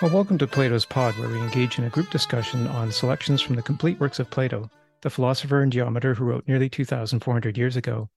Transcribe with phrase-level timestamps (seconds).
[0.00, 3.56] Well, welcome to Plato's Pod, where we engage in a group discussion on selections from
[3.56, 8.08] the complete works of Plato, the philosopher and geometer who wrote nearly 2,400 years ago.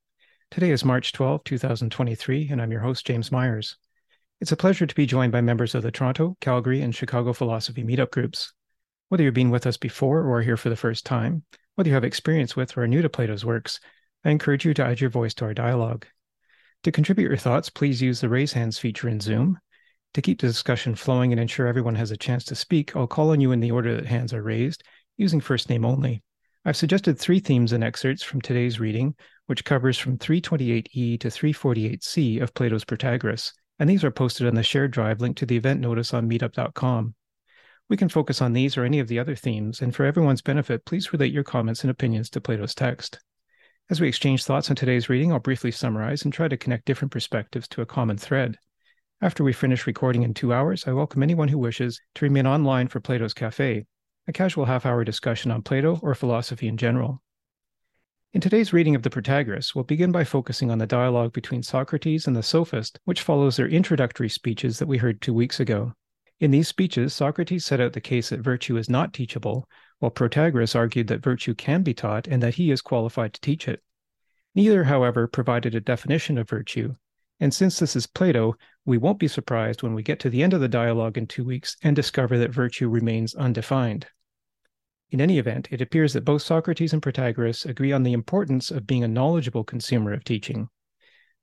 [0.52, 3.78] Today is March 12, 2023, and I'm your host, James Myers.
[4.40, 7.84] It's a pleasure to be joined by members of the Toronto, Calgary, and Chicago philosophy
[7.84, 8.54] meetup groups.
[9.09, 11.41] Whether you've been with us before or are here for the first time,
[11.73, 13.80] whether you have experience with or are new to Plato's works,
[14.23, 16.05] I encourage you to add your voice to our dialogue.
[16.84, 19.58] To contribute your thoughts, please use the raise hands feature in Zoom
[20.14, 23.32] to keep the discussion flowing and ensure everyone has a chance to speak, I'll call
[23.32, 24.84] on you in the order that hands are raised,
[25.18, 26.24] using first name only.
[26.66, 29.16] I've suggested three themes and excerpts from today's reading,
[29.48, 34.62] which covers from 328e to 348c of Plato's Protagoras, and these are posted on the
[34.62, 37.16] shared drive linked to the event notice on meetup.com.
[37.90, 40.86] We can focus on these or any of the other themes, and for everyone's benefit,
[40.86, 43.20] please relate your comments and opinions to Plato's text.
[43.90, 47.12] As we exchange thoughts on today's reading, I'll briefly summarize and try to connect different
[47.12, 48.58] perspectives to a common thread.
[49.23, 52.88] After we finish recording in two hours, I welcome anyone who wishes to remain online
[52.88, 53.86] for Plato's Cafe,
[54.28, 57.22] a casual half hour discussion on Plato or philosophy in general.
[58.33, 62.25] In today's reading of the Protagoras, we'll begin by focusing on the dialogue between Socrates
[62.25, 65.94] and the sophist, which follows their introductory speeches that we heard two weeks ago.
[66.39, 69.69] In these speeches, Socrates set out the case that virtue is not teachable,
[70.00, 73.67] while Protagoras argued that virtue can be taught and that he is qualified to teach
[73.67, 73.83] it.
[74.56, 76.95] Neither, however, provided a definition of virtue,
[77.42, 80.53] and since this is Plato, we won't be surprised when we get to the end
[80.53, 84.06] of the dialogue in two weeks and discover that virtue remains undefined.
[85.09, 88.86] In any event, it appears that both Socrates and Protagoras agree on the importance of
[88.86, 90.69] being a knowledgeable consumer of teaching.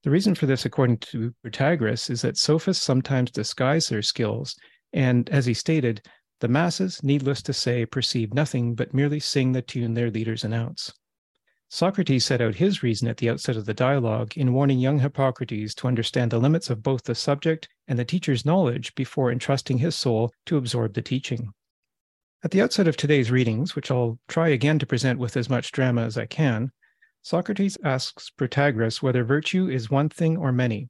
[0.05, 4.55] The reason for this, according to Protagoras, is that sophists sometimes disguise their skills,
[4.93, 6.01] and as he stated,
[6.39, 10.93] the masses, needless to say, perceive nothing but merely sing the tune their leaders announce.
[11.71, 15.75] Socrates set out his reason at the outset of the dialogue in warning young Hippocrates
[15.75, 19.95] to understand the limits of both the subject and the teacher's knowledge before entrusting his
[19.95, 21.53] soul to absorb the teaching.
[22.43, 25.73] At the outset of today's readings, which I'll try again to present with as much
[25.73, 26.73] drama as I can,
[27.21, 30.89] Socrates asks Protagoras whether virtue is one thing or many,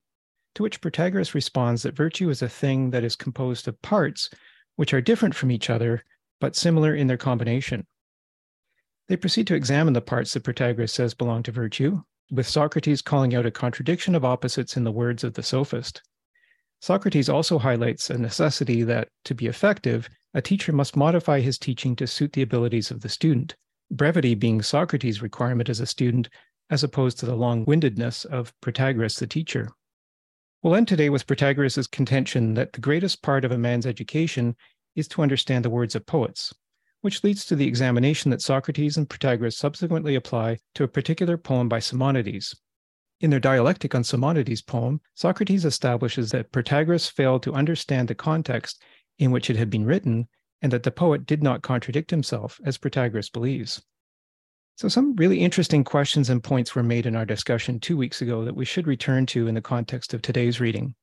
[0.55, 4.31] to which Protagoras responds that virtue is a thing that is composed of parts
[4.77, 6.05] which are different from each other
[6.41, 7.85] but similar in their combination.
[9.09, 13.35] They proceed to examine the parts that Protagoras says belong to virtue, with Socrates calling
[13.35, 16.03] out a contradiction of opposites in the words of the sophist.
[16.81, 21.97] Socrates also highlights a necessity that, to be effective, a teacher must modify his teaching
[21.97, 23.57] to suit the abilities of the student,
[23.91, 26.29] brevity being Socrates' requirement as a student,
[26.69, 29.71] as opposed to the long windedness of Protagoras the teacher.
[30.63, 34.55] We'll end today with Protagoras' contention that the greatest part of a man's education
[34.95, 36.53] is to understand the words of poets,
[37.01, 41.69] which leads to the examination that Socrates and Protagoras subsequently apply to a particular poem
[41.69, 42.55] by Simonides.
[43.21, 48.83] In their dialectic on Simonides' poem, Socrates establishes that Protagoras failed to understand the context
[49.19, 50.29] in which it had been written
[50.63, 53.83] and that the poet did not contradict himself, as Protagoras believes.
[54.77, 58.45] So, some really interesting questions and points were made in our discussion two weeks ago
[58.45, 60.95] that we should return to in the context of today's reading.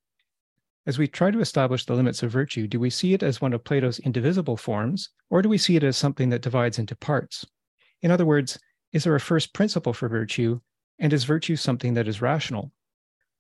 [0.88, 3.54] As we try to establish the limits of virtue, do we see it as one
[3.54, 7.44] of Plato's indivisible forms, or do we see it as something that divides into parts?
[8.04, 8.60] In other words,
[8.94, 10.60] is there a first principle for virtue,
[11.00, 12.72] and is virtue something that is rational?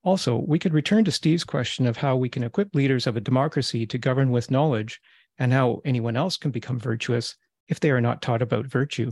[0.03, 3.21] Also, we could return to Steve's question of how we can equip leaders of a
[3.21, 4.99] democracy to govern with knowledge
[5.37, 7.35] and how anyone else can become virtuous
[7.67, 9.11] if they are not taught about virtue.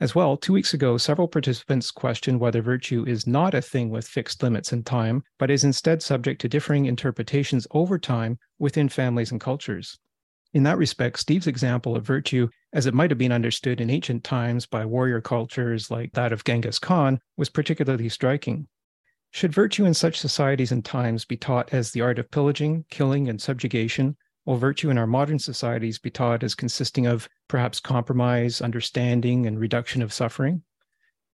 [0.00, 4.08] As well, two weeks ago, several participants questioned whether virtue is not a thing with
[4.08, 9.30] fixed limits in time, but is instead subject to differing interpretations over time within families
[9.30, 9.98] and cultures.
[10.52, 14.24] In that respect, Steve's example of virtue, as it might have been understood in ancient
[14.24, 18.66] times by warrior cultures like that of Genghis Khan, was particularly striking.
[19.30, 23.28] Should virtue in such societies and times be taught as the art of pillaging, killing,
[23.28, 28.60] and subjugation, will virtue in our modern societies be taught as consisting of perhaps compromise,
[28.60, 30.62] understanding, and reduction of suffering?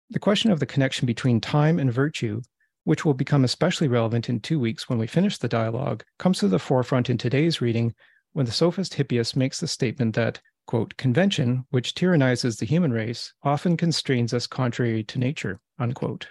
[0.10, 2.42] The question of the connection between time and virtue,
[2.84, 6.48] which will become especially relevant in two weeks when we finish the dialogue, comes to
[6.48, 7.94] the forefront in today's reading
[8.34, 13.34] when the sophist Hippias makes the statement that, quote, convention, which tyrannizes the human race,
[13.44, 16.28] often constrains us contrary to nature, unquote.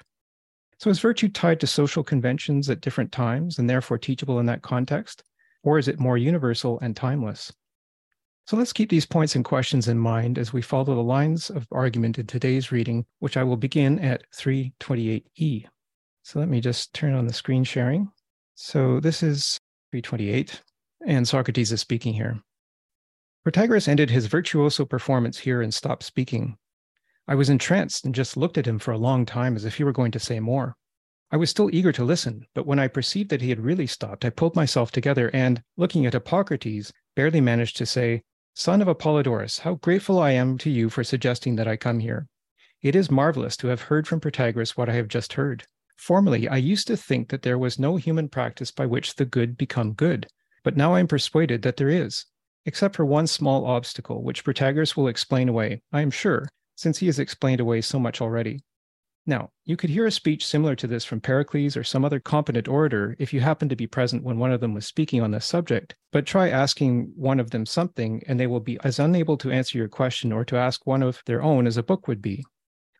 [0.78, 4.62] So is virtue tied to social conventions at different times and therefore teachable in that
[4.62, 5.22] context?
[5.64, 7.52] Or is it more universal and timeless?
[8.46, 11.66] So let's keep these points and questions in mind as we follow the lines of
[11.72, 15.66] argument in today's reading, which I will begin at 328e.
[16.22, 18.10] So let me just turn on the screen sharing.
[18.54, 19.58] So this is
[19.92, 20.60] 328,
[21.06, 22.38] and Socrates is speaking here.
[23.46, 26.56] Protagoras ended his virtuoso performance here and stopped speaking.
[27.26, 29.84] I was entranced and just looked at him for a long time as if he
[29.84, 30.76] were going to say more.
[31.30, 34.24] I was still eager to listen, but when I perceived that he had really stopped,
[34.24, 38.22] I pulled myself together and, looking at Hippocrates, barely managed to say,
[38.54, 42.28] Son of Apollodorus, how grateful I am to you for suggesting that I come here.
[42.82, 45.64] It is marvelous to have heard from Protagoras what I have just heard.
[45.96, 49.56] Formerly, I used to think that there was no human practice by which the good
[49.56, 50.26] become good,
[50.62, 52.26] but now I am persuaded that there is,
[52.66, 57.06] except for one small obstacle, which Protagoras will explain away, I am sure, since he
[57.06, 58.60] has explained away so much already.
[59.26, 62.68] Now, you could hear a speech similar to this from Pericles or some other competent
[62.68, 65.46] orator if you happened to be present when one of them was speaking on this
[65.46, 69.50] subject, but try asking one of them something and they will be as unable to
[69.50, 72.44] answer your question or to ask one of their own as a book would be.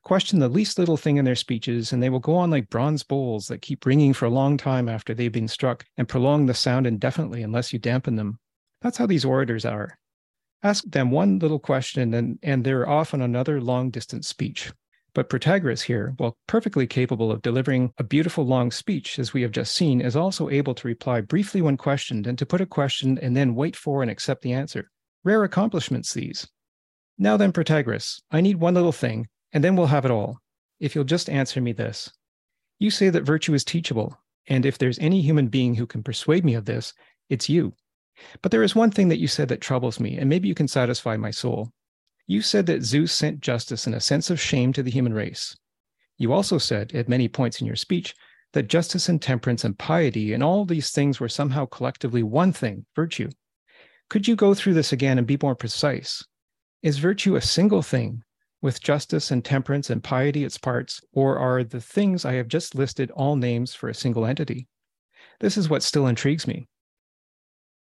[0.03, 3.03] Question the least little thing in their speeches, and they will go on like bronze
[3.03, 6.55] bowls that keep ringing for a long time after they've been struck and prolong the
[6.55, 8.39] sound indefinitely unless you dampen them.
[8.81, 9.99] That's how these orators are.
[10.63, 14.73] Ask them one little question, and, and they're off on another long distance speech.
[15.15, 19.53] But Protagoras here, while perfectly capable of delivering a beautiful long speech, as we have
[19.53, 23.19] just seen, is also able to reply briefly when questioned and to put a question
[23.23, 24.91] and then wait for and accept the answer.
[25.23, 26.49] Rare accomplishments, these.
[27.17, 30.39] Now then, Protagoras, I need one little thing, and then we'll have it all.
[30.81, 32.11] If you'll just answer me this.
[32.81, 34.19] You say that virtue is teachable,
[34.49, 36.93] and if there's any human being who can persuade me of this,
[37.31, 37.73] it's you.
[38.43, 40.69] But there is one thing that you said that troubles me, and maybe you can
[40.69, 41.71] satisfy my soul.
[42.27, 45.57] You said that Zeus sent justice and a sense of shame to the human race.
[46.17, 48.15] You also said, at many points in your speech,
[48.53, 52.87] that justice and temperance and piety and all these things were somehow collectively one thing,
[52.95, 53.29] virtue.
[54.09, 56.25] Could you go through this again and be more precise?
[56.83, 58.23] Is virtue a single thing,
[58.63, 62.75] with justice and temperance and piety its parts, or are the things I have just
[62.75, 64.69] listed all names for a single entity?
[65.41, 66.69] This is what still intrigues me.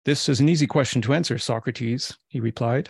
[0.04, 2.90] This is an easy question to answer, Socrates, he replied.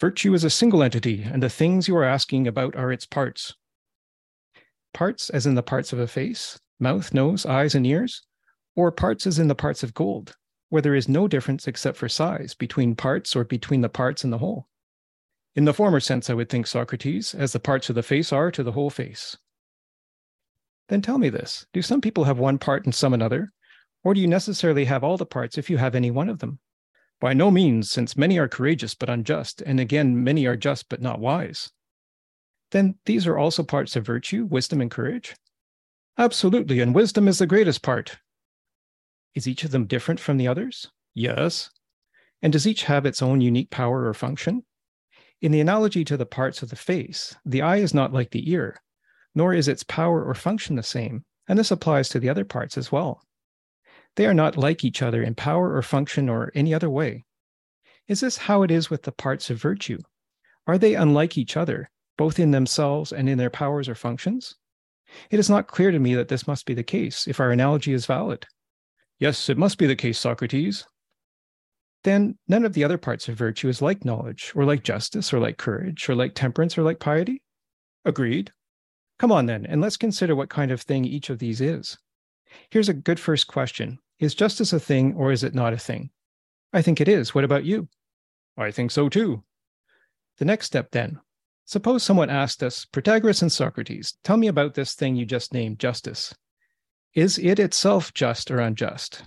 [0.00, 3.54] Virtue is a single entity, and the things you are asking about are its parts.
[4.92, 8.22] Parts as in the parts of a face, mouth, nose, eyes, and ears,
[8.76, 10.36] or parts as in the parts of gold,
[10.68, 14.32] where there is no difference except for size between parts or between the parts and
[14.32, 14.68] the whole.
[15.54, 18.50] In the former sense, I would think, Socrates, as the parts of the face are
[18.50, 19.36] to the whole face.
[20.88, 23.52] Then tell me this do some people have one part and some another,
[24.02, 26.58] or do you necessarily have all the parts if you have any one of them?
[27.24, 31.00] By no means, since many are courageous but unjust, and again, many are just but
[31.00, 31.72] not wise.
[32.70, 35.34] Then these are also parts of virtue, wisdom, and courage?
[36.18, 38.18] Absolutely, and wisdom is the greatest part.
[39.34, 40.90] Is each of them different from the others?
[41.14, 41.70] Yes.
[42.42, 44.62] And does each have its own unique power or function?
[45.40, 48.50] In the analogy to the parts of the face, the eye is not like the
[48.50, 48.82] ear,
[49.34, 52.76] nor is its power or function the same, and this applies to the other parts
[52.76, 53.22] as well.
[54.16, 57.24] They are not like each other in power or function or any other way.
[58.06, 59.98] Is this how it is with the parts of virtue?
[60.66, 64.56] Are they unlike each other, both in themselves and in their powers or functions?
[65.30, 67.92] It is not clear to me that this must be the case if our analogy
[67.92, 68.46] is valid.
[69.18, 70.86] Yes, it must be the case, Socrates.
[72.02, 75.40] Then none of the other parts of virtue is like knowledge, or like justice, or
[75.40, 77.42] like courage, or like temperance, or like piety?
[78.04, 78.52] Agreed.
[79.18, 81.96] Come on then, and let's consider what kind of thing each of these is.
[82.70, 86.10] Here's a good first question Is justice a thing or is it not a thing?
[86.72, 87.34] I think it is.
[87.34, 87.88] What about you?
[88.56, 89.42] I think so too.
[90.38, 91.20] The next step then.
[91.64, 95.78] Suppose someone asked us, Protagoras and Socrates, tell me about this thing you just named
[95.78, 96.34] justice.
[97.14, 99.22] Is it itself just or unjust?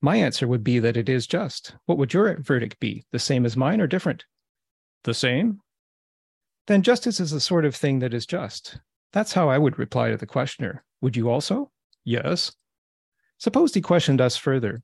[0.00, 1.74] My answer would be that it is just.
[1.86, 3.04] What would your verdict be?
[3.10, 4.24] The same as mine or different?
[5.04, 5.60] The same?
[6.66, 8.78] Then justice is the sort of thing that is just.
[9.12, 10.84] That's how I would reply to the questioner.
[11.00, 11.72] Would you also?
[12.04, 12.52] Yes.
[13.38, 14.82] Suppose he questioned us further.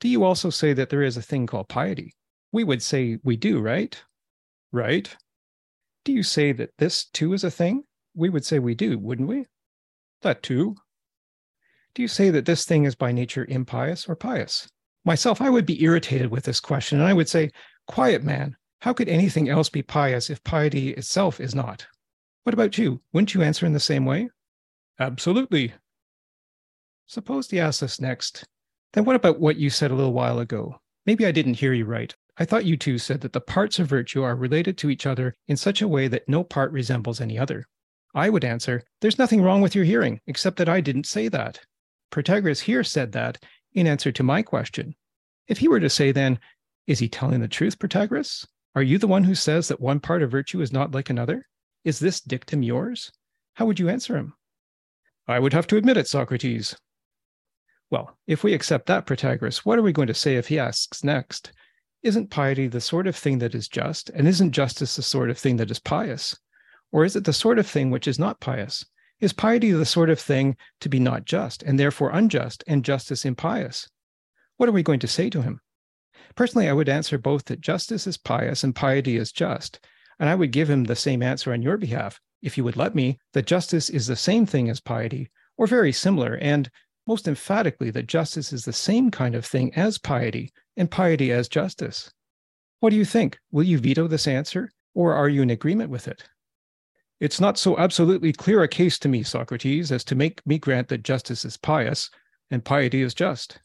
[0.00, 2.14] Do you also say that there is a thing called piety?
[2.50, 4.00] We would say we do, right?
[4.72, 5.14] Right.
[6.04, 7.84] Do you say that this too is a thing?
[8.14, 9.46] We would say we do, wouldn't we?
[10.22, 10.76] That too.
[11.94, 14.68] Do you say that this thing is by nature impious or pious?
[15.04, 17.50] Myself, I would be irritated with this question, and I would say,
[17.86, 21.86] Quiet man, how could anything else be pious if piety itself is not?
[22.44, 23.00] What about you?
[23.12, 24.28] Wouldn't you answer in the same way?
[24.98, 25.72] Absolutely.
[27.12, 28.42] Suppose he asks us next,
[28.94, 30.80] then what about what you said a little while ago?
[31.04, 32.16] Maybe I didn't hear you right.
[32.38, 35.34] I thought you two said that the parts of virtue are related to each other
[35.46, 37.66] in such a way that no part resembles any other.
[38.14, 41.60] I would answer, There's nothing wrong with your hearing, except that I didn't say that.
[42.10, 44.94] Protagoras here said that in answer to my question.
[45.48, 46.38] If he were to say then,
[46.86, 48.46] Is he telling the truth, Protagoras?
[48.74, 51.46] Are you the one who says that one part of virtue is not like another?
[51.84, 53.12] Is this dictum yours?
[53.56, 54.32] How would you answer him?
[55.28, 56.74] I would have to admit it, Socrates.
[57.92, 61.04] Well, if we accept that Protagoras, what are we going to say if he asks
[61.04, 61.52] next,
[62.02, 65.36] Isn't piety the sort of thing that is just, and isn't justice the sort of
[65.36, 66.34] thing that is pious?
[66.90, 68.86] Or is it the sort of thing which is not pious,
[69.20, 73.26] Is piety the sort of thing to be not just, and therefore unjust, and justice
[73.26, 73.90] impious?
[74.56, 75.60] What are we going to say to him?
[76.34, 79.84] Personally, I would answer both that justice is pious and piety is just.
[80.18, 82.94] And I would give him the same answer on your behalf, if you would let
[82.94, 86.70] me, that justice is the same thing as piety, or very similar, and
[87.12, 91.46] most emphatically that justice is the same kind of thing as piety, and piety as
[91.46, 92.10] justice.
[92.80, 93.38] What do you think?
[93.50, 96.24] Will you veto this answer, or are you in agreement with it?
[97.20, 100.88] It's not so absolutely clear a case to me, Socrates, as to make me grant
[100.88, 102.08] that justice is pious
[102.50, 103.60] and piety is just.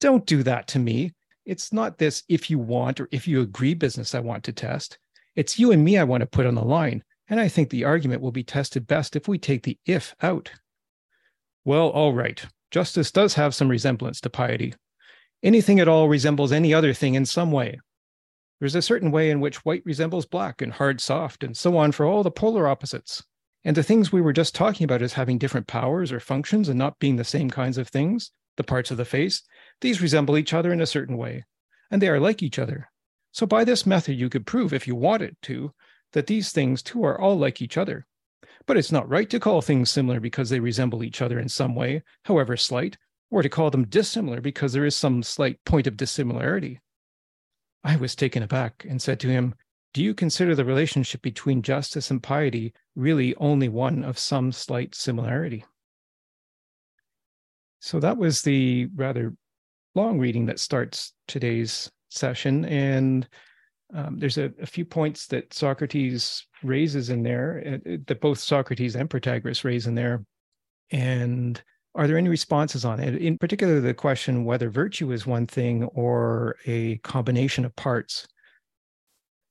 [0.00, 1.12] Don't do that to me.
[1.44, 5.00] It's not this if you want or if you agree business I want to test.
[5.34, 7.02] It's you and me I want to put on the line.
[7.28, 10.52] And I think the argument will be tested best if we take the if out.
[11.64, 12.44] Well, all right.
[12.70, 14.74] Justice does have some resemblance to piety.
[15.42, 17.80] Anything at all resembles any other thing in some way.
[18.60, 21.92] There's a certain way in which white resembles black and hard soft, and so on
[21.92, 23.22] for all the polar opposites.
[23.64, 26.78] And the things we were just talking about as having different powers or functions and
[26.78, 29.42] not being the same kinds of things, the parts of the face,
[29.80, 31.44] these resemble each other in a certain way,
[31.90, 32.90] and they are like each other.
[33.32, 35.72] So by this method, you could prove, if you wanted to,
[36.12, 38.06] that these things too are all like each other.
[38.66, 41.74] But it's not right to call things similar because they resemble each other in some
[41.74, 42.96] way, however slight,
[43.30, 46.80] or to call them dissimilar because there is some slight point of dissimilarity.
[47.82, 49.54] I was taken aback and said to him,
[49.94, 54.94] Do you consider the relationship between justice and piety really only one of some slight
[54.94, 55.64] similarity?
[57.80, 59.34] So that was the rather
[59.94, 62.64] long reading that starts today's session.
[62.66, 63.26] And
[63.94, 68.38] um, there's a, a, few points that Socrates raises in there, uh, uh, that both
[68.38, 70.24] Socrates and Protagoras raise in there.
[70.92, 71.60] And
[71.94, 73.16] are there any responses on it?
[73.16, 78.26] In particular, the question whether virtue is one thing or a combination of parts.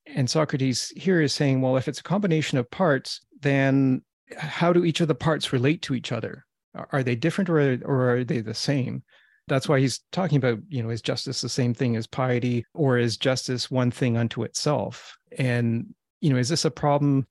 [0.07, 4.01] And Socrates here is saying, well, if it's a combination of parts, then
[4.37, 6.45] how do each of the parts relate to each other?
[6.91, 9.03] Are they different or, or are they the same?
[9.49, 12.97] That's why he's talking about, you know, is justice the same thing as piety or
[12.97, 15.17] is justice one thing unto itself?
[15.37, 17.27] And, you know, is this a problem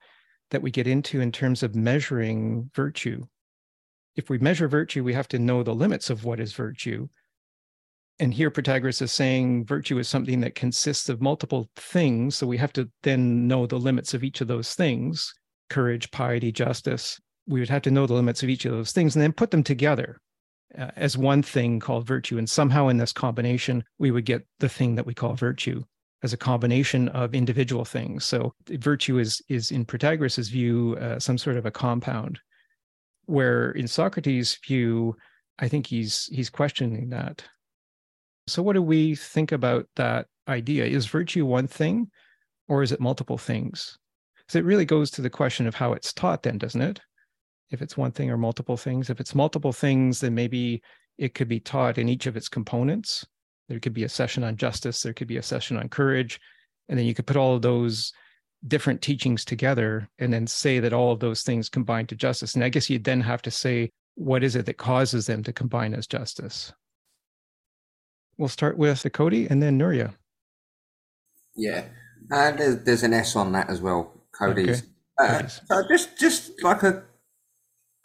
[0.51, 3.25] that we get into in terms of measuring virtue?
[4.19, 7.09] if we measure virtue, we have to know the limits of what is virtue.
[8.19, 12.35] And here Protagoras is saying virtue is something that consists of multiple things.
[12.35, 15.33] So we have to then know the limits of each of those things
[15.71, 17.21] courage, piety, justice.
[17.47, 19.53] We would have to know the limits of each of those things and then put
[19.53, 20.21] them together
[20.77, 22.39] uh, as one thing called virtue.
[22.39, 25.85] And somehow in this combination, we would get the thing that we call virtue
[26.23, 28.25] as a combination of individual things.
[28.25, 32.41] So virtue is, is in Protagoras' view, uh, some sort of a compound
[33.27, 35.15] where in Socrates' view,
[35.59, 37.45] I think he's he's questioning that.
[38.47, 40.87] So what do we think about that idea?
[40.87, 42.11] Is virtue one thing
[42.69, 43.99] or is it multiple things?
[44.49, 47.01] So it really goes to the question of how it's taught then, doesn't it?
[47.71, 49.11] If it's one thing or multiple things.
[49.11, 50.83] If it's multiple things, then maybe
[51.19, 53.27] it could be taught in each of its components.
[53.69, 56.41] There could be a session on justice, there could be a session on courage,
[56.89, 58.13] and then you could put all of those
[58.67, 62.55] different teachings together and then say that all of those things combine to justice.
[62.55, 65.53] And I guess you'd then have to say, what is it that causes them to
[65.53, 66.73] combine as justice?
[68.39, 70.15] We'll start with Cody and then Nuria.
[71.55, 71.85] Yeah,
[72.33, 74.83] uh, there's, there's an S on that as well, Cody's.
[74.83, 74.87] Okay.
[75.21, 77.03] Uh, so just just like a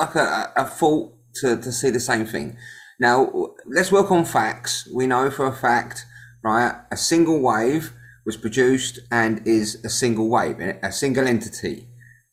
[0.05, 2.57] like a, a thought to, to see the same thing.
[3.00, 4.88] Now let's work on facts.
[4.93, 6.05] We know for a fact,
[6.43, 6.75] right?
[6.91, 7.93] A single wave
[8.25, 11.88] was produced and is a single wave, eh, a single entity,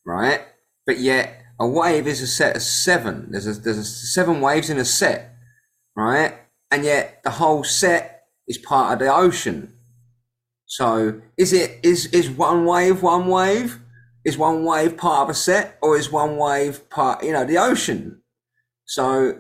[0.07, 0.41] right?
[0.87, 3.29] But yet a wave is a set of seven.
[3.31, 5.35] There's a, there's a seven waves in a set,
[5.97, 6.35] right?
[6.71, 9.75] And yet the whole set is part of the ocean.
[10.67, 13.81] So is it is is one wave one wave?
[14.25, 17.59] Is one wave part of a set, or is one wave part you know the
[17.59, 18.21] ocean?
[18.87, 19.39] So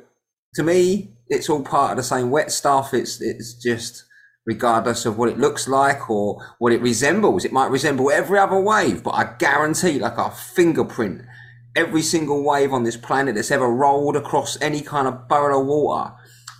[0.54, 2.94] to me, it's all part of the same wet stuff.
[2.94, 4.04] It's it's just
[4.46, 7.44] regardless of what it looks like or what it resembles.
[7.44, 11.22] It might resemble every other wave, but I guarantee, like a fingerprint,
[11.76, 15.66] every single wave on this planet that's ever rolled across any kind of borough of
[15.66, 16.14] water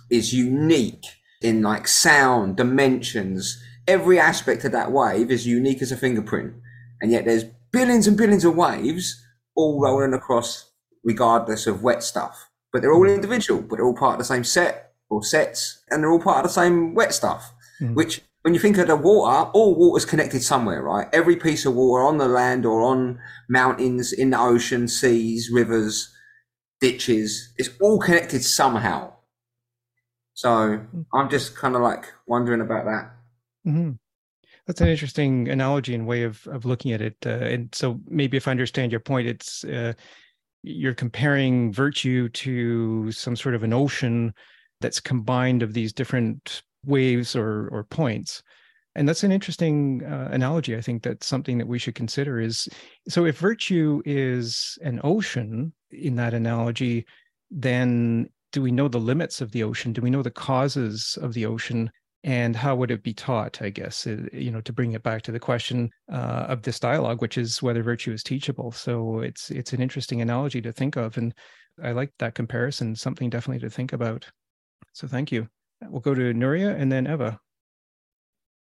[0.09, 1.05] is unique
[1.41, 3.61] in like sound, dimensions.
[3.87, 6.53] Every aspect of that wave is unique as a fingerprint.
[7.01, 9.21] And yet there's billions and billions of waves
[9.55, 10.71] all rolling across
[11.03, 12.49] regardless of wet stuff.
[12.71, 16.01] But they're all individual, but they're all part of the same set or sets, and
[16.01, 17.93] they're all part of the same wet stuff mm.
[17.95, 21.07] which when you think of the water, all water's connected somewhere, right?
[21.13, 26.11] Every piece of water on the land or on mountains, in the ocean, seas, rivers,
[26.79, 29.13] ditches, it's all connected somehow.
[30.33, 31.05] So mm.
[31.13, 33.11] I'm just kind of like wondering about that.
[33.67, 33.91] Mm-hmm.
[34.67, 37.17] That's an interesting analogy and way of, of looking at it.
[37.25, 39.93] Uh, and so maybe if I understand your point, it's uh,
[40.63, 44.33] you're comparing virtue to some sort of an ocean
[44.79, 48.43] that's combined of these different waves or or points.
[48.95, 50.75] And that's an interesting uh, analogy.
[50.75, 52.67] I think that's something that we should consider is
[53.07, 57.05] so if virtue is an ocean in that analogy
[57.51, 59.93] then do we know the limits of the ocean?
[59.93, 61.91] Do we know the causes of the ocean
[62.23, 65.21] and how would it be taught i guess uh, you know to bring it back
[65.23, 68.71] to the question uh, of this dialogue which is whether virtue is teachable.
[68.71, 71.33] So it's it's an interesting analogy to think of and
[71.83, 74.27] i like that comparison something definitely to think about.
[74.93, 75.47] So thank you.
[75.89, 77.39] We'll go to nuria and then eva.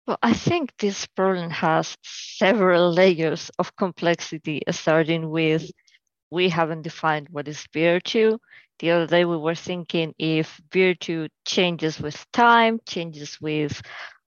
[0.06, 5.70] Well, I think this problem has several layers of complexity, starting with
[6.30, 8.38] we haven't defined what is virtue.
[8.80, 13.80] The other day we were thinking if virtue changes with time, changes with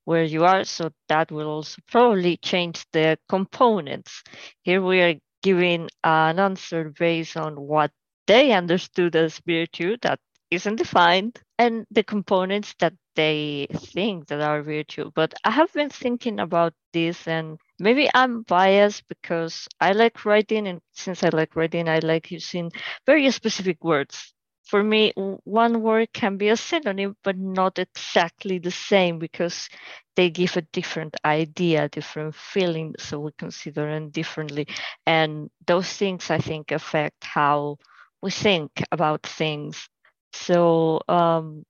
[0.06, 4.24] where you are, so that will also probably change the components.
[4.64, 7.92] Here we are giving an answer based on what
[8.26, 14.62] they understood as virtue that isn't defined and the components that they think that are
[14.64, 15.12] virtue.
[15.14, 20.68] But I have been thinking about this and maybe I'm biased because I like writing
[20.68, 22.72] and since I like writing, I like using
[23.06, 24.34] very specific words.
[24.68, 29.70] For me, one word can be a synonym, but not exactly the same because
[30.16, 32.96] they give a different idea, different feeling.
[33.00, 34.68] So we consider them differently.
[35.06, 37.78] And those things, I think, affect how
[38.22, 39.90] we think about things
[40.34, 41.66] so um,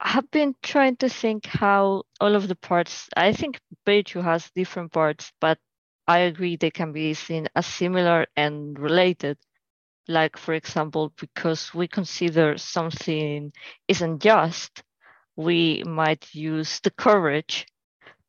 [0.00, 4.50] I have been trying to think how all of the parts, I think Virtue has
[4.54, 5.58] different parts, but
[6.08, 9.38] I agree they can be seen as similar and related.
[10.08, 13.52] Like, for example, because we consider something
[13.86, 14.82] isn't just,
[15.36, 17.66] we might use the courage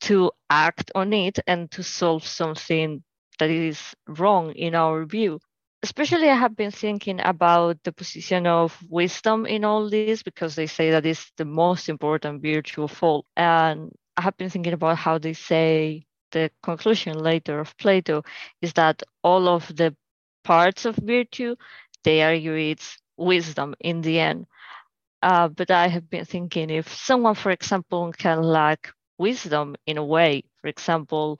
[0.02, 3.04] to act on it and to solve something
[3.40, 5.40] that is wrong in our view
[5.84, 10.68] especially I have been thinking about the position of wisdom in all this because they
[10.68, 13.26] say that it's the most important virtue of all.
[13.36, 18.24] And I have been thinking about how they say the conclusion later of Plato
[18.62, 19.96] is that all of the
[20.50, 21.56] parts of virtue,
[22.04, 24.48] they argue it's wisdom in the end.
[25.22, 30.06] Uh, but I have been thinking if someone, for example, can lack wisdom in a
[30.06, 31.40] way, for example,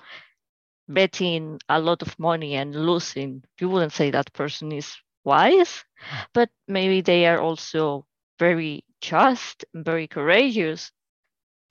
[0.88, 5.86] betting a lot of money and losing, you wouldn't say that person is wise,
[6.34, 8.06] but maybe they are also
[8.40, 10.92] very just, very courageous.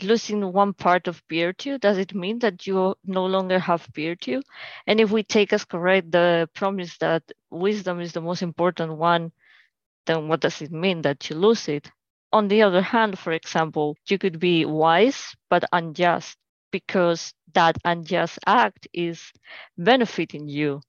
[0.03, 4.43] Losing one part of virtue, does it mean that you no longer have virtue?
[4.87, 9.33] And if we take as correct the promise that wisdom is the most important one,
[10.07, 11.91] then what does it mean that you lose it?
[12.33, 16.37] On the other hand, for example, you could be wise but unjust
[16.71, 19.33] because that unjust act is
[19.79, 20.81] benefiting you.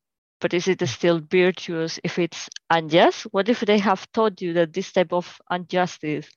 [0.41, 3.23] But is it still virtuous if it's unjust?
[3.31, 6.29] What if they have told you that this type of injustice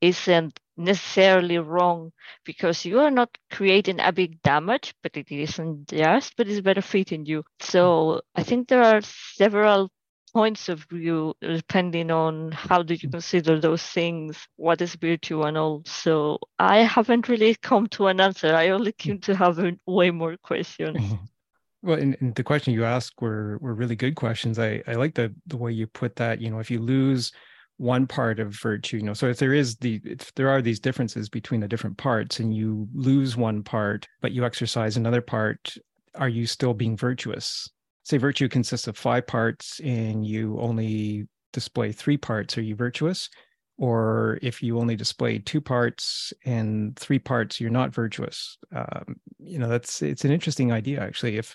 [0.00, 2.12] isn't necessarily wrong
[2.44, 7.26] because you are not creating a big damage, but it isn't just, but it's benefiting
[7.26, 7.44] you.
[7.60, 9.90] So I think there are several
[10.32, 15.56] points of view depending on how do you consider those things what is virtue and
[15.56, 15.82] all.
[15.86, 18.54] So i haven't really come to an answer.
[18.54, 20.98] I only came to have way more questions
[21.82, 24.58] well and, and, the question you asked were were really good questions.
[24.58, 26.40] I i like the the way you put that.
[26.40, 27.32] You know if you lose
[27.78, 30.80] one part of virtue you know so if there is the if there are these
[30.80, 35.74] differences between the different parts and you lose one part but you exercise another part
[36.16, 37.70] are you still being virtuous
[38.02, 43.28] say virtue consists of five parts and you only display three parts, are you virtuous?
[43.76, 48.58] Or if you only display two parts and three parts, you're not virtuous.
[48.74, 51.36] Um, you know, that's it's an interesting idea actually.
[51.36, 51.54] If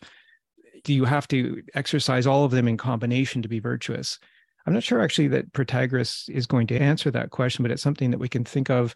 [0.84, 4.20] do you have to exercise all of them in combination to be virtuous?
[4.66, 8.12] I'm not sure actually that Protagoras is going to answer that question, but it's something
[8.12, 8.94] that we can think of,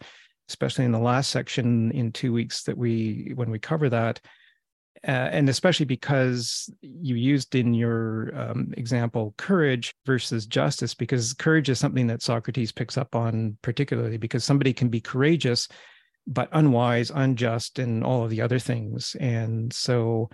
[0.48, 4.20] especially in the last section in two weeks that we when we cover that
[5.06, 11.68] uh, and especially because you used in your um, example courage versus justice, because courage
[11.68, 15.68] is something that Socrates picks up on particularly because somebody can be courageous,
[16.26, 19.14] but unwise, unjust, and all of the other things.
[19.20, 20.30] And so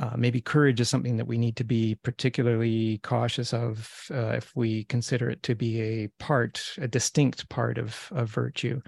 [0.00, 4.50] uh, maybe courage is something that we need to be particularly cautious of uh, if
[4.56, 8.80] we consider it to be a part, a distinct part of, of virtue.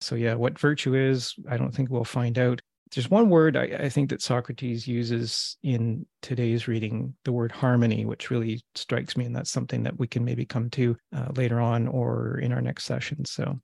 [0.00, 2.60] So, yeah, what virtue is, I don't think we'll find out
[2.92, 8.04] there's one word I, I, think that Socrates uses in today's reading, the word harmony,
[8.04, 11.60] which really strikes me, and that's something that we can maybe come to uh, later
[11.60, 13.24] on or in our next session.
[13.24, 13.60] So,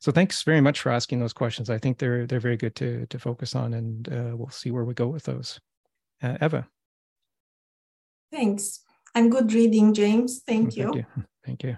[0.00, 1.70] so thanks very much for asking those questions.
[1.70, 4.84] I think they're they're very good to to focus on, and uh, we'll see where
[4.84, 5.60] we go with those.
[6.22, 6.68] Uh, Eva.
[8.30, 8.80] Thanks.
[9.14, 10.42] and good reading, James.
[10.46, 10.84] Thank, you.
[10.84, 11.06] Thank you.
[11.44, 11.76] Thank you.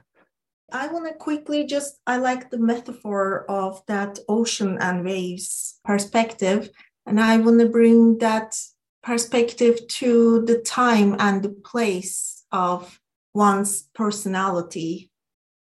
[0.72, 6.70] I want to quickly just, I like the metaphor of that ocean and waves perspective.
[7.06, 8.56] And I want to bring that
[9.02, 13.00] perspective to the time and the place of
[13.34, 15.10] one's personality.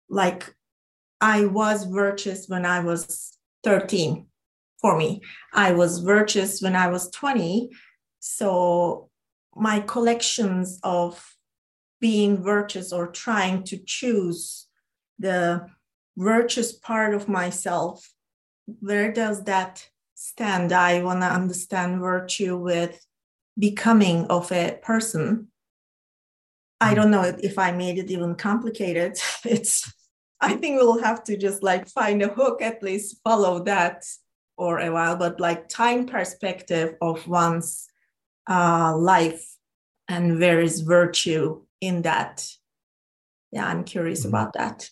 [0.10, 0.56] Like
[1.20, 4.28] I was virtuous when I was 13
[4.80, 5.22] for me.
[5.54, 7.70] I was virtuous when I was 20.
[8.22, 9.10] So
[9.56, 11.36] my collections of
[12.00, 14.68] being virtuous or trying to choose
[15.20, 15.68] the
[16.16, 18.14] virtuous part of myself,
[18.80, 20.72] where does that stand?
[20.72, 23.04] I want to understand virtue with
[23.58, 25.48] becoming of a person.
[26.80, 26.96] I hmm.
[26.96, 29.18] don't know if I made it even complicated.
[29.46, 29.92] It's,
[30.40, 34.06] I think we'll have to just like find a hook, at least follow that
[34.58, 37.91] for a while, but like time perspective of one's
[38.50, 39.44] uh, life
[40.08, 42.46] and where is virtue in that.
[43.52, 44.30] Yeah, I'm curious mm-hmm.
[44.30, 44.90] about that.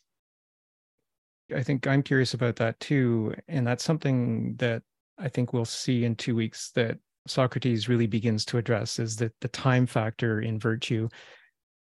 [1.56, 3.34] I think I'm curious about that too.
[3.48, 4.84] And that's something that
[5.18, 9.34] I think we'll see in two weeks that Socrates really begins to address is that
[9.42, 11.10] the time factor in virtue.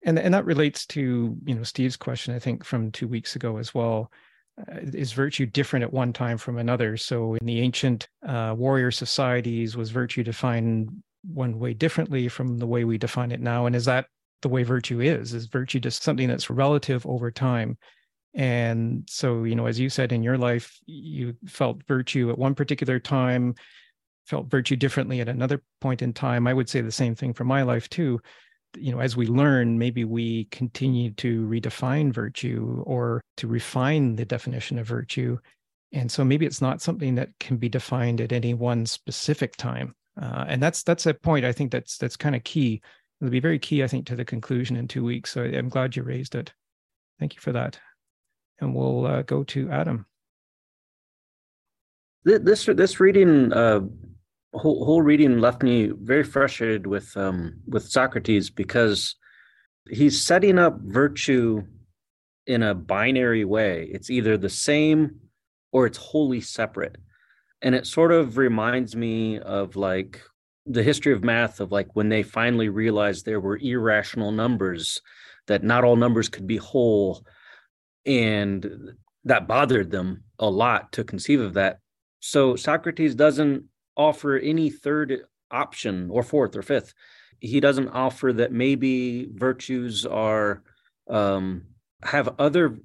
[0.04, 3.56] And, and that relates to you know Steve's question, I think, from two weeks ago
[3.56, 4.10] as well.
[4.58, 6.96] Uh, is virtue different at one time from another?
[6.96, 12.66] So in the ancient uh, warrior societies, was virtue defined one way differently from the
[12.66, 13.66] way we define it now?
[13.66, 14.06] And is that
[14.42, 15.34] the way virtue is?
[15.34, 17.78] Is virtue just something that's relative over time?
[18.34, 22.54] And so, you know, as you said in your life, you felt virtue at one
[22.54, 23.54] particular time,
[24.26, 26.46] felt virtue differently at another point in time.
[26.46, 28.20] I would say the same thing for my life too.
[28.76, 34.24] You know, as we learn, maybe we continue to redefine virtue or to refine the
[34.24, 35.38] definition of virtue.
[35.92, 39.94] And so maybe it's not something that can be defined at any one specific time.
[40.20, 42.80] Uh, and that's that's a point I think that's that's kind of key.
[43.20, 45.30] It'll be very key, I think, to the conclusion in two weeks.
[45.30, 46.52] So I'm glad you raised it.
[47.18, 47.78] Thank you for that
[48.60, 50.06] and we'll uh, go to Adam.
[52.24, 53.80] This this reading, uh,
[54.54, 59.16] whole, whole reading left me very frustrated with um, with Socrates because
[59.90, 61.62] he's setting up virtue
[62.46, 63.88] in a binary way.
[63.92, 65.16] It's either the same
[65.70, 66.96] or it's wholly separate,
[67.64, 70.20] and it sort of reminds me of like
[70.66, 75.00] the history of math of like when they finally realized there were irrational numbers
[75.46, 77.26] that not all numbers could be whole
[78.04, 78.92] and
[79.24, 81.78] that bothered them a lot to conceive of that.
[82.20, 83.64] So Socrates doesn't
[83.96, 86.92] offer any third option or fourth or fifth.
[87.40, 90.62] He doesn't offer that maybe virtues are
[91.08, 91.64] um,
[92.02, 92.78] have other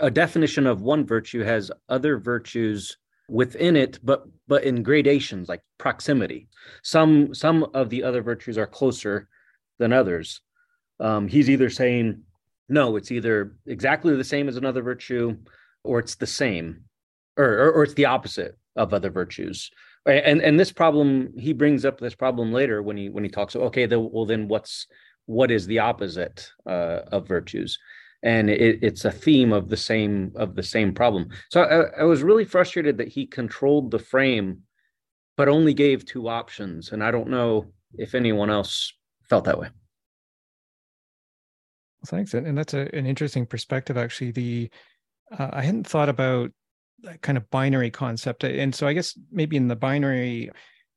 [0.00, 2.98] a definition of one virtue has other virtues
[3.30, 6.48] within it, but but in gradations like proximity.
[6.82, 9.28] Some some of the other virtues are closer
[9.78, 10.40] than others.
[10.98, 12.22] Um, he's either saying
[12.68, 15.36] no, it's either exactly the same as another virtue,
[15.82, 16.84] or it's the same,
[17.36, 19.70] or, or, or it's the opposite of other virtues.
[20.06, 23.54] And and this problem, he brings up this problem later when he when he talks.
[23.54, 24.86] Okay, the, well then what's
[25.26, 27.78] what is the opposite uh, of virtues?
[28.22, 31.28] And it, it's a theme of the same of the same problem.
[31.50, 34.60] So I, I was really frustrated that he controlled the frame,
[35.36, 36.92] but only gave two options.
[36.92, 38.92] And I don't know if anyone else
[39.28, 39.68] felt that way.
[42.06, 43.98] Thanks, and that's a, an interesting perspective.
[43.98, 44.70] Actually, the
[45.38, 46.50] uh, I hadn't thought about
[47.02, 50.50] that kind of binary concept, and so I guess maybe in the binary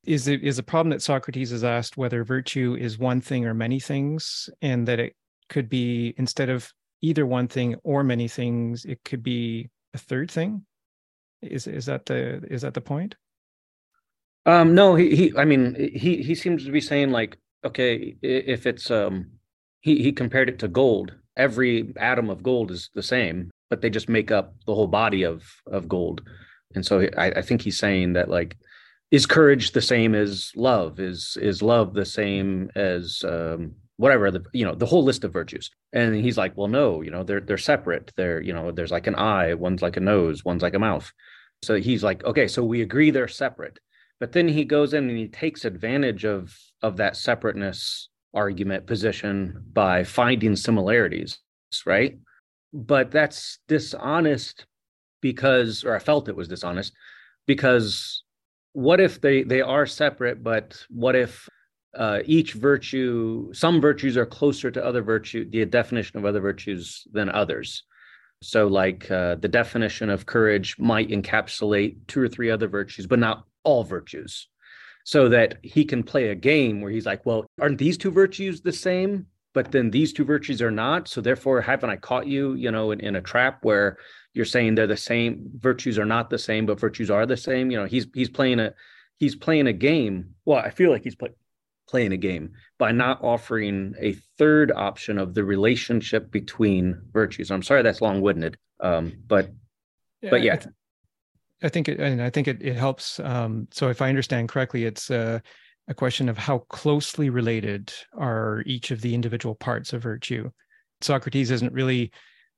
[0.05, 3.53] is it is a problem that Socrates has asked whether virtue is one thing or
[3.53, 5.15] many things, and that it
[5.49, 6.71] could be instead of
[7.03, 10.65] either one thing or many things, it could be a third thing.
[11.41, 13.15] Is is that the is that the point?
[14.45, 18.65] Um, no, he, he I mean he he seems to be saying like okay if
[18.65, 19.27] it's um
[19.81, 21.13] he he compared it to gold.
[21.35, 25.23] Every atom of gold is the same, but they just make up the whole body
[25.23, 26.21] of of gold.
[26.75, 28.57] And so I, I think he's saying that like,
[29.11, 30.99] is courage the same as love?
[30.99, 35.33] Is is love the same as um, whatever the you know the whole list of
[35.33, 35.69] virtues?
[35.91, 38.11] And he's like, well, no, you know they're they're separate.
[38.15, 41.11] They're you know there's like an eye, one's like a nose, one's like a mouth.
[41.63, 43.79] So he's like, okay, so we agree they're separate.
[44.19, 49.63] But then he goes in and he takes advantage of of that separateness argument position
[49.73, 51.39] by finding similarities,
[51.85, 52.17] right?
[52.73, 54.65] But that's dishonest
[55.21, 56.93] because, or I felt it was dishonest
[57.45, 58.23] because
[58.73, 61.47] what if they they are separate, but what if
[61.95, 67.07] uh, each virtue, some virtues are closer to other virtue, the definition of other virtues
[67.11, 67.83] than others.
[68.41, 73.19] So, like uh, the definition of courage might encapsulate two or three other virtues, but
[73.19, 74.47] not all virtues
[75.05, 78.61] so that he can play a game where he's like, well, aren't these two virtues
[78.61, 79.27] the same?
[79.53, 81.07] but then these two virtues are not.
[81.07, 83.97] So therefore, haven't I caught you, you know, in, in a trap where
[84.33, 87.71] you're saying they're the same, virtues are not the same, but virtues are the same.
[87.71, 88.73] You know, he's he's playing a
[89.17, 90.31] he's playing a game.
[90.45, 91.29] Well, I feel like he's play,
[91.87, 97.51] playing a game by not offering a third option of the relationship between virtues.
[97.51, 99.49] I'm sorry that's long-winded, um, but
[100.21, 100.53] yeah, but yeah.
[100.53, 100.75] I, th-
[101.63, 103.19] I think it, and I think it, it helps.
[103.19, 105.39] Um, so if I understand correctly, it's uh,
[105.87, 110.49] a question of how closely related are each of the individual parts of virtue.
[111.01, 112.11] Socrates isn't really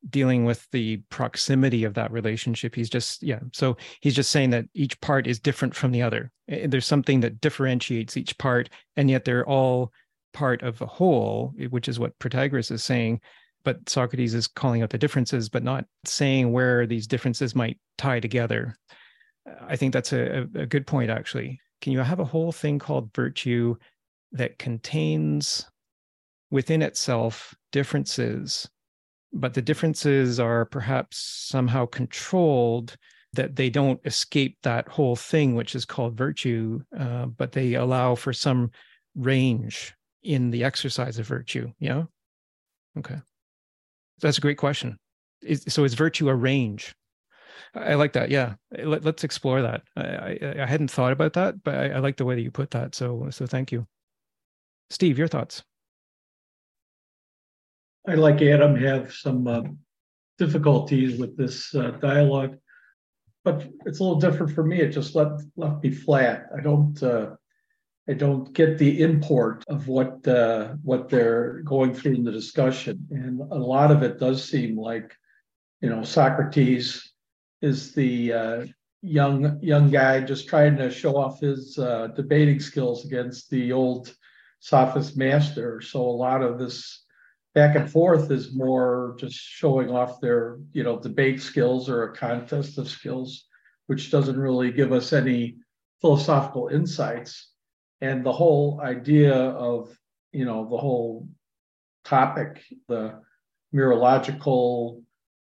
[0.10, 2.76] dealing with the proximity of that relationship.
[2.76, 3.40] He's just, yeah.
[3.54, 6.32] So he's just saying that each part is different from the other.
[6.48, 9.92] There's something that differentiates each part, and yet they're all
[10.34, 13.22] part of a whole, which is what Protagoras is saying.
[13.64, 18.20] But Socrates is calling out the differences, but not saying where these differences might tie
[18.20, 18.78] together.
[19.62, 21.60] I think that's a, a good point, actually.
[21.82, 23.76] Can you have a whole thing called virtue
[24.34, 25.66] that contains
[26.52, 28.70] within itself differences,
[29.36, 32.96] but the differences are perhaps somehow controlled
[33.34, 38.16] that they don't escape that whole thing, which is called virtue, uh, but they allow
[38.16, 38.72] for some
[39.14, 39.94] range
[40.24, 41.70] in the exercise of virtue.
[41.80, 42.04] Yeah.
[42.98, 43.18] Okay.
[44.22, 44.98] That's a great question.
[45.42, 46.96] Is, so is virtue a range?
[47.74, 48.30] I like that.
[48.30, 49.82] Yeah, Let, us explore that.
[49.98, 52.52] I, I, I, hadn't thought about that, but I, I, like the way that you
[52.52, 52.96] put that.
[52.96, 53.86] So so thank you,
[54.90, 55.18] Steve.
[55.18, 55.64] Your thoughts?
[58.08, 59.62] I like Adam have some uh,
[60.38, 62.58] difficulties with this uh, dialogue,
[63.44, 64.80] but it's a little different for me.
[64.80, 66.48] It just left left me flat.
[66.56, 67.36] I don't uh,
[68.08, 73.08] I don't get the import of what uh, what they're going through in the discussion,
[73.10, 75.16] and a lot of it does seem like
[75.82, 77.12] you know Socrates
[77.62, 78.66] is the uh,
[79.02, 84.14] young young guy just trying to show off his uh, debating skills against the old
[84.60, 85.82] sophist master.
[85.82, 87.05] So a lot of this
[87.56, 92.16] back and forth is more just showing off their you know debate skills or a
[92.16, 93.46] contest of skills,
[93.88, 95.56] which doesn't really give us any
[96.02, 97.52] philosophical insights.
[98.02, 99.98] And the whole idea of
[100.32, 101.28] you know the whole
[102.04, 103.22] topic, the
[103.74, 105.02] mereological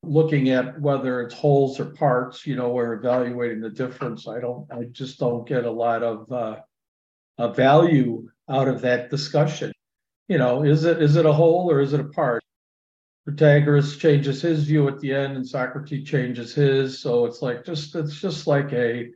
[0.03, 4.29] looking at whether it's wholes or parts, you know, we're evaluating the difference.
[4.29, 9.73] I don't, I just don't get a lot of uh, value out of that discussion.
[10.29, 12.43] You know, is it is it a whole or is it a part?
[13.29, 17.01] Protagoras changes his view at the end, and Socrates changes his.
[17.01, 19.11] So it's like just it's just like a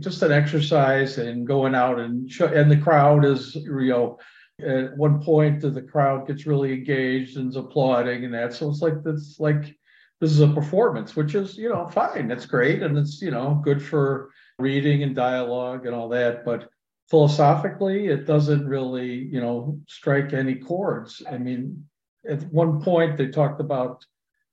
[0.00, 4.18] just an exercise and going out and show, and the crowd is you know
[4.60, 8.54] at one point the crowd gets really engaged and is applauding and that.
[8.54, 9.76] So it's like that's like
[10.20, 12.28] this is a performance, which is, you know, fine.
[12.28, 12.82] That's great.
[12.82, 16.44] And it's, you know, good for reading and dialogue and all that.
[16.44, 16.70] But
[17.08, 21.22] philosophically, it doesn't really, you know, strike any chords.
[21.30, 21.84] I mean,
[22.28, 24.04] at one point, they talked about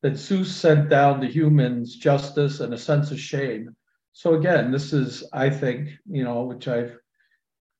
[0.02, 3.76] that Zeus sent down to humans justice and a sense of shame.
[4.12, 6.98] So again, this is, I think, you know, which I've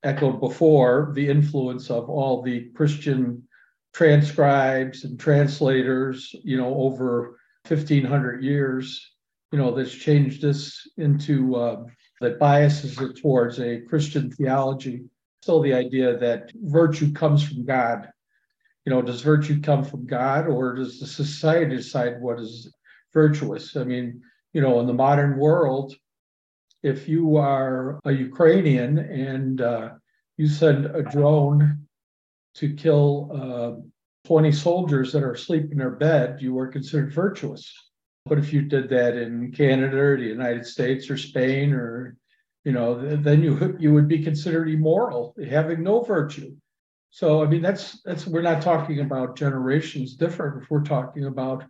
[0.04, 3.48] echoed before, the influence of all the Christian
[3.94, 9.12] transcribes and translators, you know, over 1500 years,
[9.52, 11.84] you know, that's changed this into uh,
[12.24, 15.04] that biases it towards a Christian theology.
[15.42, 18.10] Still, the idea that virtue comes from God.
[18.86, 22.74] You know, does virtue come from God or does the society decide what is
[23.14, 23.76] virtuous?
[23.76, 24.22] I mean,
[24.54, 25.96] you know, in the modern world,
[26.82, 29.90] if you are a Ukrainian and uh,
[30.38, 31.88] you send a drone
[32.56, 33.82] to kill uh,
[34.28, 37.74] 20 soldiers that are asleep in their bed, you were considered virtuous.
[38.26, 42.16] But if you did that in Canada or the United States or Spain or,
[42.64, 46.56] you know, then you you would be considered immoral, having no virtue.
[47.10, 50.64] So I mean, that's that's we're not talking about generations different.
[50.64, 51.66] If we're talking about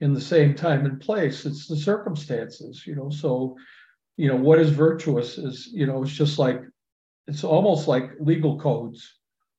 [0.00, 3.10] in the same time and place, it's the circumstances, you know.
[3.10, 3.56] So,
[4.16, 6.60] you know, what is virtuous is, you know, it's just like
[7.28, 9.18] it's almost like legal codes.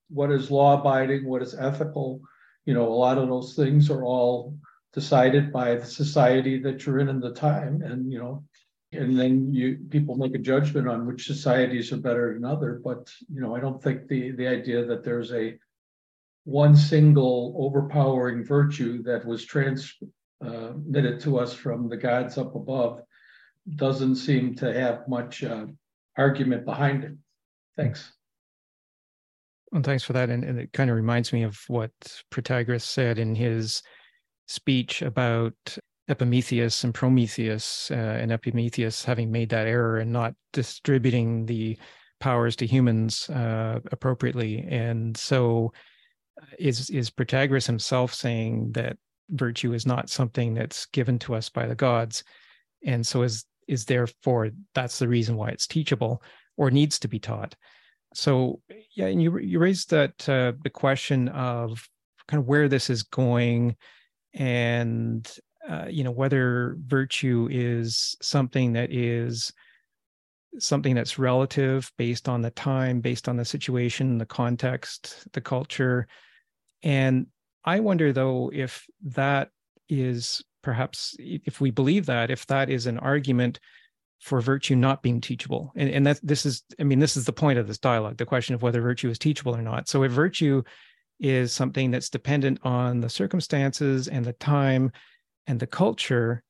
[0.10, 1.26] What is law abiding?
[1.26, 2.22] What is ethical?
[2.66, 4.58] you know, a lot of those things are all
[4.94, 7.82] decided by the society that you're in in the time.
[7.82, 8.44] And, you know,
[8.92, 12.80] and then you people make a judgment on which societies are better than other.
[12.84, 15.58] But, you know, I don't think the the idea that there's a
[16.46, 23.02] one single overpowering virtue that was transmitted to us from the gods up above
[23.76, 25.66] doesn't seem to have much uh,
[26.18, 27.14] argument behind it.
[27.78, 28.12] Thanks.
[29.72, 30.30] Well, thanks for that.
[30.30, 31.92] And, and it kind of reminds me of what
[32.30, 33.82] Protagoras said in his
[34.48, 35.54] speech about
[36.10, 41.78] Epimetheus and Prometheus, uh, and Epimetheus having made that error and not distributing the
[42.20, 44.66] powers to humans uh, appropriately.
[44.70, 45.72] And so
[46.60, 48.98] is is Protagoras himself saying that
[49.30, 52.24] virtue is not something that's given to us by the gods,
[52.86, 56.22] and so is is therefore that's the reason why it's teachable
[56.58, 57.56] or needs to be taught.
[58.14, 58.62] So
[58.96, 61.88] yeah, and you you raised that uh, the question of
[62.28, 63.76] kind of where this is going,
[64.34, 65.30] and
[65.68, 69.54] uh, you know whether virtue is something that is
[70.60, 76.08] something that's relative based on the time, based on the situation, the context, the culture.
[76.84, 77.28] And
[77.66, 79.50] I wonder though if that
[79.90, 83.60] is perhaps if we believe that, if that is an argument
[84.20, 85.72] for virtue not being teachable.
[85.76, 88.26] And, and that this is, I mean, this is the point of this dialogue, the
[88.26, 89.90] question of whether virtue is teachable or not.
[89.90, 90.64] So if virtue
[91.24, 94.92] is something that's dependent on the circumstances and the time
[95.48, 96.44] and the culture,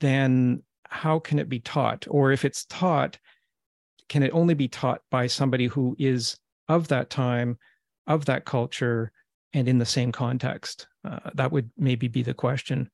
[0.00, 2.06] then how can it be taught?
[2.08, 3.18] Or if it's taught,
[4.08, 6.36] can it only be taught by somebody who is
[6.68, 7.58] of that time,
[8.06, 9.10] of that culture,
[9.54, 10.86] and in the same context?
[11.04, 12.90] Uh, that would maybe be the question.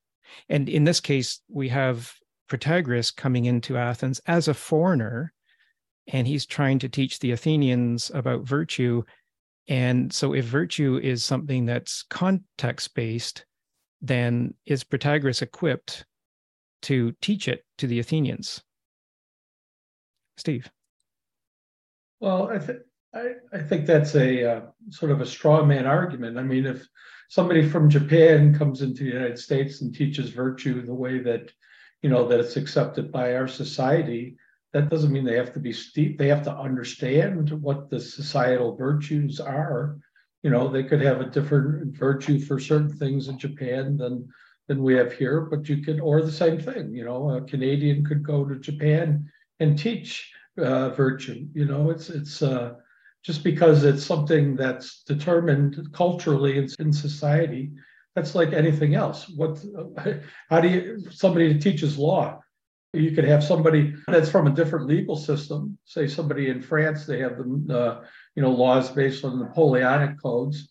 [0.47, 2.13] And in this case, we have
[2.49, 5.33] Protagoras coming into Athens as a foreigner,
[6.07, 9.03] and he's trying to teach the Athenians about virtue.
[9.67, 13.45] And so, if virtue is something that's context based,
[14.01, 16.05] then is Protagoras equipped
[16.83, 18.63] to teach it to the Athenians?
[20.37, 20.69] Steve.
[22.19, 22.79] Well, I think
[23.13, 26.37] I, I think that's a uh, sort of a straw man argument.
[26.37, 26.87] I mean, if
[27.29, 31.51] somebody from Japan comes into the United States and teaches virtue the way that
[32.01, 34.37] you know that it's accepted by our society,
[34.73, 36.17] that doesn't mean they have to be steep.
[36.17, 39.97] They have to understand what the societal virtues are.
[40.43, 44.27] You know, they could have a different virtue for certain things in Japan than
[44.67, 46.93] than we have here, but you could, or the same thing.
[46.93, 49.29] You know, a Canadian could go to Japan
[49.61, 51.47] and teach uh, virtue.
[51.53, 52.73] You know, it's it's uh,
[53.23, 57.71] just because it's something that's determined culturally in, in society.
[58.15, 59.29] That's like anything else.
[59.29, 59.63] What?
[60.49, 60.99] How do you?
[61.11, 62.41] Somebody teaches law.
[62.97, 65.77] You could have somebody that's from a different legal system.
[65.85, 68.05] Say somebody in France, they have the uh,
[68.35, 70.69] you know laws based on Napoleonic codes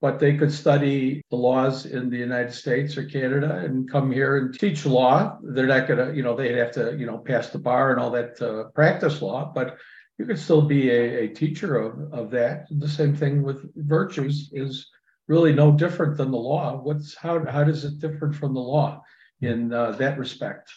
[0.00, 4.36] but they could study the laws in the United States or Canada and come here
[4.36, 5.36] and teach law.
[5.42, 8.00] They're not going to, you know, they'd have to, you know, pass the bar and
[8.00, 9.76] all that uh, practice law, but
[10.18, 12.66] you could still be a, a teacher of, of that.
[12.70, 14.88] The same thing with virtues is
[15.26, 16.80] really no different than the law.
[16.80, 19.02] What's how how does it differ from the law
[19.40, 20.72] in uh, that respect?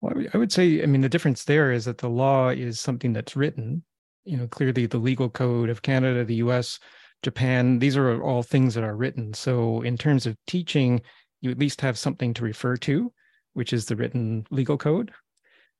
[0.00, 3.12] Well, I would say, I mean, the difference there is that the law is something
[3.12, 3.82] that's written.
[4.24, 6.78] You know, clearly the legal code of Canada, the U.S
[7.22, 9.34] Japan, these are all things that are written.
[9.34, 11.02] So, in terms of teaching,
[11.40, 13.12] you at least have something to refer to,
[13.54, 15.12] which is the written legal code.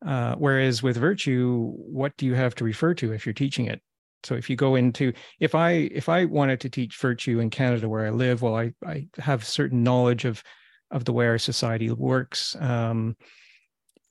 [0.05, 3.81] Uh, whereas with virtue, what do you have to refer to if you're teaching it?
[4.25, 7.89] So if you go into if I if I wanted to teach virtue in Canada
[7.89, 10.43] where I live, well, I I have certain knowledge of
[10.91, 12.57] of the way our society works.
[12.59, 13.17] Um,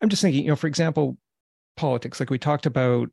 [0.02, 1.18] I'm just thinking, you know, for example,
[1.76, 3.10] politics, like we talked about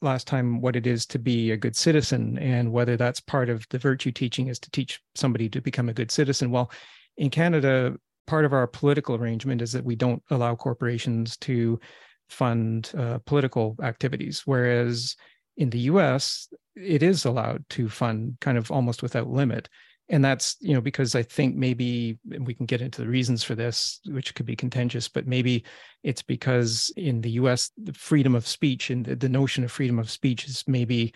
[0.00, 3.66] last time what it is to be a good citizen and whether that's part of
[3.70, 6.50] the virtue teaching is to teach somebody to become a good citizen.
[6.50, 6.70] Well,
[7.16, 7.96] in Canada,
[8.26, 11.80] part of our political arrangement is that we don't allow corporations to
[12.28, 15.16] fund uh, political activities, whereas
[15.56, 19.68] in the US, it is allowed to fund kind of almost without limit
[20.08, 23.54] and that's you know because i think maybe we can get into the reasons for
[23.54, 25.64] this which could be contentious but maybe
[26.02, 30.10] it's because in the us the freedom of speech and the, notion of freedom of
[30.10, 31.12] speech is maybe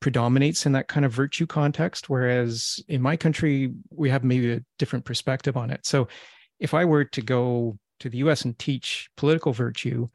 [0.00, 4.64] predominates in that kind of virtue context whereas in my country we have maybe a
[4.78, 5.84] different perspective on it.
[5.84, 6.08] So
[6.58, 10.08] if i were to go to the us and teach political virtue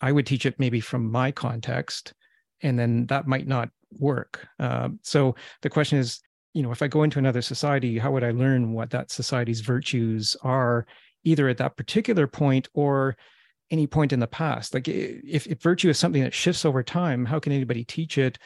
[0.00, 2.14] i would teach it maybe from my context
[2.62, 4.46] and then that might not work.
[4.58, 6.20] Uh, so the question is
[6.54, 9.60] you know if i go into another society how would i learn what that society's
[9.60, 10.86] virtues are
[11.24, 13.16] either at that particular point or
[13.70, 14.74] any point in the past?
[14.74, 18.38] Like if, if virtue is something that shifts over time how can anybody teach it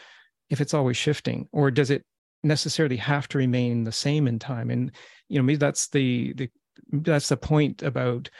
[0.50, 1.48] if it's always shifting?
[1.52, 2.04] Or does it
[2.42, 4.70] necessarily have to remain the same in time?
[4.70, 4.92] And
[5.28, 6.50] you know maybe that's the the
[6.92, 8.30] that's the point about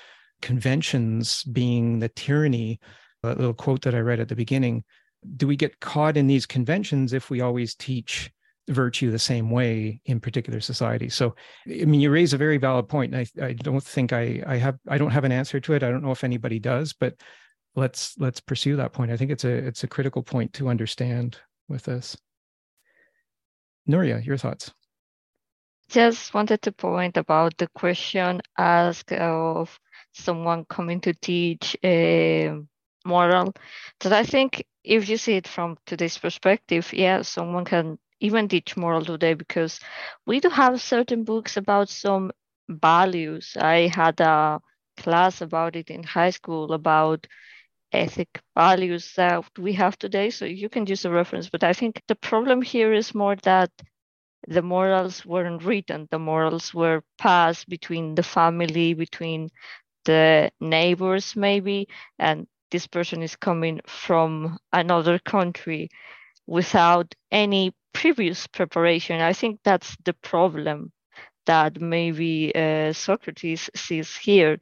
[0.40, 2.78] conventions being the tyranny
[3.24, 4.84] that little quote that i read at the beginning.
[5.36, 8.30] Do we get caught in these conventions if we always teach
[8.68, 11.14] virtue the same way in particular societies.
[11.14, 11.34] So,
[11.66, 14.56] I mean, you raise a very valid point, and I, I don't think I, I
[14.56, 15.82] have I don't have an answer to it.
[15.82, 17.14] I don't know if anybody does, but
[17.74, 19.10] let's let's pursue that point.
[19.10, 21.38] I think it's a it's a critical point to understand
[21.68, 22.16] with this.
[23.88, 24.72] Nuria, your thoughts?
[25.88, 29.78] Just wanted to point about the question asked of
[30.12, 32.52] someone coming to teach a
[33.06, 33.54] moral
[34.00, 38.76] that I think if you see it from today's perspective, yeah, someone can even teach
[38.76, 39.80] moral today because
[40.26, 42.32] we do have certain books about some
[42.68, 43.56] values.
[43.60, 44.60] I had a
[44.96, 47.26] class about it in high school about
[47.92, 50.30] ethic values that we have today.
[50.30, 51.48] So you can use a reference.
[51.50, 53.70] But I think the problem here is more that
[54.48, 59.50] the morals weren't written, the morals were passed between the family, between
[60.04, 61.88] the neighbors, maybe,
[62.18, 65.88] and this person is coming from another country
[66.46, 69.20] without any previous preparation.
[69.20, 70.92] I think that's the problem
[71.46, 74.60] that maybe uh, Socrates sees here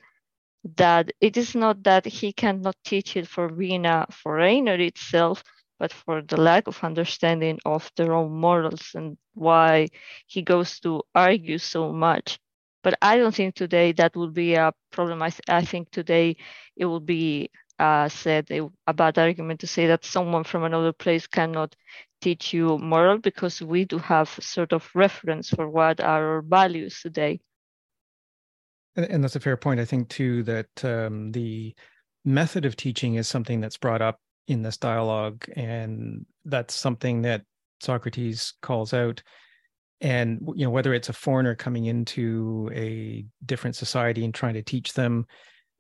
[0.77, 5.43] that it is not that he cannot teach it for being a foreigner itself,
[5.79, 9.89] but for the lack of understanding of their own morals and why
[10.27, 12.39] he goes to argue so much.
[12.83, 15.23] But I don't think today that will be a problem.
[15.23, 16.37] I, th- I think today
[16.77, 21.27] it will be uh, said a, bad argument to say that someone from another place
[21.27, 21.77] cannot
[22.21, 27.01] teach you moral because we do have sort of reference for what are our values
[27.03, 27.41] today.
[28.97, 29.81] And, and that's a fair point.
[29.81, 31.75] I think too that um, the
[32.25, 34.19] method of teaching is something that's brought up
[34.49, 37.43] in this dialogue, and that's something that
[37.81, 39.23] Socrates calls out.
[40.01, 44.63] And you know whether it's a foreigner coming into a different society and trying to
[44.63, 45.27] teach them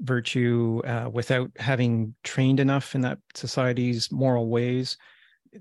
[0.01, 4.97] virtue uh, without having trained enough in that society's moral ways,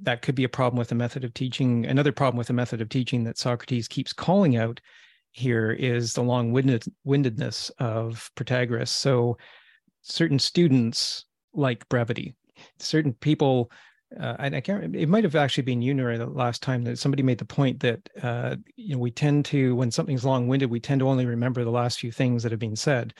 [0.01, 1.85] that could be a problem with the method of teaching.
[1.85, 4.81] Another problem with the method of teaching that Socrates keeps calling out
[5.31, 8.89] here is the long windedness of Protagoras.
[8.89, 9.37] So
[10.01, 12.35] certain students like brevity.
[12.79, 13.69] Certain people,
[14.19, 14.95] uh, and I can't.
[14.95, 17.81] It might have actually been you, Nora, the last time that somebody made the point
[17.81, 21.63] that uh, you know we tend to, when something's long-winded, we tend to only remember
[21.63, 23.13] the last few things that have been said.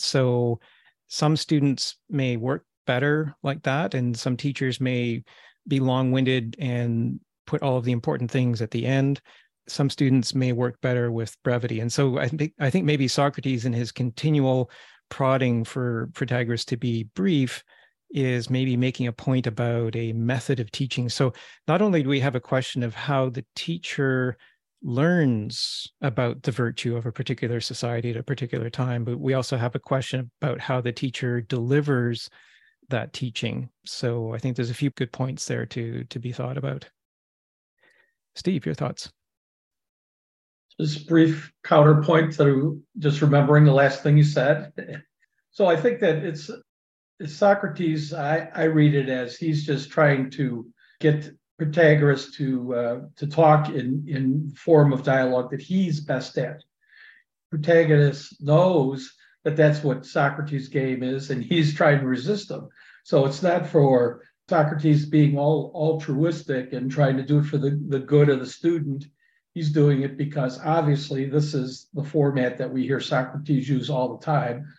[0.00, 0.60] So
[1.08, 5.22] some students may work better like that, and some teachers may
[5.66, 9.20] be long-winded and put all of the important things at the end
[9.68, 11.80] some students may work better with brevity.
[11.80, 14.70] And so I think I think maybe Socrates in his continual
[15.08, 17.62] prodding for Protagoras to be brief
[18.10, 21.08] is maybe making a point about a method of teaching.
[21.08, 21.34] So
[21.66, 24.38] not only do we have a question of how the teacher
[24.82, 29.56] learns about the virtue of a particular society at a particular time, but we also
[29.56, 32.30] have a question about how the teacher delivers
[32.88, 33.68] that teaching.
[33.84, 36.88] So I think there's a few good points there to to be thought about.
[38.34, 39.10] Steve, your thoughts?
[40.80, 44.72] Just brief counterpoint to just remembering the last thing you said.
[45.50, 46.48] So I think that it's,
[47.18, 48.12] it's Socrates.
[48.12, 50.68] I, I read it as he's just trying to
[51.00, 56.62] get Protagoras to uh, to talk in in form of dialogue that he's best at.
[57.52, 59.12] Protagoras knows
[59.44, 62.68] that that's what Socrates' game is, and he's trying to resist him.
[63.04, 67.80] So it's not for Socrates being all altruistic and trying to do it for the,
[67.88, 69.06] the good of the student
[69.58, 74.16] he's doing it because obviously this is the format that we hear Socrates use all
[74.16, 74.72] the time.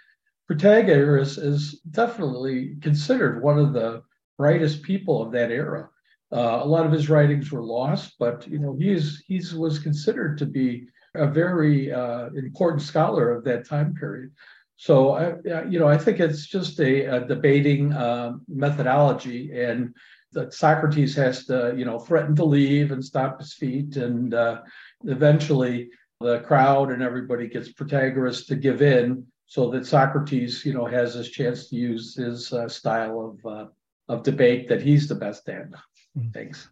[0.50, 4.04] Protagoras is definitely considered one of the
[4.38, 5.90] brightest people of that era.
[6.32, 10.38] Uh, a lot of his writings were lost, but you know he's he's was considered
[10.38, 14.32] to be a very uh, important scholar of that time period.
[14.76, 19.94] So I, you know, I think it's just a, a debating uh, methodology, and
[20.32, 24.62] that Socrates has to, you know, threaten to leave and stop his feet, and uh,
[25.06, 25.90] eventually
[26.22, 31.16] the crowd and everybody gets Protagoras to give in, so that Socrates, you know, has
[31.16, 33.66] his chance to use his uh, style of uh,
[34.08, 35.74] of debate that he's the best at.
[36.18, 36.30] Mm-hmm.
[36.32, 36.70] Thanks.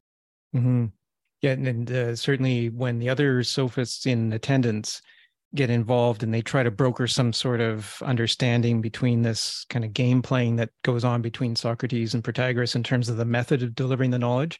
[0.55, 0.85] Mm-hmm.
[1.41, 5.01] Yeah, and uh, certainly when the other sophists in attendance
[5.55, 9.93] get involved and they try to broker some sort of understanding between this kind of
[9.93, 13.75] game playing that goes on between Socrates and Protagoras in terms of the method of
[13.75, 14.59] delivering the knowledge.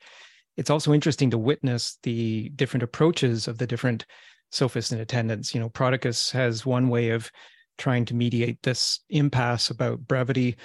[0.56, 4.06] It's also interesting to witness the different approaches of the different
[4.52, 5.54] sophists in attendance.
[5.54, 7.32] You know, Prodicus has one way of
[7.78, 10.56] trying to mediate this impasse about brevity,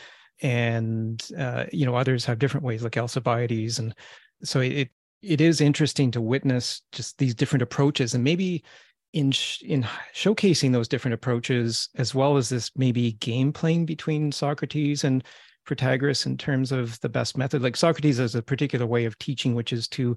[0.42, 3.94] and uh, you know others have different ways, like Alcibiades, and
[4.42, 4.90] so it
[5.22, 8.64] it is interesting to witness just these different approaches, and maybe
[9.12, 14.32] in sh- in showcasing those different approaches as well as this maybe game playing between
[14.32, 15.22] Socrates and
[15.66, 17.62] Protagoras in terms of the best method.
[17.62, 20.16] Like Socrates has a particular way of teaching which is to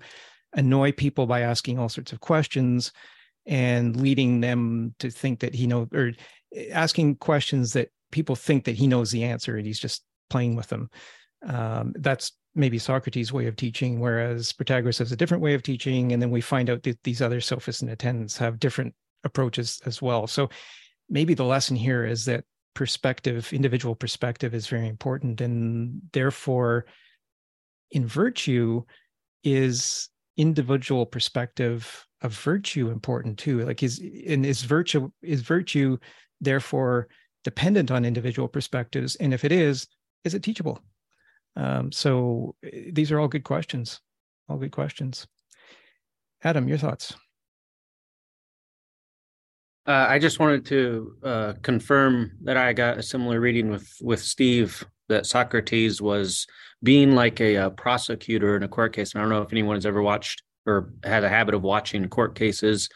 [0.53, 2.91] annoy people by asking all sorts of questions
[3.45, 6.13] and leading them to think that he knows or
[6.55, 10.55] eh, asking questions that people think that he knows the answer and he's just playing
[10.55, 10.89] with them
[11.45, 16.11] um, that's maybe Socrates' way of teaching, whereas Protagoras has a different way of teaching.
[16.11, 20.01] And then we find out that these other sophists and attendants have different approaches as
[20.01, 20.27] well.
[20.27, 20.49] So
[21.09, 25.41] maybe the lesson here is that perspective, individual perspective, is very important.
[25.41, 26.85] And therefore,
[27.91, 28.83] in virtue,
[29.43, 33.63] is individual perspective of virtue important too?
[33.65, 35.97] Like is and is virtue is virtue
[36.41, 37.07] therefore
[37.43, 39.15] dependent on individual perspectives?
[39.17, 39.87] And if it is,
[40.25, 40.81] is it teachable?
[41.55, 44.01] Um, so eh, these are all good questions.
[44.49, 45.25] All good questions.
[46.43, 47.15] Adam, your thoughts?
[49.87, 54.19] Uh, I just wanted to uh, confirm that I got a similar reading with with
[54.19, 56.47] Steve that Socrates was
[56.81, 59.13] being like a, a, prosecutor in a court case.
[59.13, 62.07] And I don't know if anyone has ever watched or had a habit of watching
[62.09, 62.89] court cases,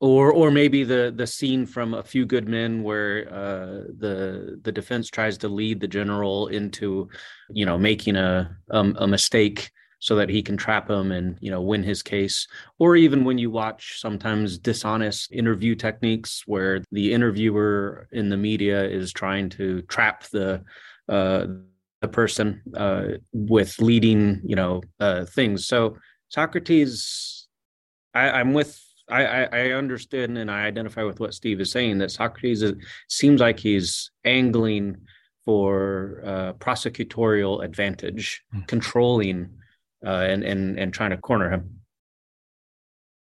[0.00, 4.72] or or maybe the the scene from A Few Good Men where uh, the the
[4.72, 7.08] defense tries to lead the general into,
[7.50, 9.70] you know, making a um, a mistake
[10.00, 12.46] so that he can trap him and you know win his case.
[12.78, 18.84] Or even when you watch sometimes dishonest interview techniques where the interviewer in the media
[18.84, 20.62] is trying to trap the
[21.08, 21.46] uh,
[22.02, 25.66] the person uh, with leading you know uh, things.
[25.66, 25.96] So
[26.28, 27.48] socrates
[28.14, 28.78] I, i'm with
[29.10, 32.74] I, I understand and I identify with what Steve is saying that Socrates is,
[33.08, 34.96] seems like he's angling
[35.44, 38.66] for uh, prosecutorial advantage, mm.
[38.66, 39.48] controlling
[40.04, 41.80] uh, and and and trying to corner him.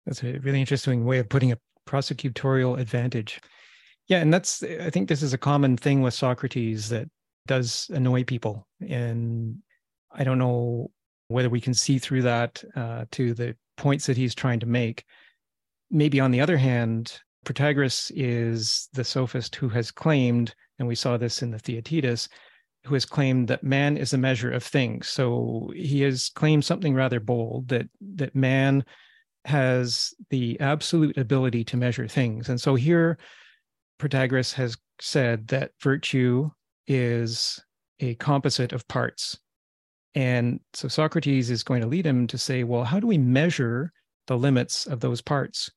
[0.07, 1.59] That's a really interesting way of putting a
[1.89, 3.41] prosecutorial advantage.
[4.07, 7.09] Yeah, and that's I think this is a common thing with Socrates that
[7.47, 9.59] does annoy people, and
[10.13, 10.91] I don't know
[11.29, 15.05] whether we can see through that uh, to the points that he's trying to make.
[15.95, 21.17] Maybe on the other hand, Protagoras is the sophist who has claimed, and we saw
[21.17, 22.29] this in the Theaetetus,
[22.85, 25.09] who has claimed that man is a measure of things.
[25.09, 27.87] So he has claimed something rather bold that
[28.17, 28.85] that man
[29.45, 32.49] has the absolute ability to measure things.
[32.49, 33.17] And so here
[34.01, 36.51] Protagoras has said that virtue
[36.89, 37.63] is
[38.01, 39.39] a composite of parts.
[40.17, 43.93] And so Socrates is going to lead him to say, well, how do we measure
[44.27, 45.71] the limits of those parts?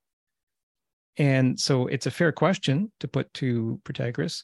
[1.18, 4.44] And so it's a fair question to put to Protagoras.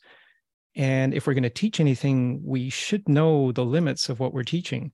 [0.76, 4.43] And if we're going to teach anything, we should know the limits of what we're
[4.43, 4.91] teaching.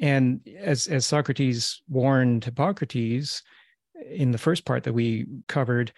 [0.00, 3.42] And as, as Socrates warned Hippocrates
[4.10, 5.92] in the first part that we covered,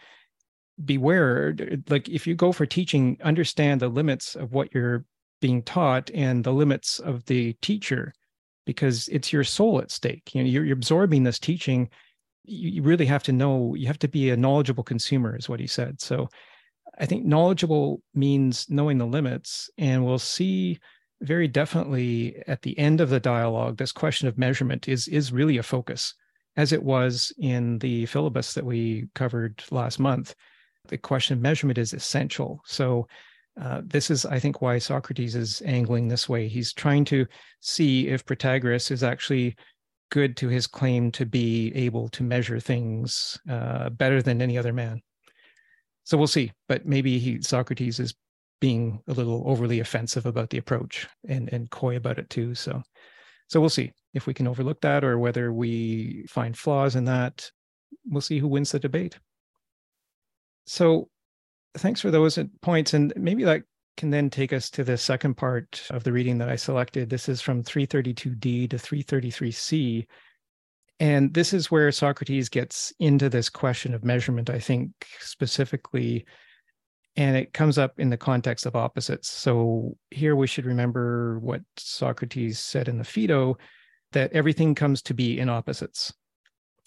[0.84, 1.54] beware,
[1.88, 5.04] like if you go for teaching, understand the limits of what you're
[5.40, 8.12] being taught and the limits of the teacher,
[8.66, 10.34] because it's your soul at stake.
[10.34, 11.88] You know, you're, you're absorbing this teaching.
[12.44, 15.66] You really have to know, you have to be a knowledgeable consumer, is what he
[15.66, 16.00] said.
[16.00, 16.28] So
[16.98, 20.78] I think knowledgeable means knowing the limits, and we'll see
[21.22, 25.58] very definitely at the end of the dialogue this question of measurement is is really
[25.58, 26.14] a focus,
[26.56, 30.34] as it was in the Philebus that we covered last month.
[30.88, 32.60] The question of measurement is essential.
[32.64, 33.06] So.
[33.60, 36.46] Uh, this is, I think, why Socrates is angling this way.
[36.46, 37.26] He's trying to
[37.58, 39.56] see if Protagoras is actually
[40.10, 44.72] good to his claim to be able to measure things uh, better than any other
[44.72, 45.00] man
[46.10, 46.52] so we'll see.
[46.68, 48.14] But maybe he Socrates is
[48.60, 52.54] being a little overly offensive about the approach and and coy about it too.
[52.54, 52.82] So
[53.46, 57.48] so we'll see if we can overlook that or whether we find flaws in that.
[58.06, 59.18] We'll see who wins the debate.
[60.66, 61.08] So
[61.74, 62.92] thanks for those points.
[62.92, 63.62] And maybe that
[64.00, 67.10] can then take us to the second part of the reading that I selected.
[67.10, 70.06] This is from 332d to 333c,
[71.00, 76.24] and this is where Socrates gets into this question of measurement, I think, specifically.
[77.16, 79.28] And it comes up in the context of opposites.
[79.30, 83.58] So here we should remember what Socrates said in the Phaedo
[84.12, 86.10] that everything comes to be in opposites.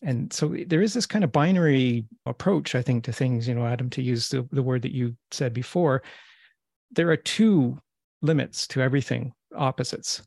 [0.01, 3.68] And so there is this kind of binary approach, I think, to things, you know,
[3.68, 6.01] Adam, to use the, the word that you said before.
[6.93, 7.79] There are two
[8.21, 10.23] limits to everything, opposites.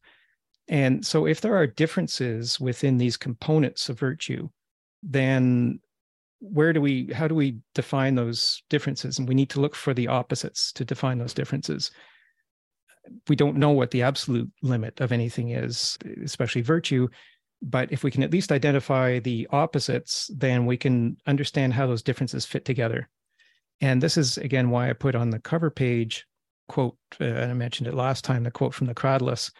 [0.69, 4.49] And so, if there are differences within these components of virtue,
[5.03, 5.81] then
[6.41, 9.19] where do we, how do we define those differences?
[9.19, 11.91] And we need to look for the opposites to define those differences.
[13.29, 17.09] We don't know what the absolute limit of anything is, especially virtue.
[17.63, 22.03] But if we can at least identify the opposites, then we can understand how those
[22.03, 23.09] differences fit together.
[23.81, 26.27] And this is, again, why I put on the cover page
[26.69, 29.51] quote, uh, and I mentioned it last time, the quote from the Cratylus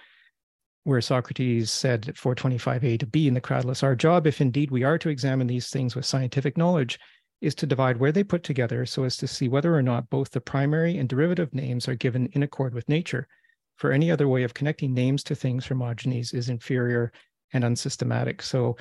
[0.87, 4.85] where Socrates said at 425a to b in the Cratylus, our job, if indeed we
[4.85, 7.01] are to examine these things with scientific knowledge,
[7.41, 10.31] is to divide where they put together so as to see whether or not both
[10.31, 13.27] the primary and derivative names are given in accord with nature.
[13.75, 17.11] For any other way of connecting names to things Hermogenes is inferior
[17.53, 18.41] and unsystematic.
[18.41, 18.77] So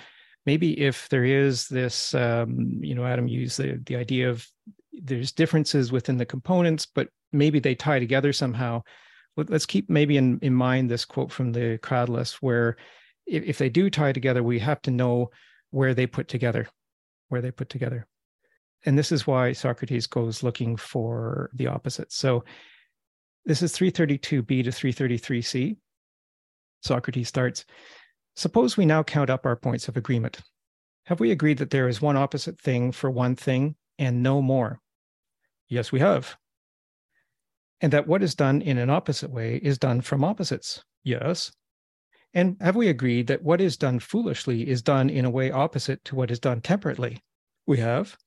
[0.45, 4.47] maybe if there is this, um, you know, Adam used the, the idea of
[4.93, 8.81] there's differences within the components, but maybe they tie together somehow
[9.37, 12.77] let's keep maybe in, in mind this quote from the Cratylus, where
[13.25, 15.29] if, if they do tie together, we have to know
[15.71, 16.67] where they put together,
[17.29, 18.07] where they put together.
[18.85, 22.15] And this is why Socrates goes looking for the opposites.
[22.15, 22.43] So
[23.45, 25.77] this is 332b to 333c.
[26.81, 27.65] Socrates starts
[28.37, 30.41] Suppose we now count up our points of agreement.
[31.05, 34.81] Have we agreed that there is one opposite thing for one thing and no more?
[35.69, 36.35] Yes, we have.
[37.81, 40.83] And that what is done in an opposite way is done from opposites?
[41.03, 41.51] Yes.
[42.33, 46.03] And have we agreed that what is done foolishly is done in a way opposite
[46.05, 47.23] to what is done temperately?
[47.65, 48.17] We have.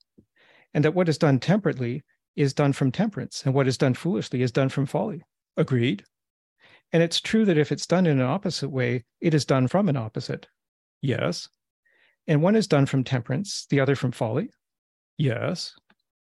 [0.73, 2.03] And that what is done temperately
[2.35, 5.23] is done from temperance, and what is done foolishly is done from folly.
[5.57, 6.03] Agreed.
[6.91, 9.89] And it's true that if it's done in an opposite way, it is done from
[9.89, 10.47] an opposite.
[11.01, 11.49] Yes.
[12.27, 14.49] And one is done from temperance, the other from folly.
[15.17, 15.73] Yes.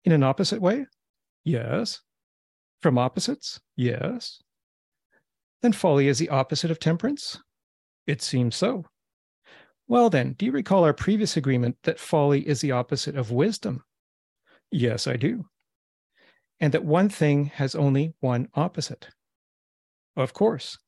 [0.04, 0.86] In an opposite way?
[1.44, 2.00] Yes.
[2.82, 3.60] From opposites?
[3.76, 4.40] Yes.
[5.62, 7.40] Then folly is the opposite of temperance?
[8.06, 8.84] It seems so.
[9.88, 13.82] Well, then, do you recall our previous agreement that folly is the opposite of wisdom?
[14.70, 15.46] Yes, I do.
[16.60, 19.08] And that one thing has only one opposite.
[20.16, 20.78] Of course.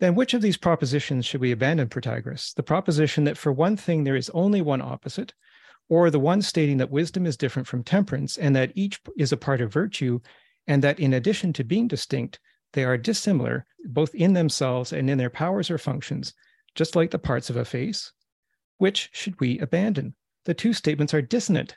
[0.00, 2.54] Then which of these propositions should we abandon, Protagoras?
[2.54, 5.32] The proposition that for one thing there is only one opposite,
[5.88, 9.36] or the one stating that wisdom is different from temperance and that each is a
[9.36, 10.18] part of virtue,
[10.66, 12.38] and that in addition to being distinct,
[12.72, 16.34] they are dissimilar both in themselves and in their powers or functions,
[16.74, 18.12] just like the parts of a face?
[18.78, 20.14] Which should we abandon?
[20.44, 21.76] The two statements are dissonant.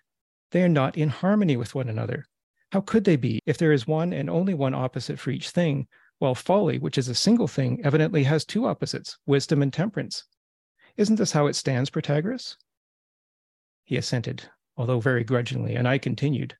[0.51, 2.25] They are not in harmony with one another.
[2.71, 5.87] How could they be if there is one and only one opposite for each thing,
[6.19, 10.23] while folly, which is a single thing, evidently has two opposites, wisdom and temperance.
[10.97, 12.55] Isn't this how it stands, Protagoras?
[13.83, 16.55] He assented, although very grudgingly, and I continued.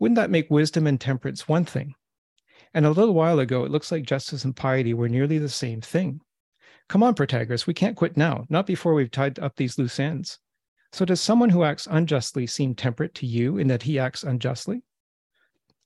[0.00, 1.94] Wouldn't that make wisdom and temperance one thing?
[2.72, 5.82] And a little while ago, it looks like justice and piety were nearly the same
[5.82, 6.22] thing.
[6.88, 10.38] Come on, Protagoras, we can't quit now, not before we've tied up these loose ends.
[10.92, 14.82] So, does someone who acts unjustly seem temperate to you in that he acts unjustly?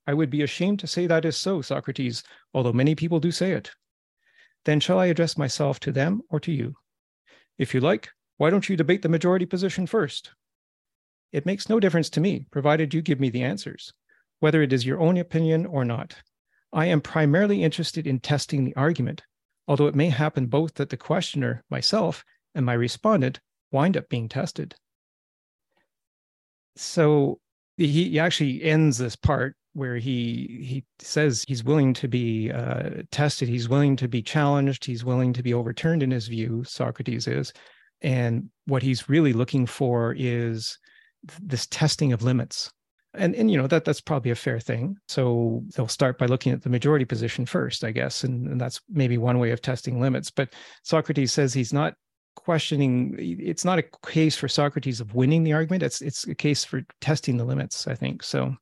[0.06, 2.22] I would be ashamed to say that is so, Socrates,
[2.54, 3.72] although many people do say it.
[4.64, 6.76] Then shall I address myself to them or to you?
[7.58, 10.30] If you like, why don't you debate the majority position first?
[11.32, 13.92] It makes no difference to me, provided you give me the answers,
[14.40, 16.14] whether it is your own opinion or not.
[16.72, 19.22] I am primarily interested in testing the argument,
[19.68, 22.24] although it may happen both that the questioner, myself,
[22.54, 24.74] and my respondent wind up being tested.
[26.76, 27.38] So
[27.76, 33.48] he actually ends this part where he he says he's willing to be uh, tested,
[33.48, 36.62] he's willing to be challenged, he's willing to be overturned in his view.
[36.64, 37.52] Socrates is,
[38.00, 40.78] and what he's really looking for is
[41.42, 42.72] this testing of limits.
[43.16, 44.96] And and you know that that's probably a fair thing.
[45.08, 48.80] So they'll start by looking at the majority position first, I guess, and, and that's
[48.88, 50.30] maybe one way of testing limits.
[50.30, 50.52] But
[50.82, 51.94] Socrates says he's not
[52.34, 55.82] questioning it's not a case for Socrates of winning the argument.
[55.82, 58.22] It's it's a case for testing the limits, I think.
[58.22, 58.56] So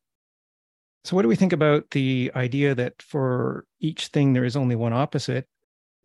[1.05, 4.77] so, what do we think about the idea that for each thing there is only
[4.77, 5.47] one opposite?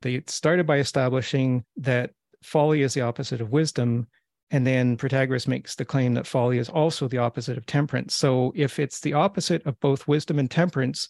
[0.02, 2.12] They started by establishing that
[2.44, 4.08] folly is the opposite of wisdom.
[4.50, 8.16] And then Protagoras makes the claim that folly is also the opposite of temperance.
[8.16, 11.10] So, if it's the opposite of both wisdom and temperance,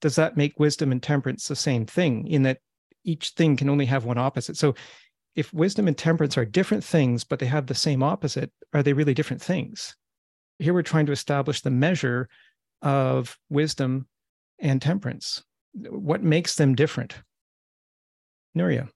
[0.00, 2.58] does that make wisdom and temperance the same thing in that
[3.04, 4.56] each thing can only have one opposite?
[4.56, 4.74] So,
[5.34, 8.92] if wisdom and temperance are different things, but they have the same opposite, are they
[8.92, 9.96] really different things?
[10.58, 12.28] Here we're trying to establish the measure
[12.82, 14.06] of wisdom
[14.58, 15.42] and temperance?
[15.74, 17.20] What makes them different?
[18.56, 18.88] Nuria.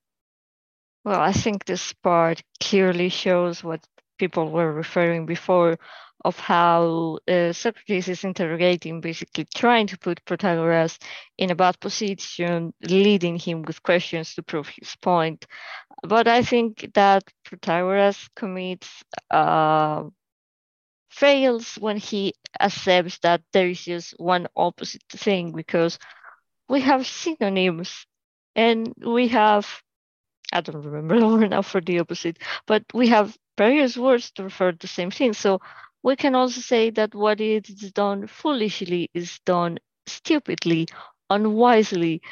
[1.05, 3.87] Well, I think this part clearly shows what
[4.19, 5.79] people were referring before
[6.25, 10.99] of how uh, Socrates is interrogating, basically trying to put Protagoras
[11.39, 15.47] in a bad position, leading him with questions to prove his point.
[16.03, 20.05] But I think that Protagoras commits uh,
[21.11, 25.99] fails when he accepts that there is just one opposite thing because
[26.69, 28.07] we have synonyms
[28.55, 29.67] and we have
[30.53, 34.73] I don't remember long enough for the opposite, but we have various words to refer
[34.73, 35.33] to the same thing.
[35.33, 35.61] So
[36.03, 40.89] we can also say that what is done foolishly is done stupidly,
[41.29, 42.23] unwisely.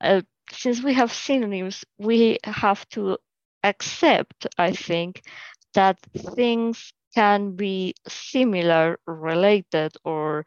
[0.00, 0.22] Uh,
[0.52, 3.18] since we have synonyms, we have to
[3.64, 5.22] accept, I think,
[5.74, 5.98] that
[6.36, 10.44] things can be similar, related, or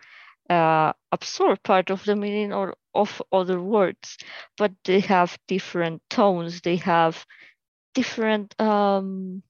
[0.49, 4.17] uh, absorb part of the meaning or of other words,
[4.57, 6.61] but they have different tones.
[6.61, 7.25] They have
[7.93, 9.41] different um,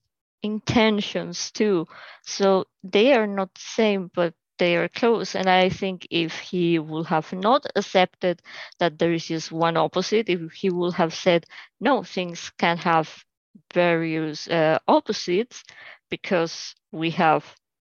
[0.42, 1.86] intentions too.
[2.22, 5.34] So they are not the same, but they are close.
[5.34, 8.42] And I think if he would have not accepted
[8.78, 11.46] that there is just one opposite, if he would have said,
[11.80, 13.24] no, things can have
[13.72, 15.62] various uh, opposites,
[16.10, 17.44] because we have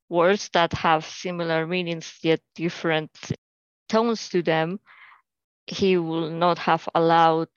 [0.10, 3.12] words that have similar meanings yet different
[3.88, 4.80] tones to them,
[5.70, 7.50] he will not have allowed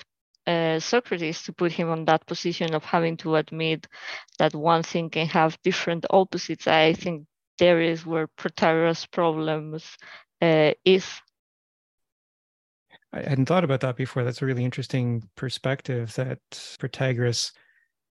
[0.47, 3.87] uh, Socrates to put him on that position of having to admit
[4.39, 6.67] that one thing can have different opposites.
[6.67, 7.27] I think
[7.59, 9.97] there is where Protagoras' problems
[10.41, 11.07] uh, is.
[13.13, 14.25] I hadn't thought about that before.
[14.25, 17.53] That's a really interesting perspective that Protagoras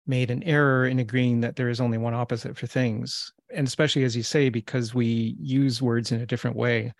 [0.05, 3.33] made an error in agreeing that there is only one opposite for things.
[3.53, 6.93] And especially as you say, because we use words in a different way,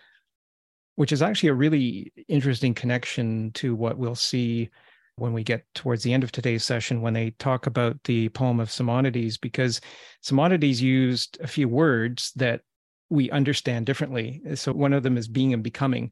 [0.95, 4.69] which is actually a really interesting connection to what we'll see
[5.15, 8.59] when we get towards the end of today's session when they talk about the poem
[8.59, 9.79] of Simonides, because
[10.21, 12.61] Simonides used a few words that
[13.09, 14.41] we understand differently.
[14.55, 16.11] So one of them is being and becoming,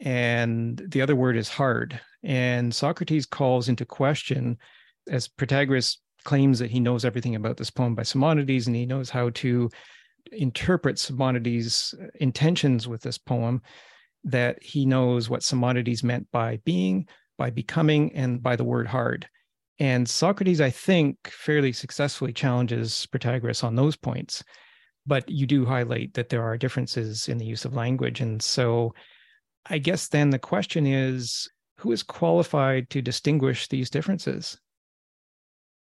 [0.00, 2.00] and the other word is hard.
[2.24, 4.58] And Socrates calls into question,
[5.08, 9.10] as Protagoras claims that he knows everything about this poem by Simonides and he knows
[9.10, 9.70] how to
[10.32, 13.62] interpret Simonides' intentions with this poem,
[14.24, 17.06] that he knows what Simonides meant by being,
[17.38, 19.28] by becoming, and by the word hard.
[19.78, 24.42] And Socrates, I think, fairly successfully challenges Protagoras on those points.
[25.06, 28.20] But you do highlight that there are differences in the use of language.
[28.20, 28.94] And so
[29.66, 31.48] I guess then the question is
[31.78, 34.58] who is qualified to distinguish these differences?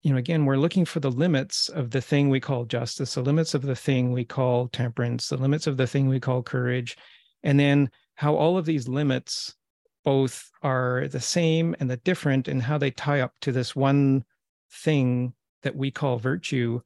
[0.05, 3.23] you know, again, we're looking for the limits of the thing we call justice, the
[3.23, 6.95] limits of the thing we call temperance, the limits of the thing we call courage,
[7.43, 9.55] and then how all of these limits
[10.05, 14.25] both are the same and the different and how they tie up to this one
[14.71, 16.81] thing that we call virtue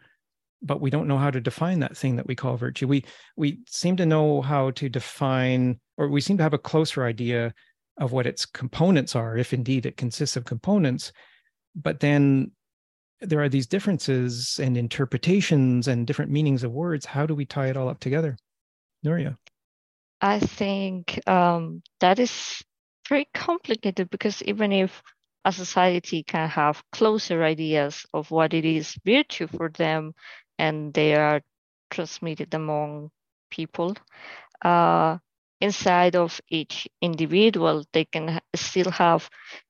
[0.61, 3.05] but we don't know how to define that thing that we call virtue we
[3.37, 7.53] we seem to know how to define or we seem to have a closer idea
[7.99, 11.12] of what its components are if indeed it consists of components
[11.74, 12.51] but then
[13.20, 17.07] there are these differences and interpretations and different meanings of words.
[17.07, 18.37] How do we tie it all up together?
[19.05, 19.37] Nuria.
[20.20, 22.62] I think um, that is
[23.08, 25.02] very complicated because even if
[25.44, 30.14] a society can have closer ideas of what it is virtue for them
[30.58, 31.42] and they are
[31.90, 33.10] transmitted among
[33.50, 33.94] people,
[34.64, 35.18] uh,
[35.60, 39.28] inside of each individual, they can still have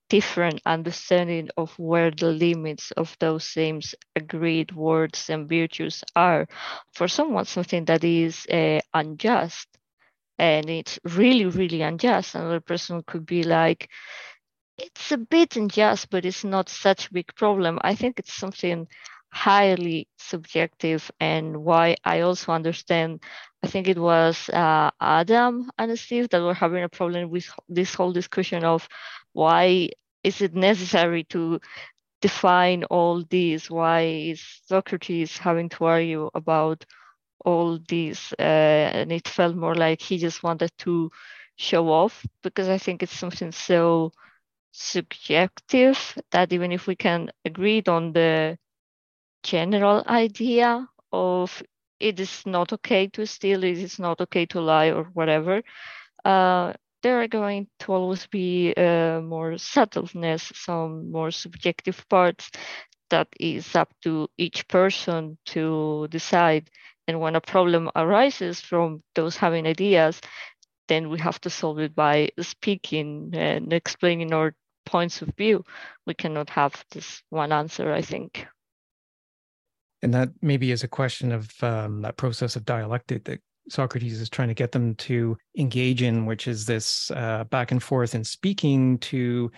[0.08, 3.80] different understanding of where the limits of those same
[4.16, 6.46] agreed words and virtues are.
[6.94, 9.68] For someone, something that is uh, unjust
[10.38, 13.88] and it's really, really unjust, another person could be like,
[14.78, 17.78] it's a bit unjust, but it's not such a big problem.
[17.82, 18.86] I think it's something
[19.30, 23.20] highly subjective and why I also understand
[23.62, 27.94] I think it was uh, Adam and Steve that were having a problem with this
[27.94, 28.88] whole discussion of
[29.32, 29.90] why
[30.22, 31.60] is it necessary to
[32.20, 33.70] define all these?
[33.70, 36.84] Why is Socrates having to argue about
[37.44, 38.32] all these?
[38.38, 41.10] Uh, and it felt more like he just wanted to
[41.56, 44.12] show off because I think it's something so
[44.72, 48.58] subjective that even if we can agree on the
[49.42, 51.62] general idea of
[52.00, 55.62] it is not okay to steal, it is not okay to lie or whatever,
[56.24, 56.72] uh,
[57.02, 62.50] there are going to always be uh, more subtleness, some more subjective parts
[63.10, 66.70] that is up to each person to decide.
[67.08, 70.20] And when a problem arises from those having ideas,
[70.88, 74.54] then we have to solve it by speaking and explaining our
[74.84, 75.64] points of view.
[76.06, 78.46] We cannot have this one answer, I think.
[80.02, 83.40] And that maybe is a question of um, that process of dialectic that
[83.70, 87.82] Socrates is trying to get them to engage in, which is this uh, back and
[87.82, 89.50] forth in speaking to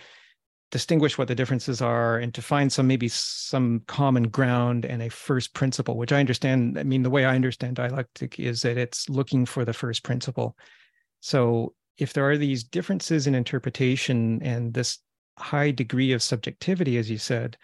[0.71, 5.09] distinguish what the differences are and to find some maybe some common ground and a
[5.09, 9.09] first principle which i understand i mean the way i understand dialectic is that it's
[9.09, 10.57] looking for the first principle.
[11.19, 14.99] So if there are these differences in interpretation and this
[15.37, 17.57] high degree of subjectivity as you said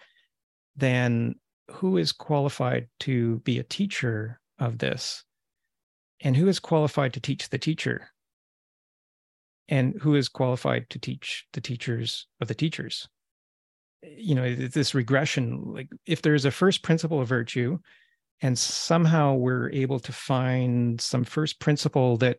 [0.76, 1.34] then
[1.70, 5.24] who is qualified to be a teacher of this?
[6.20, 8.10] And who is qualified to teach the teacher
[9.68, 13.08] and who is qualified to teach the teachers of the teachers.
[14.02, 17.78] You know this regression like if there's a first principle of virtue
[18.40, 22.38] and somehow we're able to find some first principle that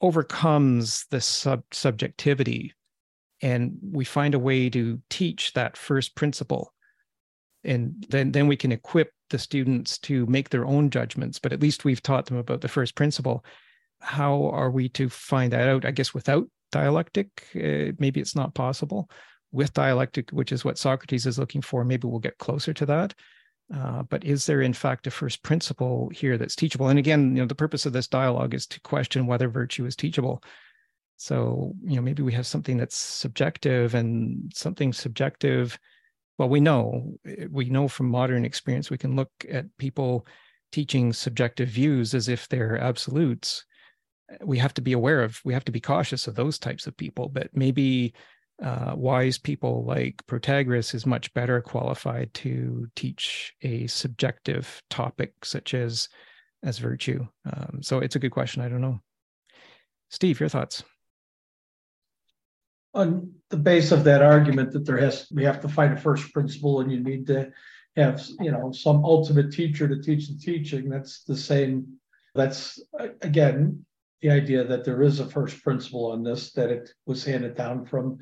[0.00, 2.72] overcomes the sub subjectivity
[3.42, 6.72] and we find a way to teach that first principle
[7.64, 11.60] and then then we can equip the students to make their own judgments but at
[11.60, 13.44] least we've taught them about the first principle
[14.00, 18.54] how are we to find that out i guess without dialectic uh, maybe it's not
[18.54, 19.08] possible
[19.52, 23.14] with dialectic which is what socrates is looking for maybe we'll get closer to that
[23.74, 26.88] Uh, but is there in fact a first principle here that's teachable?
[26.88, 29.96] And again, you know, the purpose of this dialogue is to question whether virtue is
[29.96, 30.40] teachable.
[31.16, 35.76] So, you know, maybe we have something that's subjective and something subjective.
[36.38, 37.18] Well, we know,
[37.50, 40.28] we know from modern experience, we can look at people
[40.70, 43.65] teaching subjective views as if they're absolutes.
[44.42, 46.96] We have to be aware of, we have to be cautious of those types of
[46.96, 47.28] people.
[47.28, 48.14] But maybe
[48.62, 55.74] uh, wise people like Protagoras is much better qualified to teach a subjective topic such
[55.74, 56.08] as
[56.62, 57.26] as virtue.
[57.44, 58.62] Um, so it's a good question.
[58.62, 59.00] I don't know.
[60.10, 60.82] Steve, your thoughts?
[62.94, 66.32] On the base of that argument that there has we have to find a first
[66.32, 67.50] principle and you need to
[67.94, 70.88] have you know some ultimate teacher to teach the teaching.
[70.88, 71.98] That's the same.
[72.34, 72.80] That's
[73.20, 73.84] again
[74.22, 77.84] the idea that there is a first principle on this that it was handed down
[77.84, 78.18] from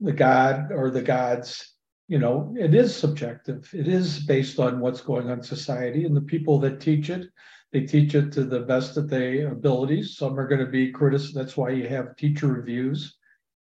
[0.00, 1.74] the god or the gods.
[2.08, 3.68] You know it is subjective.
[3.72, 7.26] It is based on what's going on in society and the people that teach it.
[7.72, 10.16] They teach it to the best of their abilities.
[10.16, 13.16] Some are going to be critics that's why you have teacher reviews.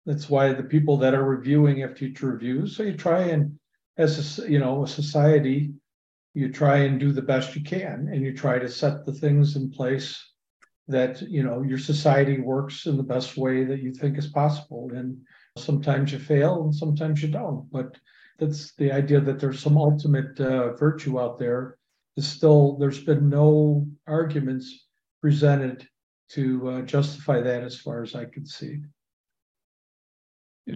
[0.07, 2.77] That's why the people that are reviewing have teacher reviews.
[2.77, 3.59] So you try and
[3.99, 5.73] as a, you know a society
[6.35, 9.57] you try and do the best you can and you try to set the things
[9.57, 10.30] in place
[10.91, 14.91] that you know your society works in the best way that you think is possible
[14.95, 15.17] and
[15.59, 17.71] Sometimes you fail and sometimes you don't.
[17.71, 17.97] But
[18.39, 21.77] that's the idea that there's some ultimate uh, virtue out there.
[22.17, 24.89] Is still there's been no arguments
[25.21, 25.87] presented
[26.31, 28.79] to uh, justify that as far as I can see.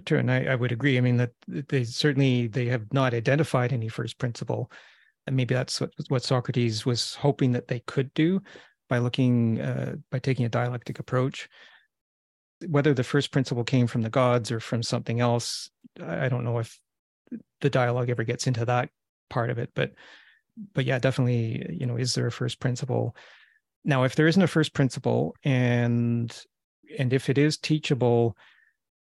[0.05, 0.97] True, and I, I would agree.
[0.97, 4.71] I mean that they certainly they have not identified any first principle,
[5.27, 8.41] and maybe that's what, what Socrates was hoping that they could do
[8.89, 11.49] by looking uh, by taking a dialectic approach
[12.67, 15.69] whether the first principle came from the gods or from something else,
[16.01, 16.79] I don't know if
[17.61, 18.89] the dialogue ever gets into that
[19.29, 19.71] part of it.
[19.75, 19.91] But
[20.73, 23.15] but yeah, definitely, you know, is there a first principle?
[23.83, 26.35] Now, if there isn't a first principle, and
[26.97, 28.37] and if it is teachable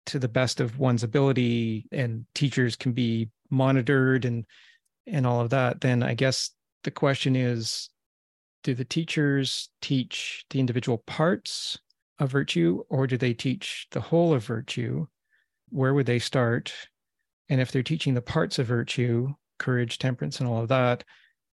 [0.06, 4.44] to the best of one's ability, and teachers can be monitored and
[5.06, 6.50] and all of that, then I guess
[6.82, 7.90] the question is,
[8.66, 11.78] do the teachers teach the individual parts
[12.18, 15.06] of virtue or do they teach the whole of virtue?
[15.68, 16.72] Where would they start?
[17.48, 21.04] And if they're teaching the parts of virtue, courage, temperance, and all of that,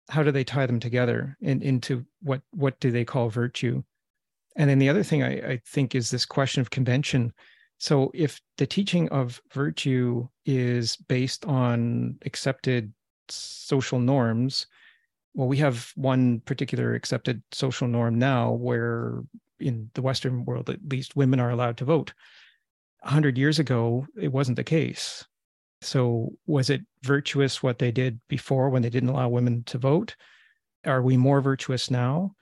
[0.09, 3.81] how do they tie them together in, into what what do they call virtue?
[4.57, 7.31] And then the other thing I, I think is this question of convention.
[7.77, 12.91] So if the teaching of virtue is based on accepted
[13.29, 14.67] social norms,
[15.33, 19.21] well, we have one particular accepted social norm now where
[19.59, 22.13] in the Western world, at least, women are allowed to vote.
[23.03, 25.25] A hundred years ago, it wasn't the case.
[25.81, 30.15] So, was it virtuous what they did before when they didn't allow women to vote?
[30.85, 32.35] Are we more virtuous now?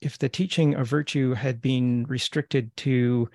[0.00, 3.28] If the teaching of virtue had been restricted to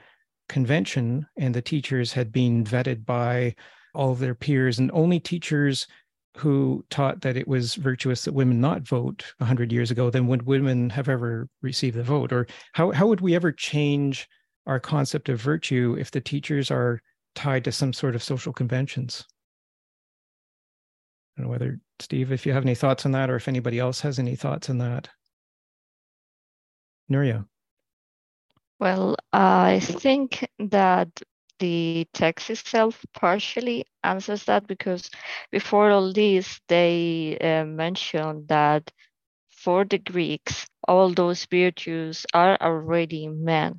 [0.49, 3.55] convention and the teachers had been vetted by
[3.93, 5.87] all of their peers, and only teachers
[6.35, 10.45] who taught that it was virtuous that women not vote 100 years ago, then would
[10.45, 12.33] women have ever received the vote?
[12.33, 14.27] Or how, how would we ever change
[14.67, 16.99] our concept of virtue if the teachers are
[17.35, 19.23] tied to some sort of social conventions?
[21.37, 23.79] I don't know whether, Steve, if you have any thoughts on that, or if anybody
[23.79, 25.09] else has any thoughts on that.
[27.11, 27.45] Nuria.
[28.79, 31.09] Well, I think that
[31.59, 35.09] the text itself partially answers that because
[35.51, 38.91] before all this, they uh, mentioned that
[39.49, 43.77] for the Greeks, all those virtues are already men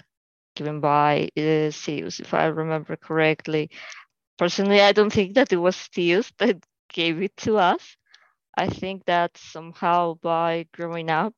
[0.56, 3.70] given by uh, Zeus, if I remember correctly.
[4.38, 7.96] Personally, I don't think that it was Zeus that gave it to us.
[8.56, 11.34] I think that somehow by growing up,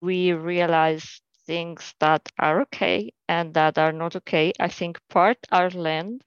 [0.00, 4.52] we realized things that are okay and that are not okay.
[4.60, 6.24] I think part are learned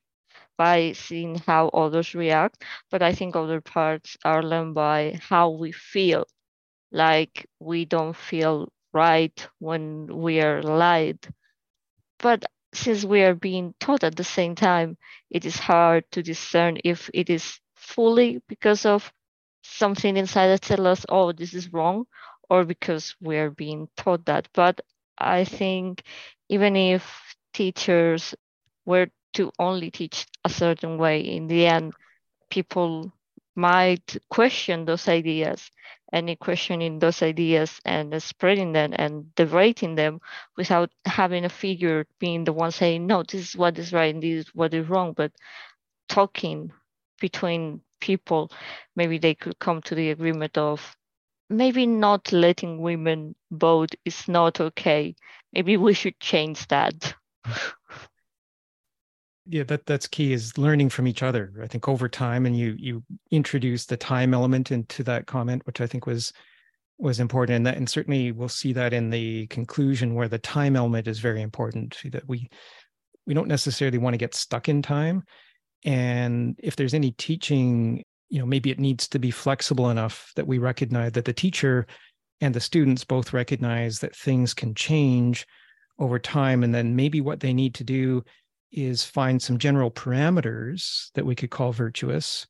[0.58, 5.72] by seeing how others react, but I think other parts are learned by how we
[5.74, 6.26] feel.
[6.92, 11.20] Like we don't feel right when we are lied.
[12.20, 14.98] But since we are being taught at the same time,
[15.30, 19.12] it is hard to discern if it is fully because of
[19.64, 22.06] something inside that tells us, oh, this is wrong,
[22.50, 24.48] or because we're being taught that.
[24.54, 24.80] But
[25.22, 26.04] I think
[26.50, 28.36] even if teachers
[28.86, 31.94] were to only teach a certain way, in the end,
[32.50, 33.12] people
[33.56, 35.70] might question those ideas.
[36.14, 40.20] Any questioning those ideas and spreading them and debating them
[40.58, 44.22] without having a figure being the one saying, no, this is what is right and
[44.22, 45.32] this is what is wrong, but
[46.10, 46.72] talking
[47.22, 48.52] between people,
[48.96, 50.98] maybe they could come to the agreement of
[51.52, 55.16] maybe not letting women vote is not okay.
[55.54, 57.14] Maybe we should change that.
[59.48, 62.76] yeah that that's key is learning from each other i think over time and you
[62.78, 66.32] you introduce the time element into that comment which i think was
[67.00, 70.76] was important and that and certainly we'll see that in the conclusion where the time
[70.76, 72.48] element is very important that we
[73.26, 75.24] we don't necessarily want to get stuck in time
[75.84, 80.48] and if there's any teaching you know maybe it needs to be flexible enough that
[80.48, 81.86] we recognize that the teacher
[82.40, 85.46] and the students both recognize that things can change
[86.00, 88.24] over time and then maybe what they need to do
[88.72, 92.48] is find some general parameters that we could call virtuous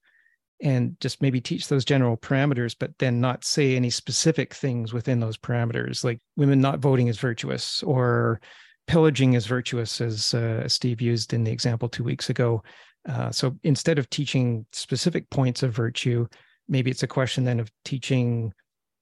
[0.61, 5.19] and just maybe teach those general parameters, but then not say any specific things within
[5.19, 8.39] those parameters, like women not voting is virtuous or
[8.85, 12.61] pillaging is virtuous, as uh, Steve used in the example two weeks ago.
[13.07, 16.27] Uh, so instead of teaching specific points of virtue,
[16.67, 18.53] maybe it's a question then of teaching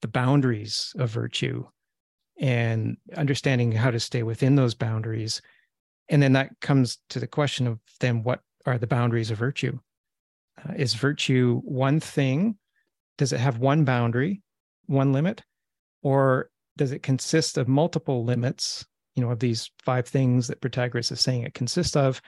[0.02, 1.66] the boundaries of virtue
[2.40, 5.42] and understanding how to stay within those boundaries.
[6.08, 9.78] And then that comes to the question of then what are the boundaries of virtue?
[10.58, 12.58] Uh, is virtue one thing?
[13.18, 14.42] Does it have one boundary
[14.86, 15.44] one limit?
[16.02, 18.86] Or does it consist of multiple limits
[19.16, 22.22] you know of these five things that protagoras is saying it consists of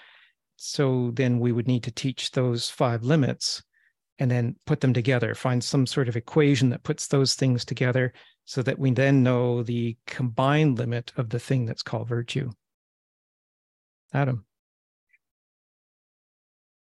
[0.64, 3.64] so then we would need to teach those five limits
[4.20, 8.14] and then put them together find some sort of equation that puts those things together
[8.46, 12.50] so that we then know the combined limit of the thing that's called virtue
[14.14, 14.46] Adam.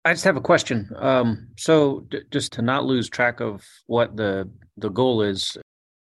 [0.05, 0.89] I just have a question.
[0.97, 5.57] Um, so, d- just to not lose track of what the the goal is,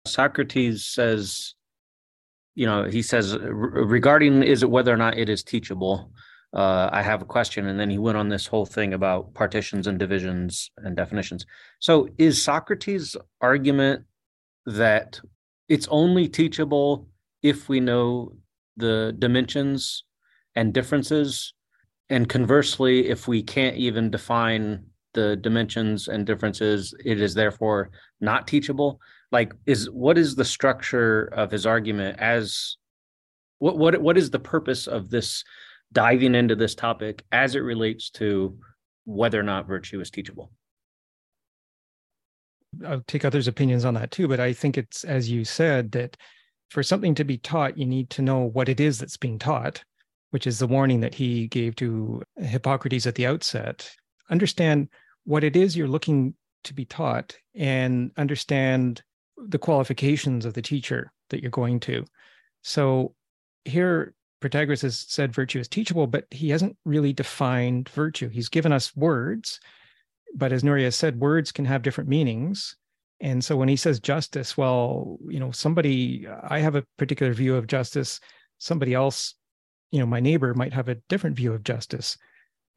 [0.05, 1.55] Socrates says,
[2.55, 6.11] you know, he says regarding is it whether or not it is teachable.
[6.53, 9.85] Uh, I have a question, and then he went on this whole thing about partitions
[9.85, 11.45] and divisions and definitions.
[11.79, 14.05] So, is Socrates' argument
[14.65, 15.19] that
[15.67, 17.09] it's only teachable
[17.43, 18.33] if we know
[18.77, 20.03] the dimensions
[20.55, 21.53] and differences.
[22.09, 27.89] And conversely, if we can't even define the dimensions and differences, it is therefore
[28.21, 28.99] not teachable.
[29.31, 32.77] Like, is what is the structure of his argument as
[33.59, 35.43] what what what is the purpose of this
[35.91, 38.57] diving into this topic as it relates to
[39.05, 40.51] whether or not virtue is teachable?
[42.85, 46.17] I'll take others' opinions on that too, but I think it's as you said that
[46.69, 49.83] for something to be taught, you need to know what it is that's being taught
[50.31, 53.89] which is the warning that he gave to Hippocrates at the outset.
[54.29, 54.89] Understand
[55.23, 59.01] what it is you're looking to be taught and understand
[59.37, 62.05] the qualifications of the teacher that you're going to.
[62.63, 63.13] So
[63.63, 68.29] here, Protagoras has said virtue is teachable, but he hasn't really defined virtue.
[68.29, 69.59] He's given us words,
[70.35, 72.75] but as Nuria said, words can have different meanings.
[73.19, 77.55] And so when he says justice, well, you know, somebody, I have a particular view
[77.55, 78.19] of justice.
[78.59, 79.33] Somebody else
[79.91, 82.17] you know my neighbor might have a different view of justice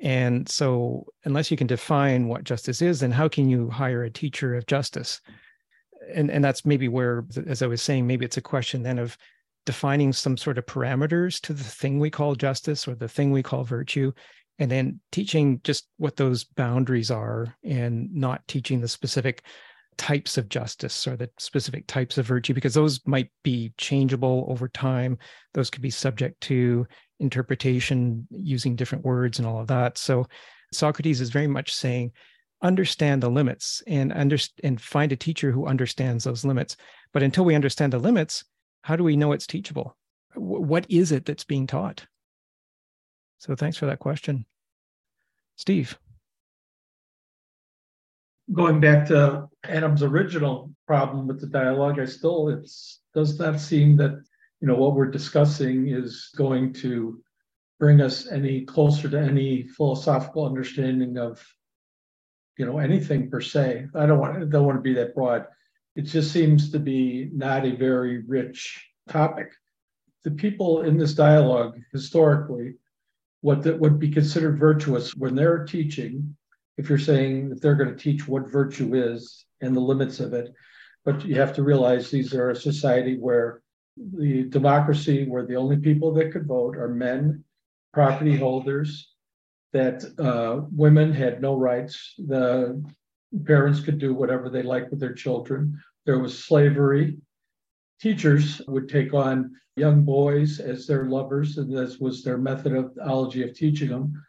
[0.00, 4.10] and so unless you can define what justice is then how can you hire a
[4.10, 5.20] teacher of justice
[6.14, 9.16] and and that's maybe where as i was saying maybe it's a question then of
[9.70, 13.40] defining some sort of parameters to the thing we call justice or the thing we
[13.40, 14.10] call virtue
[14.58, 19.44] and then teaching just what those boundaries are and not teaching the specific
[19.96, 24.66] types of justice or the specific types of virtue because those might be changeable over
[24.66, 25.16] time.
[25.54, 26.84] Those could be subject to
[27.20, 29.98] interpretation using different words and all of that.
[29.98, 30.26] So
[30.72, 32.10] socrates is very much saying
[32.60, 36.76] understand the limits and under, and find a teacher who understands those limits.
[37.12, 38.42] But until we understand the limits
[38.82, 39.96] how do we know it's teachable
[40.34, 42.06] what is it that's being taught
[43.38, 44.44] so thanks for that question
[45.56, 45.98] steve
[48.52, 52.68] going back to Adam's original problem with the dialogue, I still it
[53.14, 54.22] does not seem that
[54.60, 57.20] you know what we're discussing is going to
[57.78, 61.42] bring us any closer to any philosophical understanding of
[62.58, 63.86] you know anything per se.
[63.94, 65.46] I don't want I don't want to be that broad.
[65.96, 69.52] It just seems to be not a very rich topic.
[70.24, 72.74] The people in this dialogue historically,
[73.40, 76.36] what that would be considered virtuous when they're teaching
[76.76, 80.32] if you're saying that they're going to teach what virtue is and the limits of
[80.32, 80.52] it.
[81.04, 83.62] But you have to realize these are a society where
[83.96, 87.44] the democracy, where the only people that could vote are men,
[87.92, 89.12] property holders,
[89.72, 92.14] that uh, women had no rights.
[92.18, 92.82] The
[93.44, 95.80] parents could do whatever they liked with their children.
[96.06, 97.18] There was slavery.
[98.00, 103.54] Teachers would take on young boys as their lovers, and this was their methodology of
[103.54, 104.22] teaching them.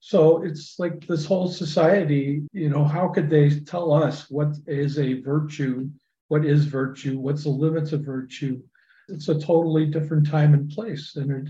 [0.00, 4.98] So it's like this whole society, you know, how could they tell us what is
[4.98, 5.88] a virtue?
[6.28, 7.18] What is virtue?
[7.18, 8.62] What's the limits of virtue?
[9.08, 11.16] It's a totally different time and place.
[11.16, 11.48] And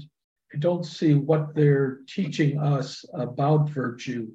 [0.54, 4.28] I don't see what they're teaching us about virtue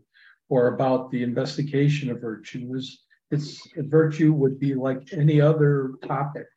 [0.52, 2.74] or about the investigation of virtue.
[2.76, 6.48] Is it's virtue would be like any other topic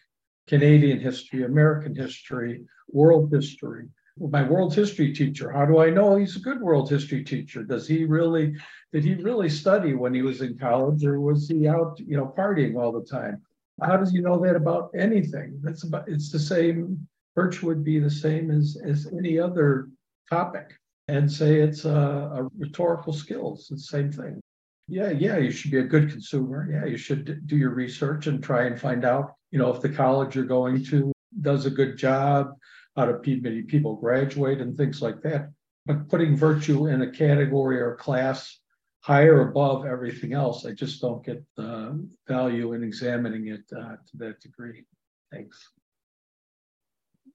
[0.49, 3.87] Canadian history, American history, world history.
[4.19, 7.63] My world history teacher, how do I know he's a good world history teacher?
[7.63, 8.55] Does he really,
[8.93, 12.35] did he really study when he was in college or was he out, you know,
[12.37, 13.43] partying all the time?
[13.81, 15.61] How does he know that about anything?
[15.63, 19.89] That's about, it's the same, virtue would be the same as, as any other
[20.29, 20.75] topic
[21.09, 24.41] and say it's a, a rhetorical skills, it's the same thing.
[24.89, 26.69] Yeah, yeah, you should be a good consumer.
[26.71, 29.89] Yeah, you should do your research and try and find out, you know, if the
[29.89, 32.53] college you're going to does a good job,
[32.97, 35.51] how do many people graduate and things like that.
[35.87, 38.61] But putting virtue in a category or class
[39.01, 44.17] higher above everything else, I just don't get the value in examining it uh, to
[44.19, 44.85] that degree.
[45.31, 45.71] Thanks.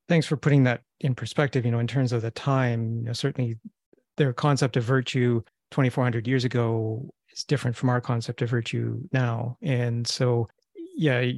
[0.10, 1.64] Thanks for putting that in perspective.
[1.66, 3.57] You know, in terms of the time, you know, certainly
[4.18, 9.55] their concept of virtue 2,400 years ago is different from our concept of virtue now.
[9.62, 10.47] And so,
[10.97, 11.32] yeah,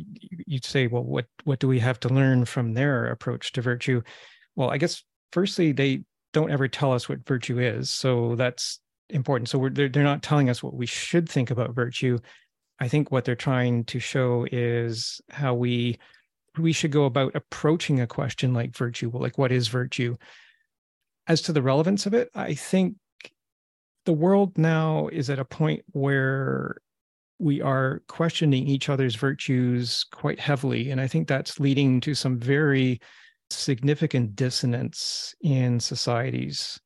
[0.47, 4.01] you'd say, well, what what do we have to learn from their approach to virtue?
[4.55, 5.03] Well, I guess
[5.33, 9.49] firstly, they don't ever tell us what virtue is, so that's important.
[9.49, 12.19] So they're they're not telling us what we should think about virtue.
[12.79, 15.99] I think what they're trying to show is how we
[16.57, 19.09] we should go about approaching a question like virtue.
[19.13, 20.15] Like what is virtue?
[21.27, 22.95] As to the relevance of it, I think
[24.05, 26.77] the world now is at a point where
[27.39, 30.91] we are questioning each other's virtues quite heavily.
[30.91, 32.99] And I think that's leading to some very
[33.49, 36.79] significant dissonance in societies.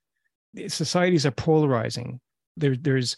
[0.67, 2.19] Societies are polarizing.
[2.55, 3.17] There, there's,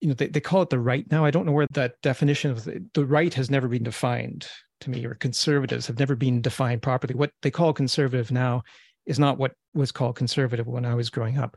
[0.00, 1.24] you know, they, they call it the right now.
[1.24, 4.46] I don't know where that definition of the, the right has never been defined
[4.82, 7.14] to me, or conservatives have never been defined properly.
[7.14, 8.62] What they call conservative now
[9.06, 11.56] is not what was called conservative when I was growing up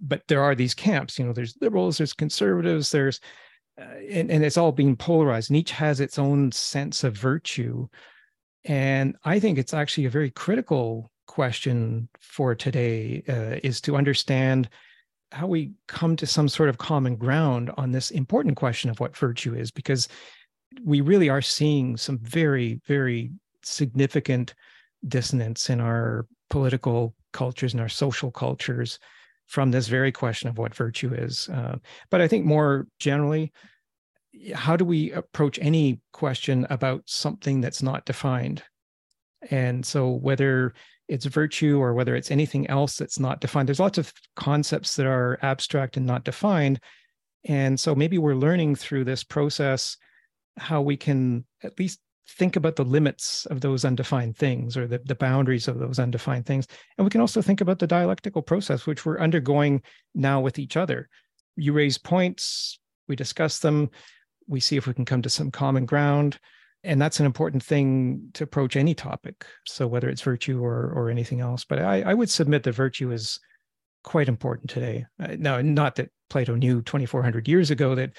[0.00, 3.20] but there are these camps you know there's liberals there's conservatives there's
[3.80, 7.86] uh, and, and it's all being polarized and each has its own sense of virtue
[8.64, 14.68] and i think it's actually a very critical question for today uh, is to understand
[15.32, 19.16] how we come to some sort of common ground on this important question of what
[19.16, 20.06] virtue is because
[20.82, 23.30] we really are seeing some very very
[23.62, 24.54] significant
[25.06, 28.98] dissonance in our political cultures and our social cultures
[29.46, 31.48] from this very question of what virtue is.
[31.48, 31.76] Uh,
[32.10, 33.52] but I think more generally,
[34.54, 38.62] how do we approach any question about something that's not defined?
[39.50, 40.74] And so, whether
[41.06, 45.06] it's virtue or whether it's anything else that's not defined, there's lots of concepts that
[45.06, 46.80] are abstract and not defined.
[47.44, 49.96] And so, maybe we're learning through this process
[50.56, 54.98] how we can at least think about the limits of those undefined things or the,
[55.04, 56.66] the boundaries of those undefined things.
[56.96, 59.82] And we can also think about the dialectical process, which we're undergoing
[60.14, 61.08] now with each other.
[61.56, 62.78] You raise points,
[63.08, 63.90] we discuss them,
[64.46, 66.38] we see if we can come to some common ground.
[66.82, 69.46] And that's an important thing to approach any topic.
[69.66, 71.64] So whether it's virtue or or anything else.
[71.64, 73.40] But I, I would submit that virtue is
[74.02, 75.06] quite important today.
[75.18, 78.12] Uh, now, not that Plato knew 2,400 years ago that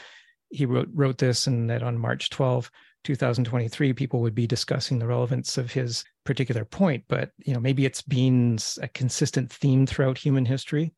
[0.55, 2.71] he wrote wrote this and that on March 12,
[3.03, 7.85] 2023 people would be discussing the relevance of his particular point but you know maybe
[7.85, 10.93] it's been a consistent theme throughout human history.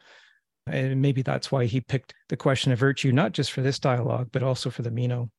[0.68, 4.30] And maybe that's why he picked the question of virtue not just for this dialogue
[4.32, 5.30] but also for the meno.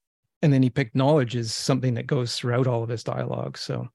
[0.42, 3.88] And then he picked knowledge as something that goes throughout all of his dialogues so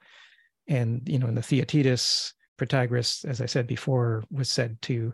[0.67, 5.13] and you know in the theaetetus protagoras as i said before was said to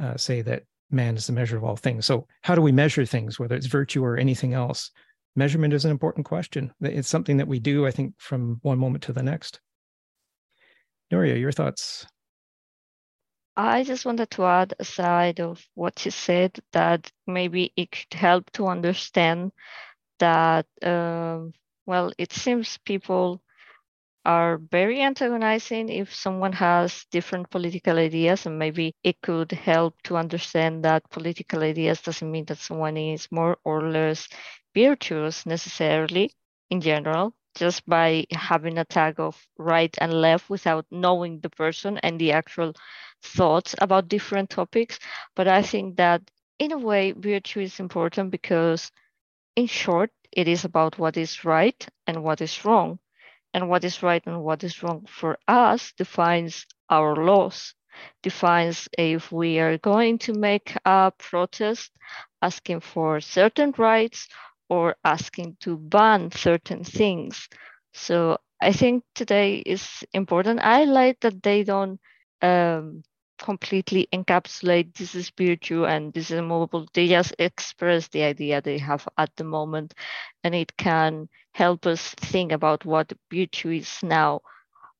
[0.00, 3.04] uh, say that man is the measure of all things so how do we measure
[3.04, 4.90] things whether it's virtue or anything else
[5.36, 6.72] measurement is an important question.
[6.80, 9.60] It's something that we do, I think, from one moment to the next.
[11.12, 12.06] Nuria, your thoughts?
[13.56, 18.50] I just wanted to add aside of what you said that maybe it could help
[18.52, 19.52] to understand
[20.18, 21.52] that, um,
[21.84, 23.42] well, it seems people
[24.24, 30.16] are very antagonizing if someone has different political ideas and maybe it could help to
[30.16, 34.28] understand that political ideas doesn't mean that someone is more or less
[34.74, 36.32] virtuous necessarily
[36.70, 41.98] in general just by having a tag of right and left without knowing the person
[41.98, 42.72] and the actual
[43.22, 44.98] thoughts about different topics.
[45.34, 46.22] But I think that
[46.58, 48.90] in a way, virtue is important because,
[49.56, 52.98] in short, it is about what is right and what is wrong.
[53.54, 57.74] And what is right and what is wrong for us defines our laws.
[58.22, 61.92] defines if we are going to make a protest
[62.42, 64.28] asking for certain rights
[64.68, 67.48] or asking to ban certain things.
[67.94, 70.60] So I think today is important.
[70.60, 72.00] I like that they don't
[72.42, 73.02] um,
[73.40, 76.86] completely encapsulate this is virtue and this is movable.
[76.94, 79.94] They just express the idea they have at the moment,
[80.44, 84.40] and it can help us think about what virtue is now.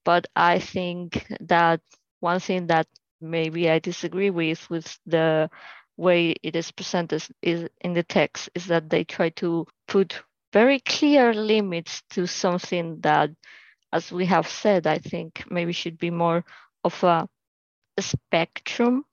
[0.05, 1.81] But I think that
[2.21, 2.87] one thing that
[3.21, 5.51] maybe I disagree with with the
[5.97, 10.23] way it is presented is in the text is that they try to put
[10.53, 13.31] very clear limits to something that,
[13.93, 16.45] as we have said, I think maybe should be more
[16.85, 17.29] of a, a
[17.99, 19.05] spectrum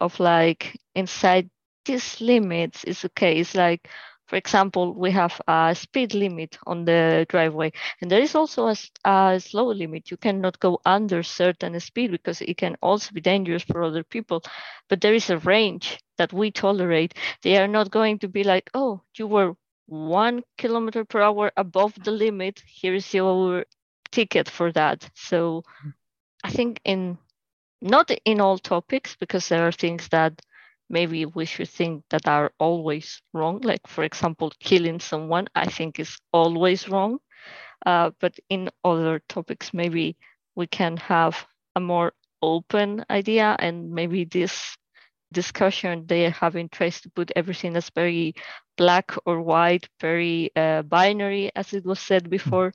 [0.00, 1.50] of like inside
[1.84, 3.38] these limits is okay.
[3.38, 3.88] It's like
[4.32, 7.70] for example, we have a speed limit on the driveway,
[8.00, 10.10] and there is also a, a, slow limit.
[10.10, 14.42] You cannot go under certain speed because it can also be dangerous for other people.
[14.88, 17.12] But there is a range that we tolerate.
[17.42, 19.54] They are not going to be like, oh, you were
[19.84, 22.62] one kilometer per hour above the limit.
[22.66, 23.66] Here is your
[24.12, 25.10] ticket for that.
[25.14, 25.62] So
[26.42, 27.18] I think in
[27.82, 30.40] not in all topics because there are things that
[30.90, 33.60] maybe we should think that are always wrong.
[33.62, 37.18] Like, for example, killing someone, I think is always wrong.
[37.86, 40.16] Uh, but in other topics, maybe
[40.56, 41.46] we can have
[41.76, 44.76] a more open idea and maybe this
[45.32, 48.34] discussion they are having tries to put everything as very
[48.76, 52.72] black or white very uh, binary as it was said before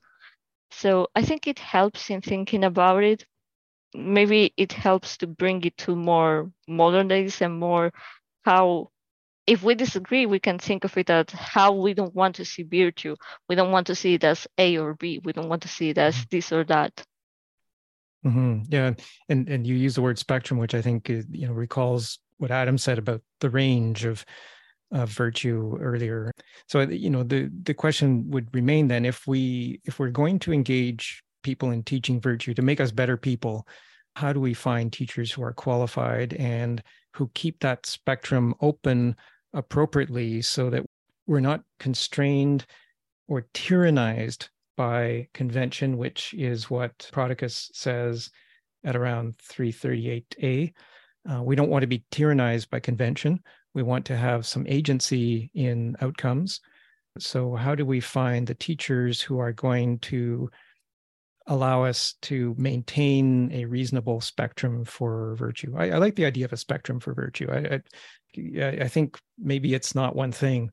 [0.71, 3.25] so i think it helps in thinking about it
[3.93, 7.91] maybe it helps to bring it to more modern days and more
[8.43, 8.89] how
[9.45, 12.63] if we disagree we can think of it as how we don't want to see
[12.63, 13.15] virtue
[13.47, 15.89] we don't want to see it as a or b we don't want to see
[15.89, 16.25] it as mm-hmm.
[16.31, 17.03] this or that
[18.25, 18.59] mm-hmm.
[18.69, 18.93] yeah
[19.29, 22.51] and and you use the word spectrum which i think uh, you know recalls what
[22.51, 24.25] adam said about the range of
[24.91, 26.31] of virtue earlier
[26.67, 30.53] so you know the the question would remain then if we if we're going to
[30.53, 33.65] engage people in teaching virtue to make us better people
[34.17, 36.83] how do we find teachers who are qualified and
[37.13, 39.15] who keep that spectrum open
[39.53, 40.83] appropriately so that
[41.25, 42.65] we're not constrained
[43.29, 48.29] or tyrannized by convention which is what prodicus says
[48.83, 50.73] at around 338a
[51.31, 53.41] uh, we don't want to be tyrannized by convention.
[53.73, 56.61] We want to have some agency in outcomes.
[57.19, 60.49] So how do we find the teachers who are going to
[61.47, 65.73] allow us to maintain a reasonable spectrum for virtue.
[65.77, 67.47] I, I like the idea of a spectrum for virtue.
[67.49, 67.81] I,
[68.61, 70.69] I, I, think maybe it's not one thing.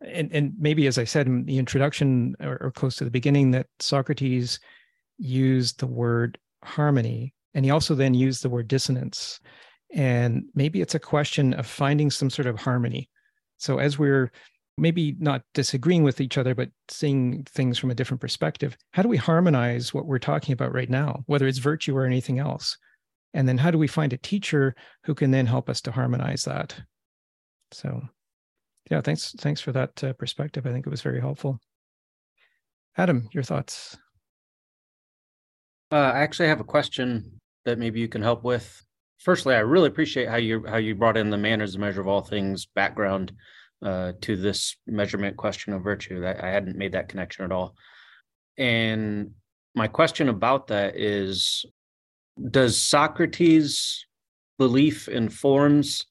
[0.00, 3.50] And, and maybe, as I said in the introduction or, or close to the beginning,
[3.52, 4.58] that Socrates
[5.18, 9.40] used the word harmony and he also then used the word dissonance.
[9.92, 13.08] And maybe it's a question of finding some sort of harmony.
[13.58, 14.32] So as we're
[14.76, 18.76] maybe not disagreeing with each other, but seeing things from a different perspective.
[18.92, 22.38] How do we harmonize what we're talking about right now, whether it's virtue or anything
[22.38, 22.76] else?
[23.34, 24.74] And then how do we find a teacher
[25.04, 26.74] who can then help us to harmonize that?
[27.72, 28.02] So,
[28.90, 29.34] yeah, thanks.
[29.38, 30.66] Thanks for that uh, perspective.
[30.66, 31.58] I think it was very helpful.
[32.96, 33.96] Adam, your thoughts?
[35.90, 38.82] Uh, I actually have a question that maybe you can help with.
[39.18, 42.00] Firstly, I really appreciate how you how you brought in the man as the measure
[42.00, 43.32] of all things background
[43.82, 46.20] uh, to this measurement question of virtue.
[46.20, 47.74] That I hadn't made that connection at all.
[48.56, 49.32] And
[49.74, 51.64] my question about that is
[52.50, 54.06] Does Socrates'
[54.58, 56.06] belief in forms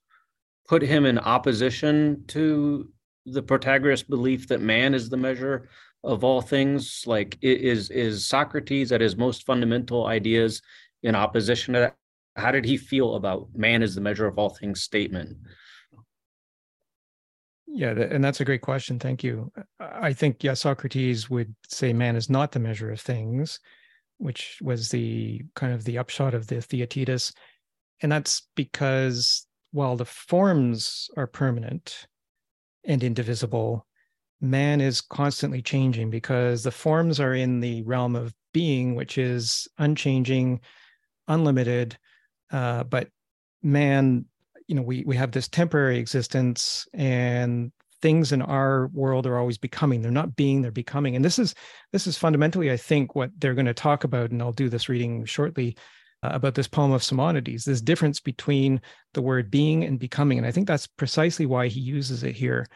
[0.67, 2.89] put him in opposition to
[3.25, 5.69] the Protagoras belief that man is the measure
[6.03, 7.03] of all things?
[7.05, 10.61] Like, is, is Socrates at his most fundamental ideas
[11.03, 11.95] in opposition to that?
[12.35, 15.37] How did he feel about man is the measure of all things statement?
[17.75, 18.99] Yeah, and that's a great question.
[18.99, 19.51] Thank you.
[19.79, 23.59] I think, yeah, Socrates would say man is not the measure of things,
[24.19, 27.33] which was the kind of the upshot of the Theaetetus.
[28.03, 32.05] And that's because while the forms are permanent
[32.85, 33.87] and indivisible,
[34.39, 39.67] man is constantly changing because the forms are in the realm of being, which is
[39.79, 40.61] unchanging,
[41.27, 41.97] unlimited.
[42.51, 43.07] Uh, but
[43.63, 44.25] man
[44.67, 47.71] you know we we have this temporary existence and
[48.03, 50.01] things in our world are always becoming.
[50.01, 51.15] They're not being they're becoming.
[51.15, 51.55] And this is
[51.93, 54.89] this is fundamentally i think what they're going to talk about and i'll do this
[54.89, 55.77] reading shortly
[56.21, 58.81] uh, about this poem of simonides this difference between
[59.13, 60.37] the word being and becoming.
[60.37, 62.67] And i think that's precisely why he uses it here.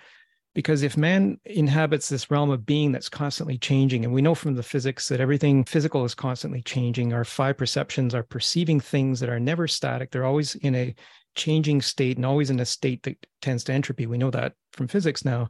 [0.55, 4.55] Because if man inhabits this realm of being that's constantly changing, and we know from
[4.55, 9.29] the physics that everything physical is constantly changing, our five perceptions are perceiving things that
[9.29, 10.09] are never static.
[10.09, 10.95] They're always in a
[11.37, 14.05] changing state and always in a state that tends to entropy.
[14.05, 15.49] We know that from physics now.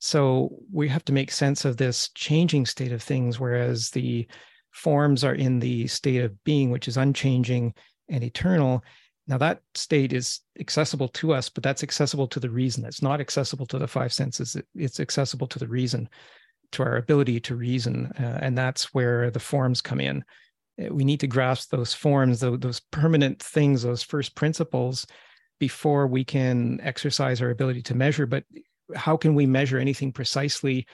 [0.00, 4.26] So we have to make sense of this changing state of things, whereas the
[4.72, 7.72] forms are in the state of being, which is unchanging
[8.08, 8.82] and eternal.
[9.28, 12.84] Now, that state is accessible to us, but that's accessible to the reason.
[12.84, 14.56] It's not accessible to the five senses.
[14.74, 16.08] It's accessible to the reason,
[16.72, 18.10] to our ability to reason.
[18.18, 20.24] Uh, and that's where the forms come in.
[20.80, 25.06] Uh, we need to grasp those forms, those, those permanent things, those first principles
[25.58, 28.26] before we can exercise our ability to measure.
[28.26, 28.44] But
[28.94, 30.86] how can we measure anything precisely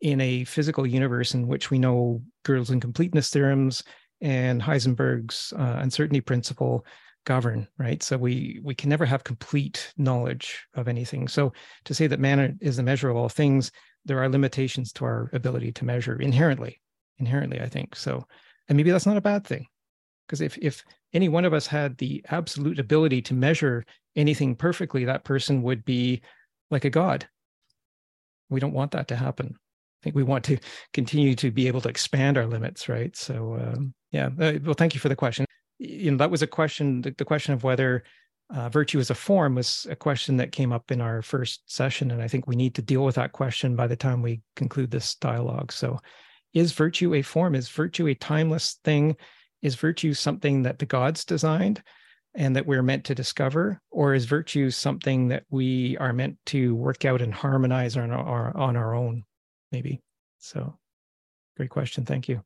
[0.00, 3.82] in a physical universe in which we know Gödel's incompleteness theorems
[4.20, 6.84] and Heisenberg's uh, uncertainty principle
[7.26, 8.02] govern, right?
[8.02, 11.28] So we we can never have complete knowledge of anything.
[11.28, 11.52] So
[11.84, 13.70] to say that man is the measure of all things,
[14.04, 16.80] there are limitations to our ability to measure inherently.
[17.18, 18.26] Inherently, I think so.
[18.70, 19.66] And maybe that's not a bad thing,
[20.26, 23.84] because if if any one of us had the absolute ability to measure
[24.14, 26.22] anything perfectly, that person would be
[26.70, 27.28] like a god.
[28.48, 29.56] We don't want that to happen.
[29.56, 30.56] I think we want to
[30.94, 33.14] continue to be able to expand our limits, right?
[33.16, 34.30] So, um, yeah.
[34.40, 35.44] Uh, well, thank you for the question.
[35.78, 37.02] You know, that was a question.
[37.02, 38.04] The, the question of whether
[38.54, 42.12] uh, virtue as a form was a question that came up in our first session,
[42.12, 44.92] and I think we need to deal with that question by the time we conclude
[44.92, 45.72] this dialogue.
[45.72, 45.98] So,
[46.54, 47.54] is virtue a form?
[47.54, 49.16] Is virtue a timeless thing?
[49.62, 51.82] Is virtue something that the gods designed?
[52.34, 56.74] and that we're meant to discover or is virtue something that we are meant to
[56.76, 59.24] work out and harmonize on our, on our own
[59.72, 60.00] maybe.
[60.38, 60.78] So,
[61.56, 62.04] great question.
[62.04, 62.42] Thank you.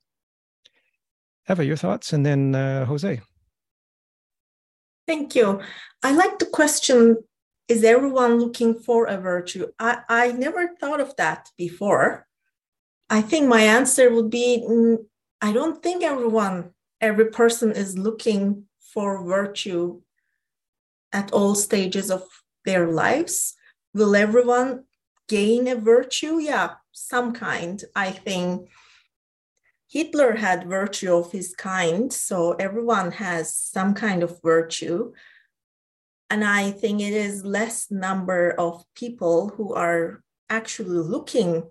[1.49, 3.21] Eva, your thoughts, and then uh, Jose.
[5.07, 5.61] Thank you.
[6.03, 7.19] I like the question
[7.69, 9.67] Is everyone looking for a virtue?
[9.79, 12.27] I, I never thought of that before.
[13.15, 14.97] I think my answer would be mm,
[15.41, 20.01] I don't think everyone, every person is looking for virtue
[21.13, 22.25] at all stages of
[22.65, 23.55] their lives.
[23.93, 24.87] Will everyone
[25.29, 26.41] gain a virtue?
[26.41, 27.81] Yeah, some kind.
[27.95, 28.69] I think
[29.89, 35.13] Hitler had virtue of his kind, so everyone has some kind of virtue.
[36.31, 40.21] And I think it is less number of people who are
[40.51, 41.71] actually looking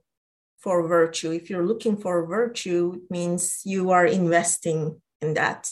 [0.64, 1.32] for virtue.
[1.32, 5.70] If you're looking for virtue, it means you are investing in that.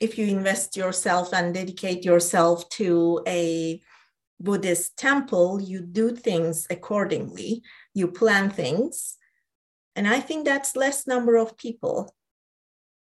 [0.00, 3.82] If you invest yourself and dedicate yourself to a
[4.40, 7.62] Buddhist temple, you do things accordingly,
[7.92, 9.16] you plan things.
[9.94, 12.14] And I think that's less number of people.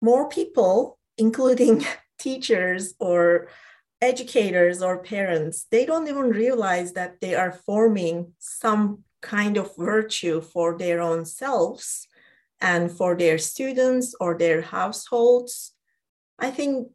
[0.02, 1.86] More people, including
[2.18, 3.48] teachers or
[4.02, 10.40] educators or parents, they don't even realize that they are forming some kind of virtue
[10.40, 12.06] for their own selves
[12.60, 15.72] and for their students or their households.
[16.38, 16.88] I think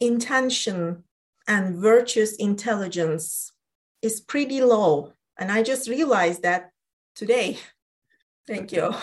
[0.00, 1.04] intention
[1.46, 3.52] and virtuous intelligence
[4.02, 5.12] is pretty low.
[5.38, 6.70] And I just realized that
[7.14, 7.58] today.
[8.46, 8.94] Thank you.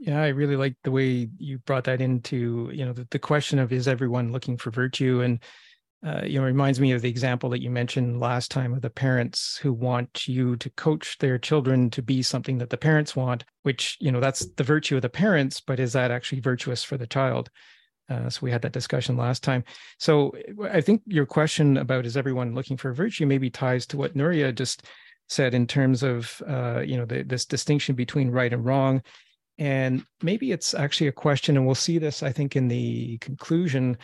[0.00, 3.58] Yeah, I really like the way you brought that into, you know, the, the question
[3.58, 5.20] of is everyone looking for virtue?
[5.20, 5.40] And,
[6.04, 8.88] uh, you know, reminds me of the example that you mentioned last time of the
[8.88, 13.44] parents who want you to coach their children to be something that the parents want,
[13.64, 16.96] which, you know, that's the virtue of the parents, but is that actually virtuous for
[16.96, 17.50] the child?
[18.08, 19.62] Uh, so we had that discussion last time.
[19.98, 20.32] So
[20.70, 24.54] I think your question about is everyone looking for virtue maybe ties to what Nuria
[24.54, 24.84] just
[25.28, 29.00] said in terms of uh, you know the, this distinction between right and wrong,
[29.58, 33.96] and maybe it's actually a question, and we'll see this I think in the conclusion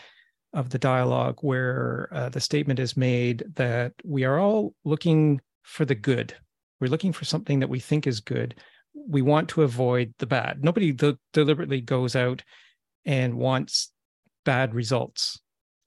[0.52, 5.84] of the dialogue where uh, the statement is made that we are all looking for
[5.84, 6.34] the good.
[6.80, 8.54] We're looking for something that we think is good.
[8.94, 10.62] We want to avoid the bad.
[10.62, 12.42] Nobody de- deliberately goes out
[13.04, 13.92] and wants
[14.44, 15.40] bad results.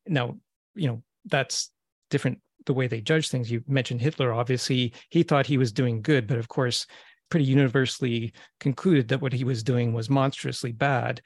[0.07, 0.37] Now,
[0.75, 1.71] you know, that's
[2.09, 3.49] different the way they judge things.
[3.49, 6.85] You mentioned Hitler, obviously, he thought he was doing good, but of course,
[7.29, 11.21] pretty universally concluded that what he was doing was monstrously bad,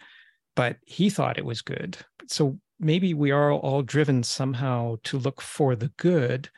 [0.55, 1.97] but he thought it was good.
[2.27, 6.49] So maybe we are all driven somehow to look for the good.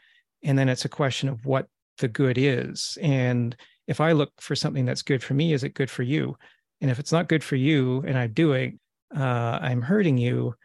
[0.43, 2.97] And then it's a question of what the good is.
[3.02, 3.56] And
[3.88, 6.38] if I look for something that's good for me, is it good for you?
[6.81, 8.80] And if it's not good for you and I'm doing,
[9.15, 10.56] uh, I'm hurting you,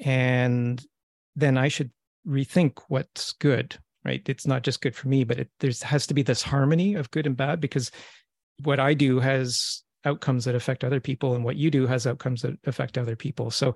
[0.00, 0.84] and
[1.36, 1.90] then I should
[2.26, 4.22] rethink what's good, right?
[4.28, 7.10] It's not just good for me, but it there's has to be this harmony of
[7.10, 7.90] good and bad because
[8.62, 12.42] what I do has outcomes that affect other people, and what you do has outcomes
[12.42, 13.50] that affect other people.
[13.50, 13.74] So,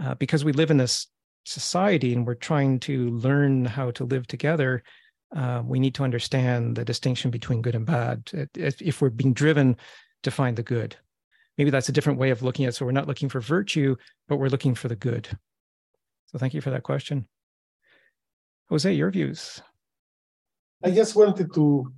[0.00, 1.06] uh, because we live in this
[1.44, 4.82] society and we're trying to learn how to live together,
[5.34, 9.32] uh, we need to understand the distinction between good and bad if, if we're being
[9.32, 9.76] driven
[10.22, 10.96] to find the good.
[11.58, 12.72] Maybe that's a different way of looking at it.
[12.72, 13.96] So we're not looking for virtue,
[14.28, 15.28] but we're looking for the good.
[16.26, 17.26] So thank you for that question.
[18.68, 19.62] Jose, your views.
[20.84, 21.92] I just wanted to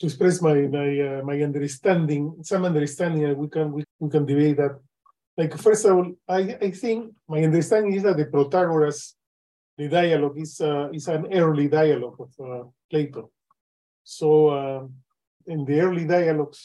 [0.00, 4.24] to express my my uh, my understanding, some understanding, and we can we, we can
[4.24, 4.80] debate that.
[5.40, 6.98] Like first of all, I I think
[7.32, 9.00] my understanding is that the Protagoras,
[9.78, 13.22] the dialogue is uh, is an early dialogue of uh, Plato.
[14.04, 14.82] So uh,
[15.46, 16.60] in the early dialogues,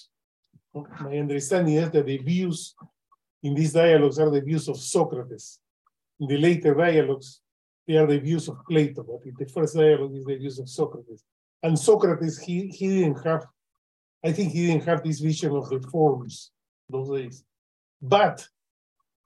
[1.05, 2.75] my understanding is that the views
[3.43, 5.45] in these dialogues are the views of Socrates.
[6.19, 7.29] In the later dialogues,
[7.87, 10.67] they are the views of Plato, but in the first dialogue is the views of
[10.67, 11.23] Socrates.
[11.63, 13.43] And Socrates, he, he didn't have,
[14.27, 16.51] I think he didn't have this vision of the forms
[16.89, 17.37] those days.
[18.01, 18.37] But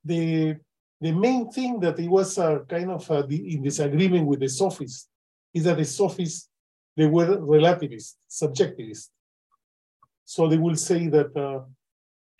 [0.03, 0.57] the
[1.01, 5.07] the main thing that it was uh, kind of the, in disagreement with the sophists
[5.53, 6.49] is that the sophists
[6.97, 9.07] they were relativist, subjectivist.
[10.25, 11.63] So they will say that uh,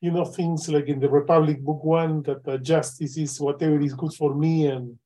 [0.01, 3.93] you know things like in the Republic Book One that uh, justice is whatever is
[3.93, 4.97] good for me and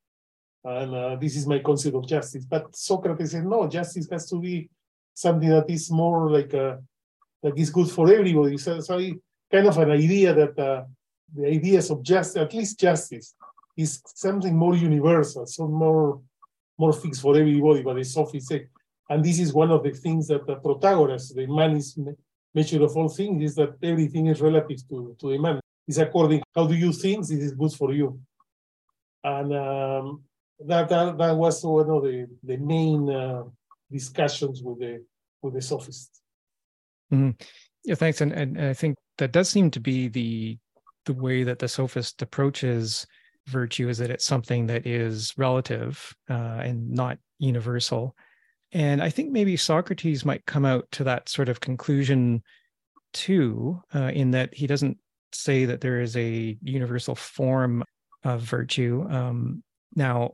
[0.65, 2.45] and uh, this is my concept of justice.
[2.45, 4.69] But Socrates said, no, justice has to be
[5.13, 6.77] something that is more like a, uh,
[7.41, 8.57] like is good for everybody.
[8.57, 8.97] So, so
[9.51, 10.83] kind of an idea that uh,
[11.35, 13.35] the ideas of justice, at least justice,
[13.75, 16.21] is something more universal, so more
[16.77, 17.81] more fixed for everybody.
[17.83, 18.67] But it's sophists say,
[19.09, 21.97] and this is one of the things that the Protagoras, the man is
[22.53, 25.59] measure of all things, is that everything is relative to, to the man.
[25.87, 28.19] It's according how do you think this is good for you.
[29.23, 30.23] And um,
[30.65, 33.43] that, that that was one of the the main uh,
[33.91, 35.03] discussions with the
[35.41, 36.21] with the sophists.
[37.11, 37.31] Mm-hmm.
[37.85, 38.21] Yeah, thanks.
[38.21, 40.57] And, and I think that does seem to be the
[41.05, 43.05] the way that the sophist approaches
[43.47, 48.15] virtue is that it's something that is relative uh, and not universal.
[48.71, 52.41] And I think maybe Socrates might come out to that sort of conclusion
[53.13, 54.97] too, uh, in that he doesn't
[55.31, 57.83] say that there is a universal form
[58.23, 59.05] of virtue.
[59.09, 59.63] Um,
[59.95, 60.31] now,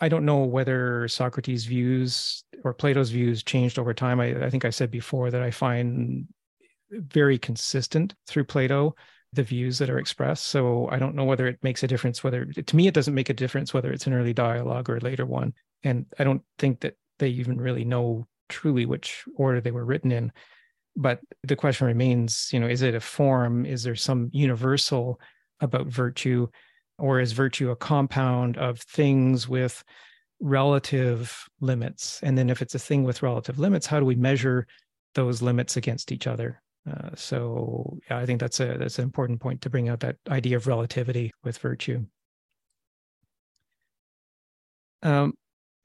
[0.00, 4.20] I don't know whether Socrates' views or Plato's views changed over time.
[4.20, 6.26] I, I, think I said before that I find
[6.90, 8.94] very consistent through Plato
[9.34, 10.46] the views that are expressed.
[10.46, 13.30] So I don't know whether it makes a difference whether to me it doesn't make
[13.30, 15.54] a difference whether it's an early dialogue or a later one.
[15.82, 20.12] And I don't think that they even really know truly which order they were written
[20.12, 20.32] in.
[20.96, 23.66] But the question remains, you know, is it a form?
[23.66, 25.20] Is there some universal
[25.60, 26.48] about virtue?
[26.98, 29.84] or is virtue a compound of things with
[30.40, 32.20] relative limits?
[32.22, 34.66] And then if it's a thing with relative limits, how do we measure
[35.14, 36.62] those limits against each other?
[36.90, 40.16] Uh, so yeah, I think that's a that's an important point to bring out that
[40.28, 42.04] idea of relativity with virtue.
[45.02, 45.34] Um,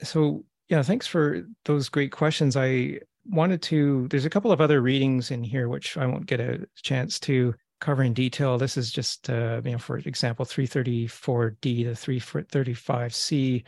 [0.02, 2.56] so yeah, thanks for those great questions.
[2.56, 4.08] I wanted to.
[4.10, 7.56] There's a couple of other readings in here which I won't get a chance to
[7.80, 8.58] cover in detail.
[8.58, 13.64] This is just, uh, you know, for example, 334D to 335C.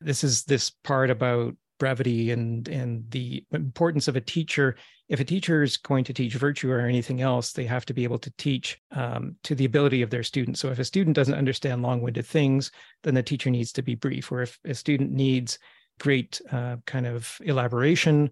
[0.00, 4.66] This is this part about brevity and and the importance of a teacher.
[5.14, 8.04] If a teacher is going to teach virtue or anything else, they have to be
[8.04, 8.66] able to teach
[9.02, 10.56] um, to the ability of their student.
[10.56, 12.70] So if a student doesn't understand long-winded things,
[13.02, 14.32] then the teacher needs to be brief.
[14.32, 15.58] Or if a student needs
[16.06, 18.30] great uh, kind of elaboration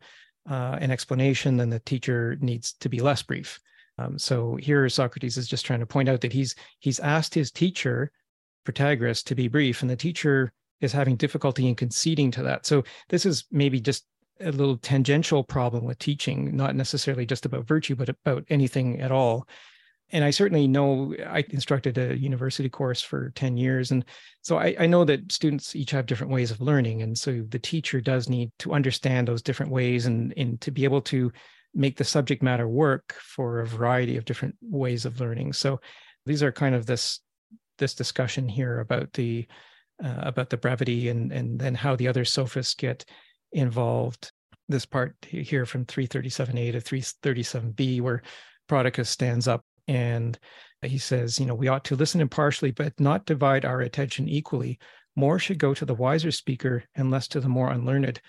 [0.50, 3.60] uh, and explanation, then the teacher needs to be less brief.
[3.98, 6.54] Um, so here Socrates is just trying to point out that he's
[6.86, 7.96] he's asked his teacher,
[8.64, 10.52] Protagoras, to be brief, and the teacher
[10.82, 12.66] is having difficulty in conceding to that.
[12.66, 14.04] So this is maybe just
[14.40, 19.12] a little tangential problem with teaching, not necessarily just about virtue, but about anything at
[19.12, 19.46] all.
[20.10, 23.92] And I certainly know I instructed a university course for 10 years.
[23.92, 24.04] And
[24.42, 27.00] so I, I, know that students each have different ways of learning.
[27.00, 30.84] And so the teacher does need to understand those different ways and, and to be
[30.84, 31.32] able to
[31.74, 35.54] make the subject matter work for a variety of different ways of learning.
[35.54, 35.80] So
[36.26, 37.20] these are kind of this
[37.78, 39.46] this discussion here about the
[40.02, 43.04] uh, about the brevity and and then how the other sophists get
[43.52, 44.32] involved.
[44.68, 48.22] This part here from 337a to 337b, where
[48.68, 50.38] Prodicus stands up and
[50.82, 54.78] he says, you know, we ought to listen impartially, but not divide our attention equally.
[55.14, 58.20] More should go to the wiser speaker and less to the more unlearned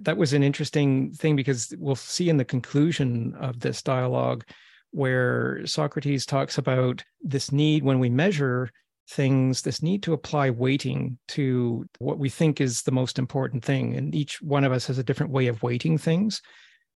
[0.00, 4.44] that was an interesting thing because we'll see in the conclusion of this dialogue
[4.92, 8.70] where Socrates talks about this need when we measure
[9.10, 13.96] things, this need to apply weighting to what we think is the most important thing.
[13.96, 16.40] And each one of us has a different way of weighting things.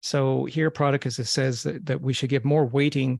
[0.01, 3.19] So here, Prodicus says that, that we should give more weighting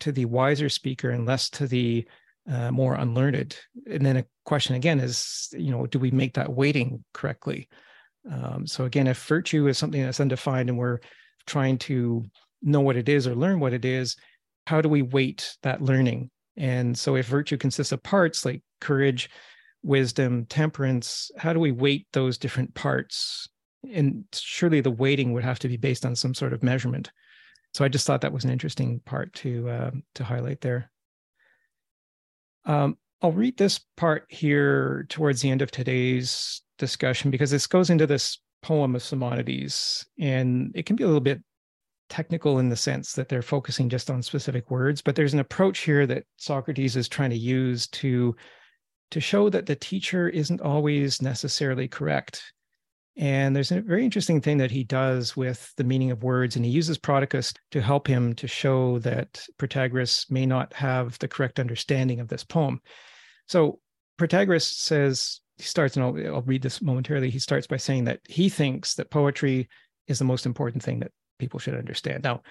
[0.00, 2.06] to the wiser speaker and less to the
[2.50, 3.58] uh, more unlearned.
[3.90, 7.68] And then a question again is, you know, do we make that weighting correctly?
[8.30, 11.00] Um, so again, if virtue is something that's undefined and we're
[11.46, 12.24] trying to
[12.62, 14.16] know what it is or learn what it is,
[14.66, 16.30] how do we weight that learning?
[16.60, 19.30] And so if virtue consists of parts like courage,
[19.82, 23.48] wisdom, temperance, how do we weight those different parts?
[23.90, 27.10] And surely the weighting would have to be based on some sort of measurement.
[27.72, 30.90] So I just thought that was an interesting part to uh, to highlight there.
[32.66, 37.88] Um, I'll read this part here towards the end of today's discussion because this goes
[37.88, 41.40] into this poem of Simonides, and it can be a little bit
[42.10, 45.80] technical in the sense that they're focusing just on specific words, but there's an approach
[45.80, 48.36] here that Socrates is trying to use to
[49.10, 52.52] to show that the teacher isn't always necessarily correct.
[53.16, 56.64] And there's a very interesting thing that he does with the meaning of words, and
[56.64, 61.58] he uses Prodicus to help him to show that Protagoras may not have the correct
[61.58, 62.80] understanding of this poem.
[63.48, 63.80] So
[64.16, 67.30] Protagoras says, he starts, and I'll, I'll read this momentarily.
[67.30, 69.68] He starts by saying that he thinks that poetry
[70.06, 71.10] is the most important thing that
[71.40, 72.22] people should understand.
[72.22, 72.42] Now,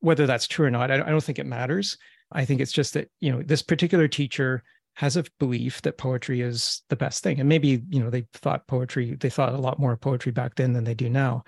[0.00, 1.96] whether that's true or not, I don't think it matters.
[2.32, 4.62] I think it's just that, you know, this particular teacher
[4.94, 7.40] has a belief that poetry is the best thing.
[7.40, 10.54] And maybe, you know, they thought poetry, they thought a lot more of poetry back
[10.56, 11.44] then than they do now.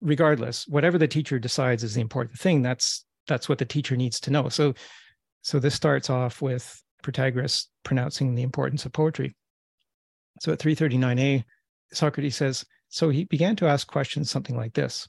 [0.00, 4.20] Regardless, whatever the teacher decides is the important thing, that's that's what the teacher needs
[4.20, 4.48] to know.
[4.48, 4.74] So
[5.42, 9.34] so this starts off with Protagoras pronouncing the importance of poetry.
[10.40, 11.44] So at 339a,
[11.92, 15.08] Socrates says, so he began to ask questions something like this.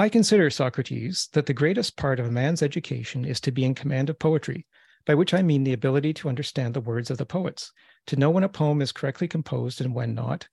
[0.00, 3.74] I consider, Socrates, that the greatest part of a man's education is to be in
[3.74, 4.64] command of poetry,
[5.04, 7.72] by which I mean the ability to understand the words of the poets,
[8.06, 10.46] to know when a poem is correctly composed and when not,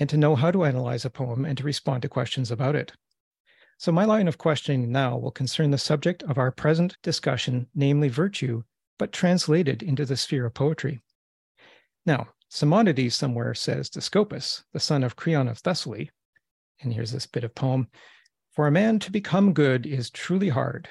[0.00, 2.90] and to know how to analyze a poem and to respond to questions about it.
[3.78, 8.08] So, my line of questioning now will concern the subject of our present discussion, namely
[8.08, 8.64] virtue,
[8.98, 11.02] but translated into the sphere of poetry.
[12.04, 16.10] Now, Simonides somewhere says to Scopas, the son of Creon of Thessaly,
[16.80, 17.86] and here's this bit of poem
[18.58, 20.88] For a man to become good is truly hard.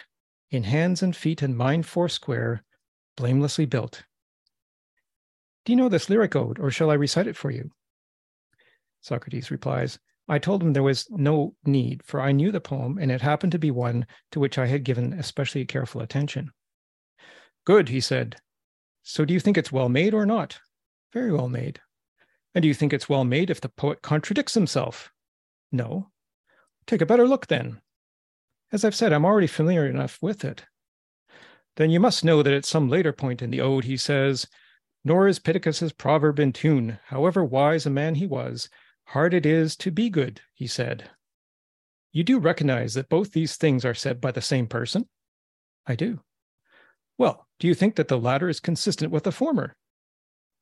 [0.52, 2.64] In hands and feet and mind foursquare,
[3.18, 4.06] blamelessly built.
[5.66, 7.72] Do you know this lyric ode, or shall I recite it for you?
[9.02, 10.00] Socrates replies,
[10.30, 13.52] I told him there was no need, for I knew the poem, and it happened
[13.52, 16.52] to be one to which I had given especially careful attention.
[17.66, 18.38] Good, he said.
[19.04, 20.58] So do you think it's well made or not?
[21.12, 21.82] Very well made.
[22.56, 25.12] And do you think it's well made if the poet contradicts himself?
[25.70, 26.12] No.
[26.88, 27.82] Take a better look then.
[28.72, 30.66] As I've said, I'm already familiar enough with it
[31.78, 34.48] then you must know that at some later point in the ode he says,
[35.06, 38.68] Nor is Pittacus's proverb in tune, however wise a man he was,
[39.06, 41.10] hard it is to be good, he said.
[42.12, 45.08] You do recognize that both these things are said by the same person?
[45.86, 46.20] I do.
[47.18, 49.76] Well, do you think that the latter is consistent with the former?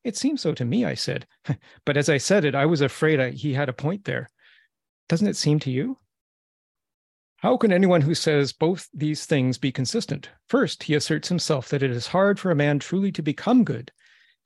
[0.04, 1.26] It seems so to me, I said.
[1.86, 4.28] but as I said it, I was afraid I, he had a point there.
[5.08, 5.98] Doesn't it seem to you?
[7.40, 10.30] How can anyone who says both these things be consistent?
[10.48, 13.92] First, he asserts himself that it is hard for a man truly to become good.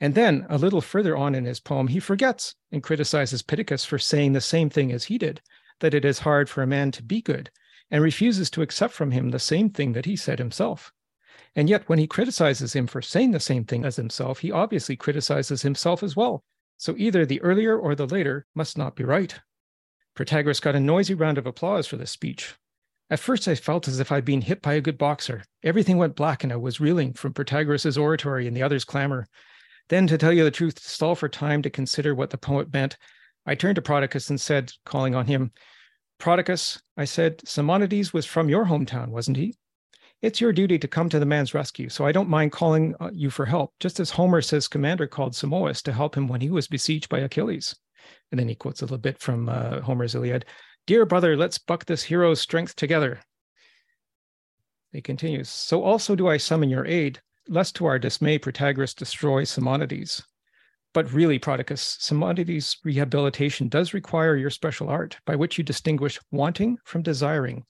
[0.00, 3.98] And then, a little further on in his poem, he forgets and criticizes Pittacus for
[3.98, 5.40] saying the same thing as he did,
[5.78, 7.50] that it is hard for a man to be good,
[7.92, 10.92] and refuses to accept from him the same thing that he said himself.
[11.54, 14.96] And yet, when he criticizes him for saying the same thing as himself, he obviously
[14.96, 16.42] criticizes himself as well.
[16.76, 19.38] So either the earlier or the later must not be right.
[20.16, 22.54] Protagoras got a noisy round of applause for this speech,
[23.10, 25.42] at first, I felt as if I'd been hit by a good boxer.
[25.64, 29.26] Everything went black, and I was reeling from Protagoras' oratory and the others' clamor.
[29.88, 32.72] Then, to tell you the truth, to stall for time to consider what the poet
[32.72, 32.96] meant,
[33.46, 35.50] I turned to Prodicus and said, calling on him,
[36.20, 39.56] Prodicus, I said, Simonides was from your hometown, wasn't he?
[40.22, 43.10] It's your duty to come to the man's rescue, so I don't mind calling uh,
[43.12, 46.50] you for help, just as Homer says Scamander called Simois to help him when he
[46.50, 47.74] was besieged by Achilles.
[48.30, 50.44] And then he quotes a little bit from uh, Homer's Iliad.
[50.90, 53.20] Dear brother, let's buck this hero's strength together.
[54.90, 59.44] He continues, So also do I summon your aid, lest to our dismay Protagoras destroy
[59.44, 60.20] Simonides.
[60.92, 66.76] But really, Prodicus, Simonides' rehabilitation does require your special art, by which you distinguish wanting
[66.84, 67.62] from desiring,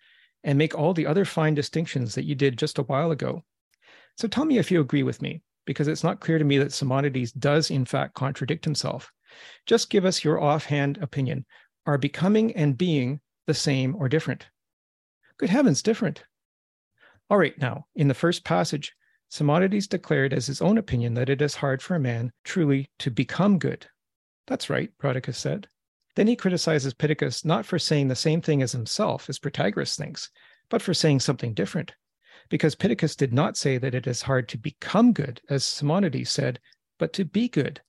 [0.43, 3.45] and make all the other fine distinctions that you did just a while ago.
[4.17, 6.73] So tell me if you agree with me, because it's not clear to me that
[6.73, 9.13] Simonides does in fact contradict himself.
[9.67, 11.45] Just give us your offhand opinion.
[11.87, 14.49] Are becoming and being the same or different?
[15.39, 16.25] Good heavens, different.
[17.31, 18.95] All right, now, in the first passage,
[19.29, 23.11] Simonides declared as his own opinion that it is hard for a man truly to
[23.11, 23.87] become good.
[24.47, 25.69] That's right, Prodicus said.
[26.17, 30.29] Then he criticizes Pittacus not for saying the same thing as himself, as Protagoras thinks,
[30.69, 31.95] but for saying something different.
[32.49, 36.59] Because Pittacus did not say that it is hard to become good, as Simonides said,
[36.99, 37.81] but to be good.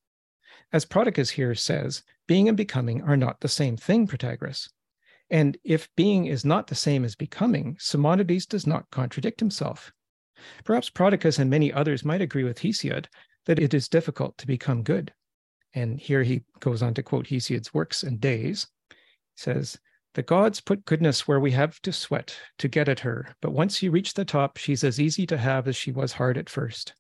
[0.72, 4.70] As Prodicus here says, being and becoming are not the same thing, Protagoras.
[5.30, 9.92] And if being is not the same as becoming, Simonides does not contradict himself.
[10.64, 13.08] Perhaps Prodicus and many others might agree with Hesiod
[13.48, 15.14] that it is difficult to become good.
[15.74, 18.66] And here he goes on to quote Hesiod's works and days.
[18.90, 18.96] He
[19.36, 19.78] says,
[20.14, 23.84] The gods put goodness where we have to sweat to get at her, but once
[23.84, 26.94] you reach the top, she's as easy to have as she was hard at first.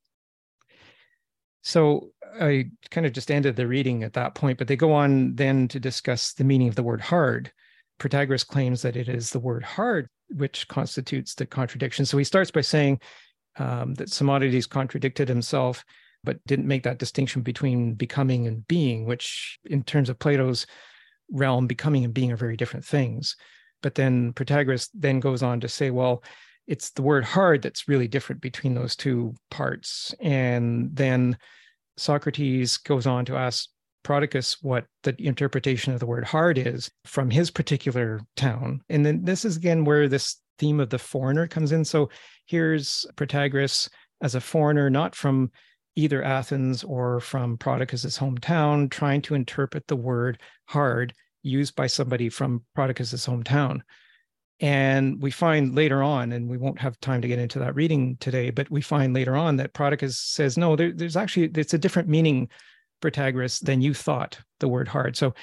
[1.61, 5.35] So I kind of just ended the reading at that point, but they go on
[5.35, 7.51] then to discuss the meaning of the word hard.
[7.99, 12.05] Protagoras claims that it is the word hard which constitutes the contradiction.
[12.05, 12.99] So he starts by saying
[13.57, 15.83] um, that Simonides contradicted himself,
[16.23, 20.65] but didn't make that distinction between becoming and being, which in terms of Plato's
[21.31, 23.35] realm, becoming and being are very different things.
[23.81, 26.23] But then Protagoras then goes on to say, well,
[26.67, 30.13] it's the word hard that's really different between those two parts.
[30.19, 31.37] And then
[31.97, 33.69] Socrates goes on to ask
[34.03, 38.81] Prodicus what the interpretation of the word hard is from his particular town.
[38.89, 41.85] And then this is again where this theme of the foreigner comes in.
[41.85, 42.09] So
[42.45, 43.89] here's Protagoras
[44.21, 45.51] as a foreigner, not from
[45.95, 51.13] either Athens or from Prodicus's hometown, trying to interpret the word hard
[51.43, 53.81] used by somebody from Prodicus's hometown.
[54.61, 58.15] And we find later on, and we won't have time to get into that reading
[58.19, 61.79] today, but we find later on that Prodicus says, no, there, there's actually, it's a
[61.79, 62.47] different meaning
[63.01, 65.17] Protagoras than you thought the word hard.
[65.17, 65.33] So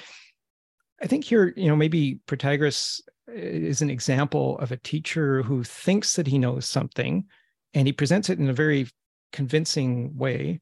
[1.01, 5.65] I think here, you know, maybe Protagoras uh, is an example of a teacher who
[5.65, 7.25] thinks that he knows something
[7.73, 8.87] and he presents it in a very
[9.33, 10.61] convincing way,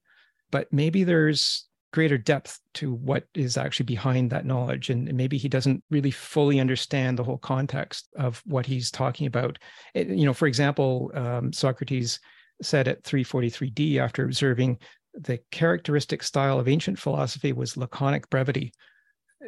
[0.49, 5.47] but maybe there's greater depth to what is actually behind that knowledge and maybe he
[5.47, 9.57] doesn't really fully understand the whole context of what he's talking about
[9.93, 12.19] it, you know for example um, socrates
[12.61, 14.77] said at 343d after observing
[15.13, 18.71] the characteristic style of ancient philosophy was laconic brevity.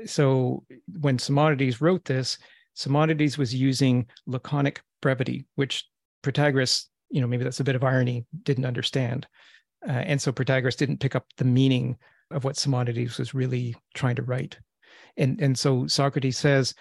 [0.05, 0.65] So
[0.99, 2.37] when Simonides wrote this,
[2.73, 5.87] Simonides was using laconic brevity, which
[6.23, 9.27] Protagoras, you know, maybe that's a bit of irony, didn't understand.
[9.87, 11.97] Uh, and so Protagoras didn't pick up the meaning
[12.31, 14.57] of what Simonides was really trying to write.
[15.17, 16.73] And, and so Socrates says,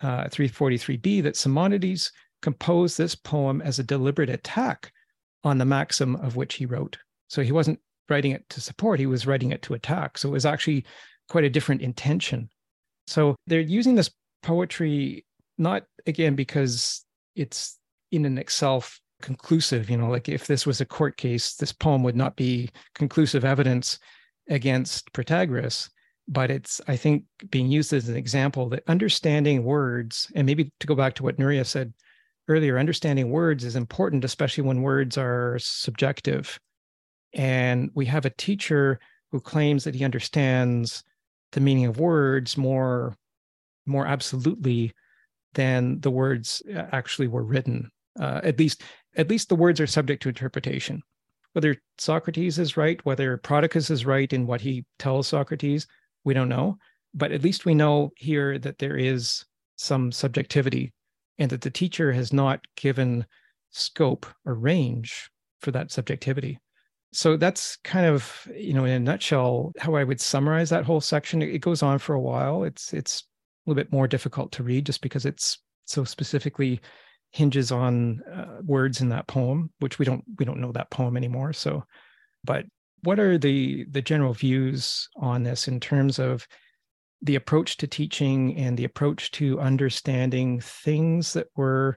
[0.00, 2.12] uh, 343b, that Simonides
[2.42, 4.92] composed this poem as a deliberate attack
[5.44, 6.98] on the maxim of which he wrote.
[7.28, 10.18] So he wasn't writing it to support, he was writing it to attack.
[10.18, 10.84] So it was actually
[11.28, 12.48] quite a different intention.
[13.06, 14.10] So they're using this
[14.42, 15.24] poetry
[15.58, 17.04] not again because
[17.34, 17.78] it's
[18.12, 22.02] in and itself conclusive, you know, like if this was a court case, this poem
[22.02, 23.98] would not be conclusive evidence
[24.48, 25.88] against Protagoras,
[26.28, 30.86] but it's, I think, being used as an example that understanding words, and maybe to
[30.86, 31.92] go back to what Nuria said
[32.48, 36.58] earlier, understanding words is important, especially when words are subjective.
[37.34, 38.98] And we have a teacher
[39.30, 41.02] who claims that he understands
[41.52, 43.16] the meaning of words more,
[43.84, 44.92] more absolutely
[45.54, 47.90] than the words uh, actually were written.
[48.18, 48.82] Uh, at least,
[49.16, 51.02] at least the words are subject to interpretation.
[51.56, 55.86] Whether Socrates is right, whether Prodicus is right in what he tells Socrates,
[56.22, 56.76] we don't know.
[57.14, 59.42] But at least we know here that there is
[59.76, 60.92] some subjectivity
[61.38, 63.24] and that the teacher has not given
[63.70, 65.30] scope or range
[65.62, 66.58] for that subjectivity.
[67.14, 71.00] So that's kind of you know in a nutshell how i would summarize that whole
[71.00, 71.40] section.
[71.40, 72.64] It goes on for a while.
[72.64, 75.56] It's it's a little bit more difficult to read just because it's
[75.86, 76.82] so specifically
[77.32, 81.16] hinges on uh, words in that poem which we don't we don't know that poem
[81.16, 81.84] anymore so
[82.44, 82.64] but
[83.02, 86.46] what are the the general views on this in terms of
[87.22, 91.96] the approach to teaching and the approach to understanding things that were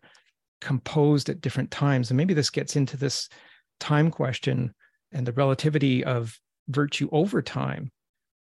[0.62, 3.30] composed at different times and maybe this gets into this
[3.80, 4.74] time question
[5.12, 6.38] and the relativity of
[6.68, 7.92] virtue over time.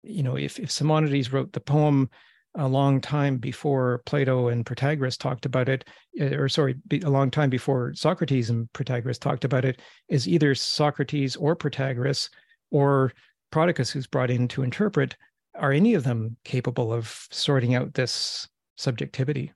[0.03, 2.09] You know, if, if Simonides wrote the poem
[2.55, 5.85] a long time before Plato and Protagoras talked about it,
[6.19, 10.53] eh, or sorry, a long time before Socrates and Protagoras talked about it, is either
[10.53, 12.29] Socrates or Protagoras
[12.71, 13.13] or
[13.51, 15.15] Prodicus, who's brought in to interpret,
[15.55, 18.47] are any of them capable of sorting out this
[18.77, 19.51] subjectivity?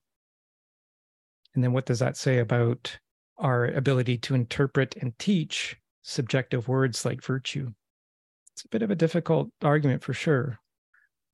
[1.54, 2.98] And then what does that say about
[3.38, 7.72] our ability to interpret and teach subjective words like virtue.
[8.54, 10.60] It's a bit of a difficult argument for sure.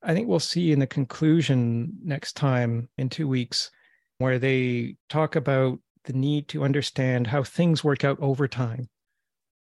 [0.02, 3.70] I think we'll see in the conclusion next time in two weeks,
[4.18, 8.88] where they talk about the need to understand how things work out over time.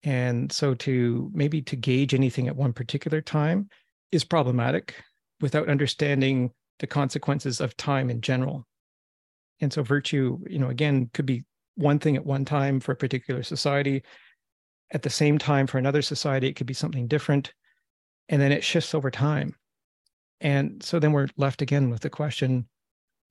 [0.02, 3.68] And so to maybe to gauge anything at one particular time
[4.12, 4.94] is problematic
[5.40, 8.66] without understanding the consequences of time in general.
[9.60, 11.44] And so virtue, you know, again, could be
[11.76, 14.02] one thing at one time for a particular society,
[14.92, 17.52] at the same time for another society it could be something different
[18.28, 19.54] and then it shifts over time
[20.40, 22.68] And so then we're left again with the question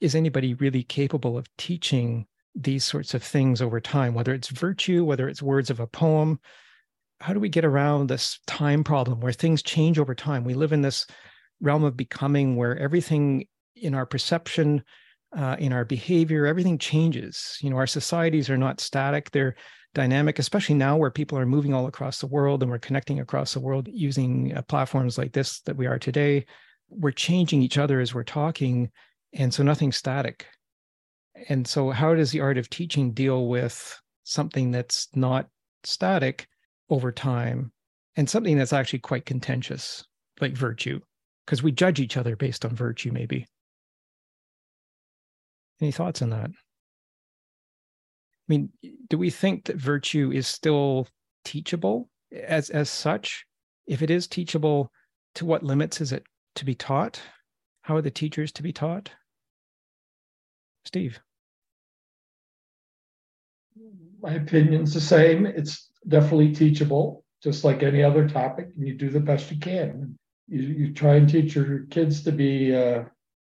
[0.01, 5.03] is anybody really capable of teaching these sorts of things over time, whether it's virtue,
[5.03, 6.39] whether it's words of a poem?
[7.21, 10.43] How do we get around this time problem where things change over time?
[10.43, 11.07] We live in this
[11.61, 14.83] realm of becoming where everything in our perception,
[15.35, 17.57] uh, in our behavior, everything changes.
[17.61, 19.55] You know, our societies are not static, they're
[19.93, 23.53] dynamic, especially now where people are moving all across the world and we're connecting across
[23.53, 26.45] the world using uh, platforms like this that we are today.
[26.89, 28.91] We're changing each other as we're talking.
[29.33, 30.47] And so nothing's static.
[31.49, 35.47] And so, how does the art of teaching deal with something that's not
[35.83, 36.47] static
[36.89, 37.71] over time
[38.15, 40.05] and something that's actually quite contentious,
[40.39, 41.01] like virtue?
[41.45, 43.45] Because we judge each other based on virtue, maybe.
[45.81, 46.49] Any thoughts on that?
[46.49, 48.69] I mean,
[49.09, 51.07] do we think that virtue is still
[51.43, 53.45] teachable as as such?
[53.87, 54.91] If it is teachable,
[55.35, 56.23] to what limits is it
[56.55, 57.21] to be taught?
[57.81, 59.11] How are the teachers to be taught?
[60.85, 61.19] Steve.
[64.21, 65.45] My opinion's the same.
[65.45, 70.17] It's definitely teachable, just like any other topic, and you do the best you can.
[70.47, 73.03] You, you try and teach your kids to be uh,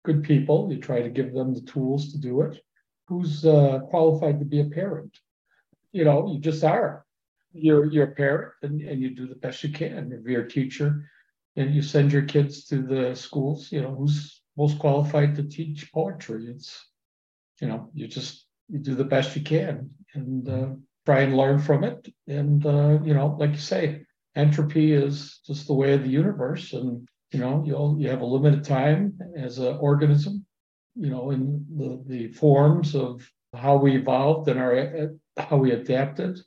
[0.05, 0.69] good people.
[0.71, 2.61] You try to give them the tools to do it.
[3.07, 5.17] Who's uh, qualified to be a parent?
[5.93, 7.05] You know, you just are.
[7.53, 10.13] You're you're a parent, and, and you do the best you can.
[10.13, 11.05] If you're a teacher,
[11.59, 15.93] and you send your kids to the schools, you know, who's most qualified to teach
[15.93, 16.47] poetry?
[16.49, 16.87] It's
[17.61, 20.69] you know, you just you do the best you can and uh,
[21.05, 22.09] try and learn from it.
[22.27, 24.03] And uh, you know, like you say,
[24.37, 28.27] entropy is just the way of the universe, and you know, you'll you have a
[28.27, 30.47] limited time as an organism.
[30.95, 35.73] You know, in the the forms of how we evolved and our uh, how we
[35.73, 36.39] adapted,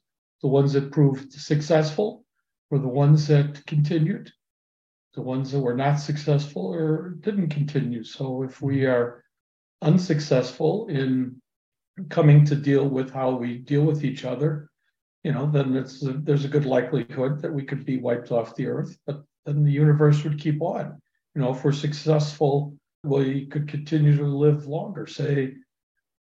[0.42, 2.26] the ones that proved successful
[2.70, 4.32] were the ones that continued.
[5.14, 8.04] The ones that were not successful or didn't continue.
[8.04, 9.24] So if we are
[9.82, 11.42] unsuccessful in
[12.10, 14.70] coming to deal with how we deal with each other,
[15.24, 18.56] you know, then it's a, there's a good likelihood that we could be wiped off
[18.56, 21.00] the earth, but then the universe would keep on.
[21.36, 25.06] You know, if we're successful, we could continue to live longer.
[25.08, 25.56] Say,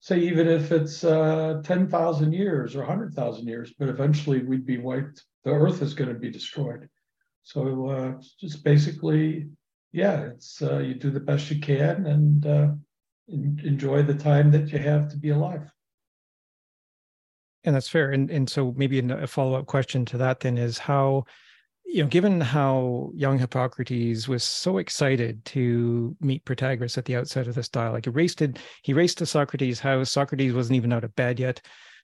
[0.01, 4.67] say even if it's uh, ten thousand years or hundred thousand years, but eventually we'd
[4.67, 5.25] be wiped.
[5.45, 6.89] The earth is going to be destroyed.
[7.47, 9.47] So uh, it's just basically,
[9.93, 12.69] yeah, it's uh, you do the best you can and uh,
[13.29, 15.71] enjoy the time that you have to be alive.
[17.63, 18.11] And that's fair.
[18.11, 21.23] And and so maybe a follow up question to that then is how,
[21.85, 27.47] you know, given how young Hippocrates was so excited to meet Protagoras at the outset
[27.47, 30.11] of this dialogue, he raced it, he raced to Socrates' house.
[30.11, 31.61] Socrates wasn't even out of bed yet,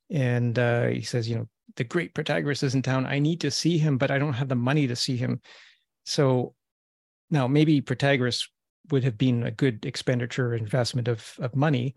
[0.09, 3.07] and uh, he says, you know, the great Protagoras is in town.
[3.07, 5.40] I need to see him, but I don't have the money to see him.
[6.05, 6.55] So
[7.31, 8.49] now maybe Protagoras
[8.90, 11.94] would have been a good expenditure investment of of money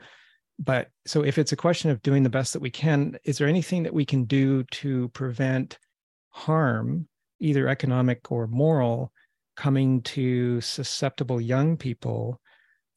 [0.57, 3.47] but so if it's a question of doing the best that we can is there
[3.47, 5.77] anything that we can do to prevent
[6.29, 7.07] harm
[7.39, 9.11] either economic or moral
[9.57, 12.39] coming to susceptible young people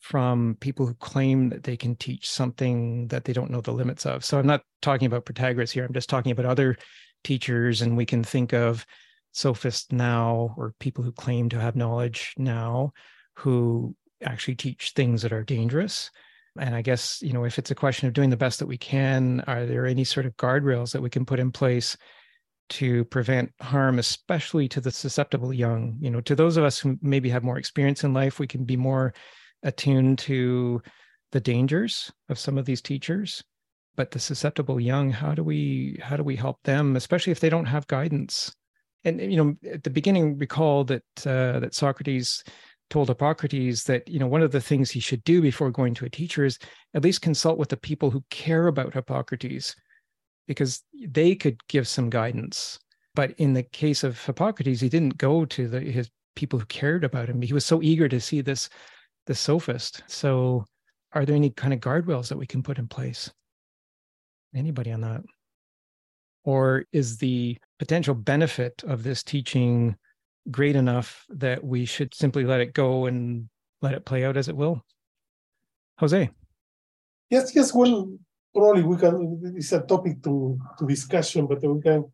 [0.01, 4.07] from people who claim that they can teach something that they don't know the limits
[4.07, 6.77] of so i'm not talking about protagoras here i'm just talking about other
[7.25, 8.87] teachers and we can think of
[9.33, 12.93] sophists now or people who claim to have knowledge now
[13.35, 13.95] who
[14.25, 16.11] actually teach things that are dangerous.
[16.59, 18.79] And I guess, you know, if it's a question of doing the best that we
[18.79, 21.97] can, are there any sort of guardrails that we can put in place
[22.71, 25.97] to prevent harm, especially to the susceptible young?
[26.01, 28.65] You know, to those of us who maybe have more experience in life, we can
[28.65, 29.15] be more
[29.63, 30.81] attuned to
[31.33, 33.43] the dangers of some of these teachers
[33.99, 37.51] but the susceptible young how do we how do we help them especially if they
[37.51, 38.55] don't have guidance?
[39.05, 42.45] And you know at the beginning recall that uh, that socrates
[42.91, 46.07] told Hippocrates that you know one of the things he should do before going to
[46.07, 46.59] a teacher is
[46.95, 49.75] at least consult with the people who care about Hippocrates
[50.47, 52.79] because they could give some guidance.
[53.17, 57.03] But in the case of Hippocrates he didn't go to the his people who cared
[57.03, 57.43] about him.
[57.43, 58.69] He was so eager to see this
[59.29, 60.65] the sophist so
[61.13, 63.31] are there any kind of guardrails that we can put in place
[64.55, 65.23] anybody on that
[66.49, 69.95] or is the potential benefit of this teaching
[70.51, 73.49] great enough that we should simply let it go and
[73.83, 74.83] let it play out as it will?
[75.99, 76.31] Jose.
[77.29, 77.75] Yes, yes.
[77.75, 78.17] Well,
[78.55, 79.55] probably we can.
[79.57, 82.11] It's a topic to to discussion, but we can.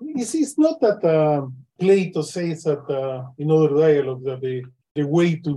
[0.00, 1.46] It's, it's not that uh,
[1.80, 4.64] Plato says that uh, in other dialogue that the
[4.98, 5.52] the way to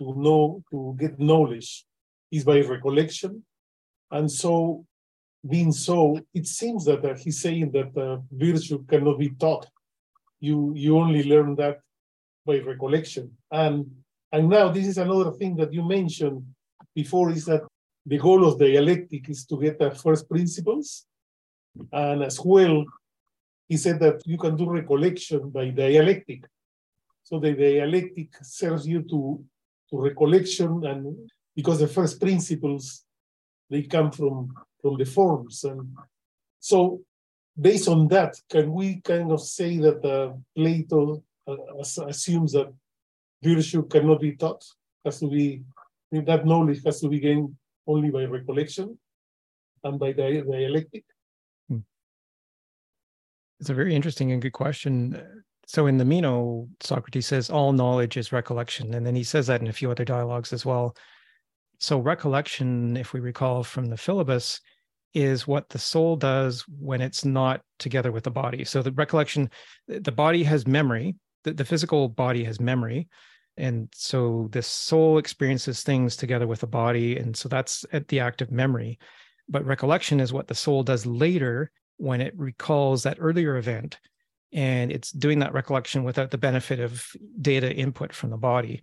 [0.00, 1.70] to know to get knowledge
[2.36, 3.32] is by recollection,
[4.16, 4.52] and so
[5.54, 6.00] being so,
[6.38, 9.66] it seems that uh, he's saying that uh, virtue cannot be taught
[10.40, 11.76] you you only learn that
[12.44, 13.76] by recollection and
[14.32, 16.42] And now this is another thing that you mentioned
[16.94, 17.62] before is that
[18.04, 21.06] the goal of dialectic is to get the first principles.
[21.92, 22.84] And as well,
[23.70, 26.40] he said that you can do recollection by dialectic.
[27.26, 29.44] So the dialectic serves you to,
[29.90, 33.04] to recollection and because the first principles,
[33.68, 35.64] they come from, from the forms.
[35.64, 35.88] And
[36.60, 37.00] so
[37.60, 41.56] based on that, can we kind of say that uh, Plato uh,
[42.06, 42.72] assumes that
[43.42, 44.64] virtue cannot be taught,
[45.04, 45.64] has to be,
[46.12, 47.56] that knowledge has to be gained
[47.88, 48.96] only by recollection
[49.82, 51.04] and by dialectic?
[51.68, 51.78] Hmm.
[53.58, 55.44] It's a very interesting and good question.
[55.66, 58.94] So in the Meno, Socrates says all knowledge is recollection.
[58.94, 60.96] And then he says that in a few other dialogues as well.
[61.78, 64.60] So recollection, if we recall from the Philebus,
[65.12, 68.64] is what the soul does when it's not together with the body.
[68.64, 69.50] So the recollection,
[69.88, 73.08] the body has memory, the, the physical body has memory,
[73.56, 78.20] and so the soul experiences things together with the body and so that's at the
[78.20, 78.98] act of memory
[79.48, 83.98] but recollection is what the soul does later when it recalls that earlier event
[84.52, 87.06] and it's doing that recollection without the benefit of
[87.40, 88.82] data input from the body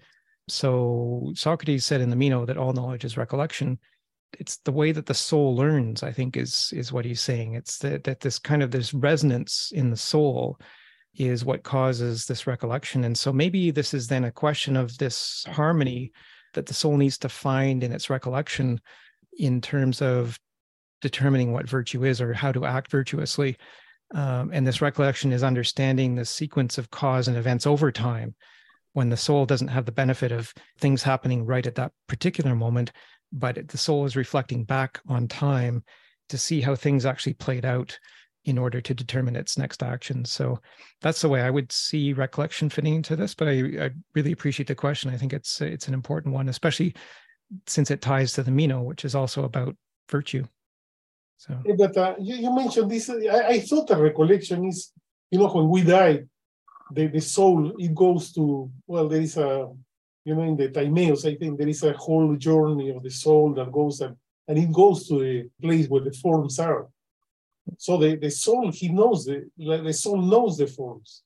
[0.50, 3.78] so socrates said in the meno that all knowledge is recollection
[4.40, 7.78] it's the way that the soul learns i think is is what he's saying it's
[7.78, 10.58] that, that this kind of this resonance in the soul
[11.16, 13.04] is what causes this recollection.
[13.04, 16.12] And so maybe this is then a question of this harmony
[16.54, 18.82] that the soul needs to find in its recollection
[19.38, 20.40] in terms of
[21.02, 23.58] determining what virtue is or how to act virtuously.
[24.14, 28.36] Um, and this recollection is understanding the sequence of cause and events over time
[28.94, 32.92] when the soul doesn't have the benefit of things happening right at that particular moment,
[33.32, 35.84] but the soul is reflecting back on time
[36.30, 37.98] to see how things actually played out
[38.46, 40.26] in order to determine its next action.
[40.26, 40.60] So
[41.02, 43.34] that's the way I would see recollection fitting into this.
[43.34, 45.10] But I, I really appreciate the question.
[45.10, 46.94] I think it's it's an important one, especially
[47.68, 49.76] since it ties to the Meno, which is also about
[50.10, 50.46] virtue.
[51.44, 53.10] So, but uh, you, you, mentioned this.
[53.10, 54.94] I, I, thought the recollection is,
[55.30, 56.24] you know, when we die,
[56.90, 59.70] the, the soul it goes to well, there is a,
[60.24, 63.54] you know, in the Timaeus, I think there is a whole journey of the soul
[63.56, 64.16] that goes and
[64.48, 66.88] and it goes to the place where the forms are.
[67.78, 71.24] So the, the soul, he knows the, the soul knows the forms.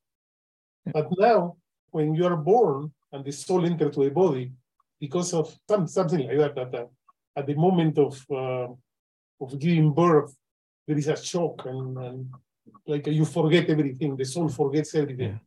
[0.86, 1.58] But now,
[1.92, 4.52] when you are born and the soul enters to the body,
[5.00, 6.86] because of some, something like that, that uh,
[7.36, 8.68] at the moment of uh,
[9.40, 10.36] of giving birth,
[10.88, 12.30] there is a shock and, and
[12.86, 14.16] like you forget everything.
[14.16, 15.32] The soul forgets everything.
[15.32, 15.38] Yeah.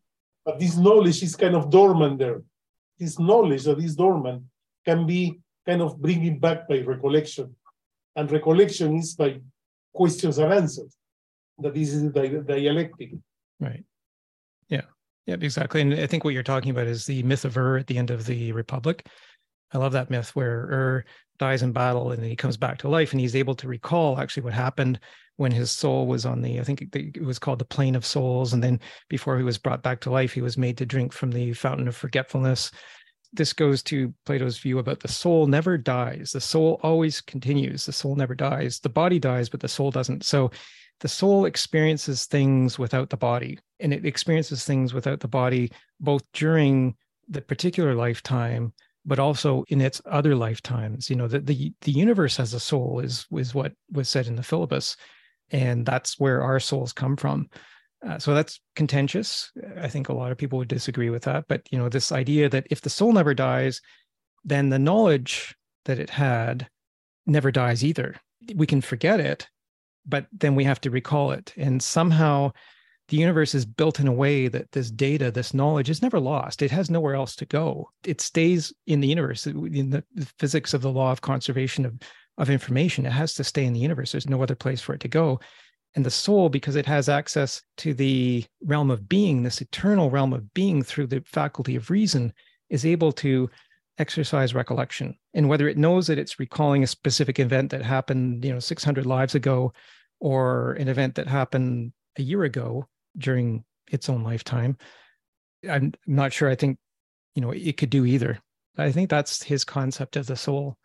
[0.45, 2.43] But this knowledge is kind of dormant there.
[2.99, 4.43] This knowledge that is dormant
[4.85, 7.55] can be kind of bringing back by recollection.
[8.17, 9.41] And recollection is by
[9.95, 10.97] questions and answers.
[11.59, 13.13] That this is the dialectic.
[13.59, 13.85] Right.
[14.69, 14.83] Yeah.
[15.27, 15.83] Yeah, exactly.
[15.83, 18.11] And I think what you're talking about is the myth of Ur at the end
[18.11, 19.07] of the Republic.
[19.73, 21.05] I love that myth where Ur
[21.39, 24.19] dies in battle and then he comes back to life and he's able to recall
[24.19, 25.01] actually what happened
[25.37, 28.53] when his soul was on the, I think it was called the plane of souls.
[28.53, 28.79] And then
[29.09, 31.89] before he was brought back to life, he was made to drink from the fountain
[31.89, 32.71] of forgetfulness
[33.33, 36.33] this goes to Plato's view about the soul never dies.
[36.33, 37.87] The soul always continues.
[37.87, 38.81] The soul never dies.
[38.81, 40.25] The body dies, but the soul doesn't.
[40.25, 40.51] So
[41.01, 45.71] the soul experiences things without the body, and it experiences things without the body
[46.01, 46.97] both during
[47.29, 48.73] the particular lifetime,
[49.05, 51.11] but also in its other lifetimes.
[51.11, 54.37] You know, the the, the universe has a soul is is what was said in
[54.37, 54.97] the Philebus,
[55.51, 57.49] and that's where our souls come from.
[58.07, 59.53] Uh, so that's contentious.
[59.79, 61.45] I think a lot of people would disagree with that.
[61.49, 63.81] But you know, this idea that if the soul never dies,
[64.45, 65.55] then the knowledge
[65.85, 66.69] that it had
[67.27, 68.17] never dies either.
[68.55, 69.47] We can forget it,
[70.07, 71.53] but then we have to recall it.
[71.57, 72.53] And somehow
[73.11, 76.63] the universe is built in a way that this data, this knowledge is never lost.
[76.63, 77.91] It has nowhere else to go.
[78.05, 79.49] It stays in the universe.
[79.49, 80.05] Uh, in the
[80.39, 81.95] physics of the law of conservation of,
[82.39, 84.13] of information, it has to stay in the universe.
[84.13, 85.41] There's no other place for it to go.
[85.97, 90.33] And the soul, because it has access to the realm of being, this eternal realm
[90.33, 92.33] of being through the faculty of reason,
[92.69, 93.51] is able to
[93.99, 95.19] exercise recollection.
[95.35, 99.05] And whether it knows that it's recalling a specific event that happened, you know, 600
[99.05, 99.73] lives ago,
[100.21, 104.77] or an event that happened a year ago during its own lifetime,
[105.69, 106.49] I'm not sure.
[106.49, 106.79] I think,
[107.35, 108.39] you know, it could do either.
[108.79, 110.77] I think that's his concept of the soul,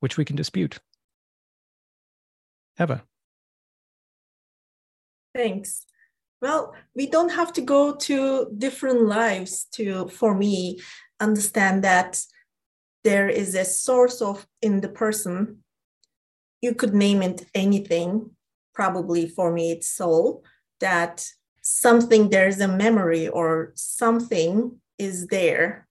[0.00, 0.78] which we can dispute.
[2.80, 3.02] Eva.
[5.34, 5.84] Thanks.
[6.40, 10.80] Well, we don't have to go to different lives to, for me,
[11.20, 12.22] understand that
[13.04, 15.64] there is a source of in the person.
[16.60, 18.30] You could name it anything.
[18.74, 20.44] Probably for me, it's soul.
[20.80, 21.26] That
[21.62, 25.88] something there's a memory or something is there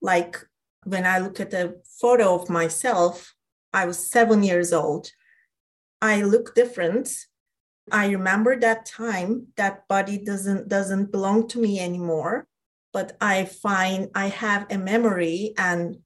[0.00, 0.38] Like
[0.84, 3.34] when I look at a photo of myself,
[3.72, 5.10] I was seven years old.
[6.00, 7.10] I look different.
[7.90, 12.46] I remember that time that body doesn't doesn't belong to me anymore,
[12.92, 15.98] but I find I have a memory and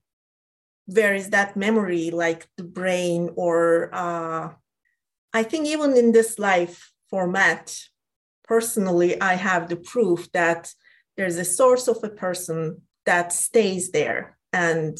[0.85, 4.53] where is that memory like the brain or uh,
[5.33, 7.77] I think even in this life format,
[8.43, 10.73] personally, I have the proof that
[11.17, 14.97] there's a source of a person that stays there and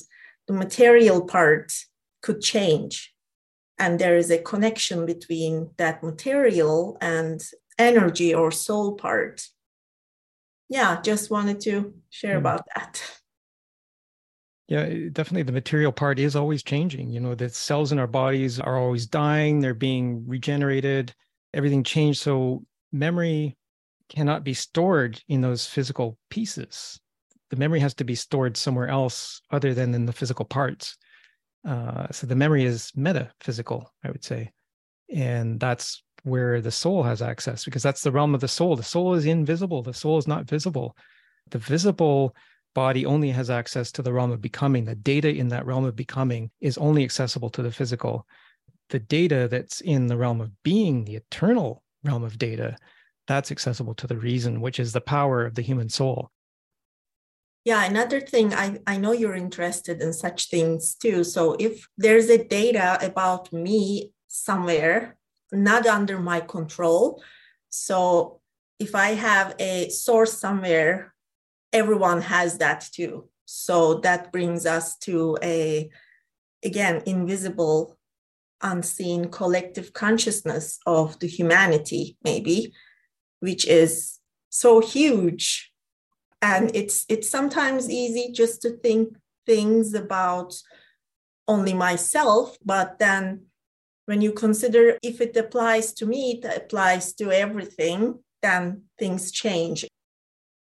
[0.48, 1.74] the material part
[2.22, 3.14] could change.
[3.80, 7.42] And there is a connection between that material and
[7.78, 9.46] energy or soul part.
[10.70, 12.40] Yeah just wanted to share mm.
[12.40, 13.02] about that.
[14.68, 17.12] Yeah definitely the material part is always changing.
[17.12, 21.14] You know the cells in our bodies are always dying they're being regenerated
[21.54, 22.20] everything changed.
[22.20, 23.58] So memory
[24.08, 27.02] cannot be stored in those physical pieces
[27.54, 30.98] the memory has to be stored somewhere else other than in the physical parts.
[31.64, 34.52] Uh, so the memory is metaphysical, I would say.
[35.14, 38.76] And that's where the soul has access because that's the realm of the soul.
[38.76, 40.98] The soul is invisible, the soul is not visible.
[41.52, 42.36] The visible
[42.74, 44.86] body only has access to the realm of becoming.
[44.86, 48.26] The data in that realm of becoming is only accessible to the physical.
[48.90, 52.76] The data that's in the realm of being, the eternal realm of data,
[53.28, 56.30] that's accessible to the reason, which is the power of the human soul.
[57.66, 61.24] Yeah, another thing, I, I know you're interested in such things too.
[61.24, 65.18] So if there's a data about me somewhere,
[65.52, 67.24] not under my control,
[67.70, 68.42] so
[68.80, 71.14] if I have a source somewhere,
[71.72, 73.30] everyone has that too.
[73.46, 75.90] So that brings us to a,
[76.66, 77.98] again, invisible,
[78.64, 82.74] unseen collective consciousness of the humanity, maybe,
[83.40, 84.20] which is
[84.50, 85.72] so huge.
[86.42, 89.16] And it's it's sometimes easy just to think
[89.46, 90.54] things about
[91.48, 93.46] only myself but then
[94.06, 99.86] when you consider if it applies to me it applies to everything then things change.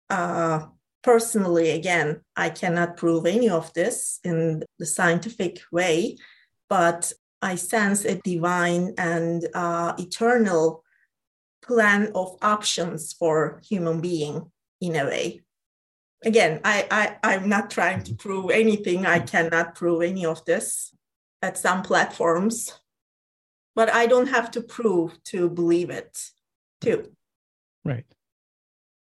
[0.09, 0.67] Uh,
[1.03, 6.17] personally again i cannot prove any of this in the scientific way
[6.69, 7.13] but
[7.43, 10.83] i sense a divine and uh, eternal
[11.63, 14.51] plan of options for human being
[14.81, 15.41] in a way
[16.25, 19.07] again, I, I, I'm not trying to prove anything.
[19.07, 20.95] I cannot prove any of this
[21.43, 22.73] at some platforms,
[23.75, 26.19] but I don't have to prove to believe it
[26.81, 27.13] too.
[27.85, 28.07] Right.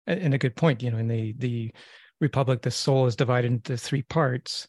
[0.08, 1.72] And a good point, you know, in the, the
[2.20, 4.68] Republic, the soul is divided into three parts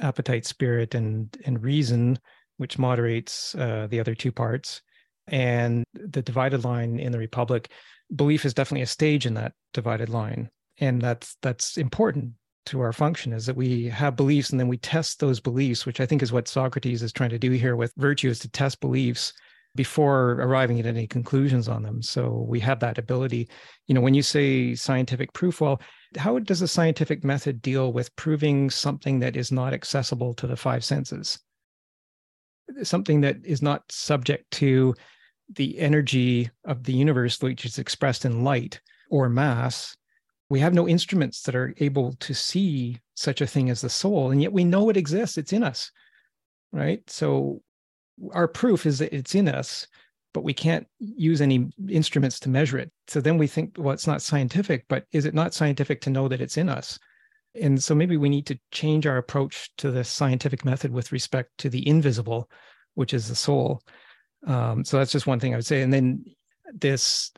[0.00, 2.18] appetite, spirit, and, and reason,
[2.56, 4.82] which moderates uh, the other two parts.
[5.26, 7.70] And the divided line in the Republic,
[8.14, 10.50] belief is definitely a stage in that divided line.
[10.78, 12.32] And that's that's important
[12.66, 16.00] to our function is that we have beliefs and then we test those beliefs which
[16.00, 18.80] i think is what socrates is trying to do here with virtue is to test
[18.80, 19.34] beliefs
[19.74, 22.00] before arriving at any conclusions on them.
[22.00, 23.48] So we have that ability.
[23.86, 25.80] You know when you say scientific proof well
[26.16, 30.56] how does a scientific method deal with proving something that is not accessible to the
[30.56, 31.38] five senses
[32.82, 34.94] something that is not subject to
[35.54, 38.80] the energy of the universe which is expressed in light
[39.10, 39.96] or mass
[40.50, 44.30] we have no instruments that are able to see such a thing as the soul
[44.30, 45.38] and yet we know it exists.
[45.38, 45.90] It's in us
[46.72, 47.08] right?
[47.08, 47.62] So
[48.32, 49.86] our proof is that it's in us
[50.32, 52.90] but we can't use any instruments to measure it.
[53.06, 56.28] So then we think well it's not scientific but is it not scientific to know
[56.28, 56.98] that it's in us
[57.60, 61.50] and so maybe we need to change our approach to the scientific method with respect
[61.58, 62.48] to the invisible
[62.94, 63.82] which is the soul
[64.46, 66.24] um, so that's just one thing i would say and then
[66.72, 67.30] this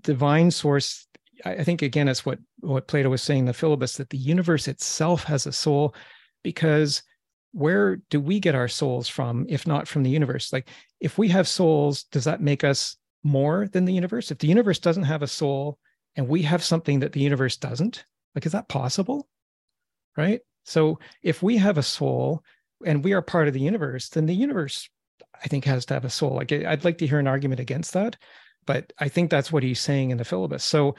[0.00, 1.06] divine source
[1.44, 5.24] I think again, it's what what Plato was saying, the Philebus, that the universe itself
[5.24, 5.94] has a soul,
[6.42, 7.02] because
[7.52, 10.52] where do we get our souls from, if not from the universe?
[10.52, 10.68] Like,
[11.00, 14.30] if we have souls, does that make us more than the universe?
[14.30, 15.78] If the universe doesn't have a soul
[16.16, 19.28] and we have something that the universe doesn't, like, is that possible?
[20.16, 20.40] Right.
[20.64, 22.42] So, if we have a soul
[22.84, 24.88] and we are part of the universe, then the universe,
[25.42, 26.36] I think, has to have a soul.
[26.36, 28.16] Like, I'd like to hear an argument against that,
[28.66, 30.60] but I think that's what he's saying in the Philebus.
[30.60, 30.94] So,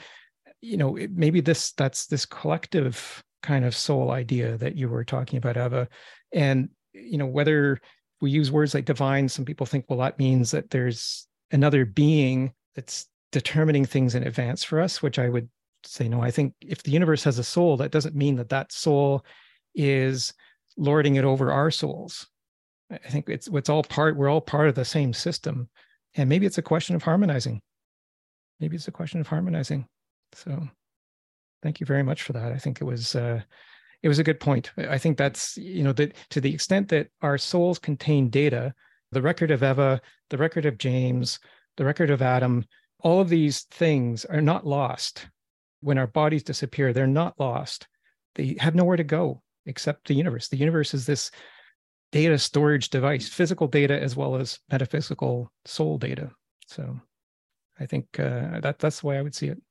[0.64, 5.38] you know maybe this that's this collective kind of soul idea that you were talking
[5.38, 5.90] about eva
[6.32, 7.80] and you know whether
[8.22, 12.54] we use words like divine some people think well that means that there's another being
[12.76, 15.50] that's determining things in advance for us which i would
[15.86, 18.72] say no i think if the universe has a soul that doesn't mean that that
[18.72, 19.24] soul
[19.76, 20.34] is
[20.78, 22.28] lording it over our souls
[22.92, 25.70] i think it's it's all part we're all part of the same system
[26.16, 27.62] and maybe it's a question of harmonizing
[28.60, 29.86] maybe it's a question of harmonizing
[30.34, 30.68] so
[31.64, 32.52] thank you very much for that.
[32.52, 33.42] I think it was uh,
[34.04, 34.72] it was a good point.
[34.78, 38.74] I think that's, you know, that to the extent that our souls contain data,
[39.14, 41.40] the record of Eva, the record of James,
[41.78, 42.66] the record of Adam,
[43.00, 45.28] all of these things are not lost.
[45.84, 47.88] When our bodies disappear, they're not lost.
[48.36, 50.48] They have nowhere to go except the universe.
[50.48, 51.32] The universe is this
[52.12, 56.32] data storage device, physical data as well as metaphysical soul data.
[56.68, 57.00] So
[57.80, 59.62] I think uh, that that's the way I would see it.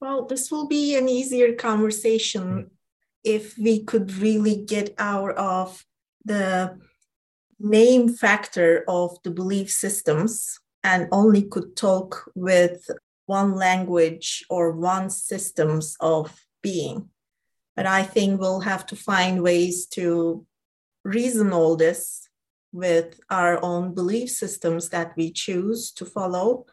[0.00, 2.68] Well, this will be an easier conversation mm-hmm.
[3.22, 5.84] if we could really get out of
[6.24, 6.78] the
[7.58, 12.90] name factor of the belief systems and only could talk with
[13.26, 17.08] one language or one systems of being.
[17.76, 20.46] But I think we'll have to find ways to
[21.04, 22.28] reason all this
[22.72, 26.66] with our own belief systems that we choose to follow.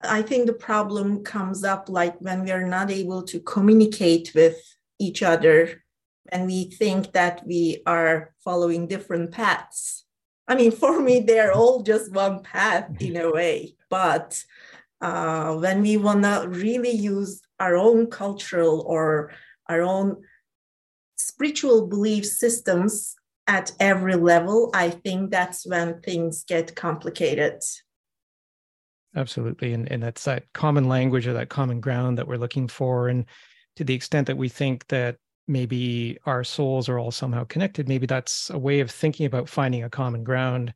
[0.00, 4.56] I think the problem comes up like when we are not able to communicate with
[4.98, 5.82] each other
[6.30, 10.04] and we think that we are following different paths.
[10.46, 13.76] I mean, for me, they're all just one path in a way.
[13.90, 14.42] But
[15.00, 19.32] uh, when we want to really use our own cultural or
[19.68, 20.22] our own
[21.16, 23.14] spiritual belief systems
[23.46, 27.62] at every level, I think that's when things get complicated.
[29.16, 29.72] Absolutely.
[29.72, 33.08] And, and that's that common language or that common ground that we're looking for.
[33.08, 33.24] And
[33.76, 35.16] to the extent that we think that
[35.46, 39.82] maybe our souls are all somehow connected, maybe that's a way of thinking about finding
[39.82, 40.74] a common ground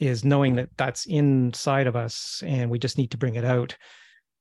[0.00, 3.76] is knowing that that's inside of us and we just need to bring it out.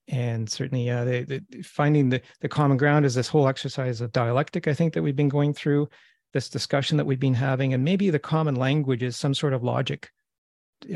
[0.07, 4.68] And certainly uh, the, finding the, the common ground is this whole exercise of dialectic
[4.68, 5.88] i think that we've been going through
[6.34, 9.64] this discussion that we've been having and maybe the common language is some sort of
[9.64, 10.10] logic.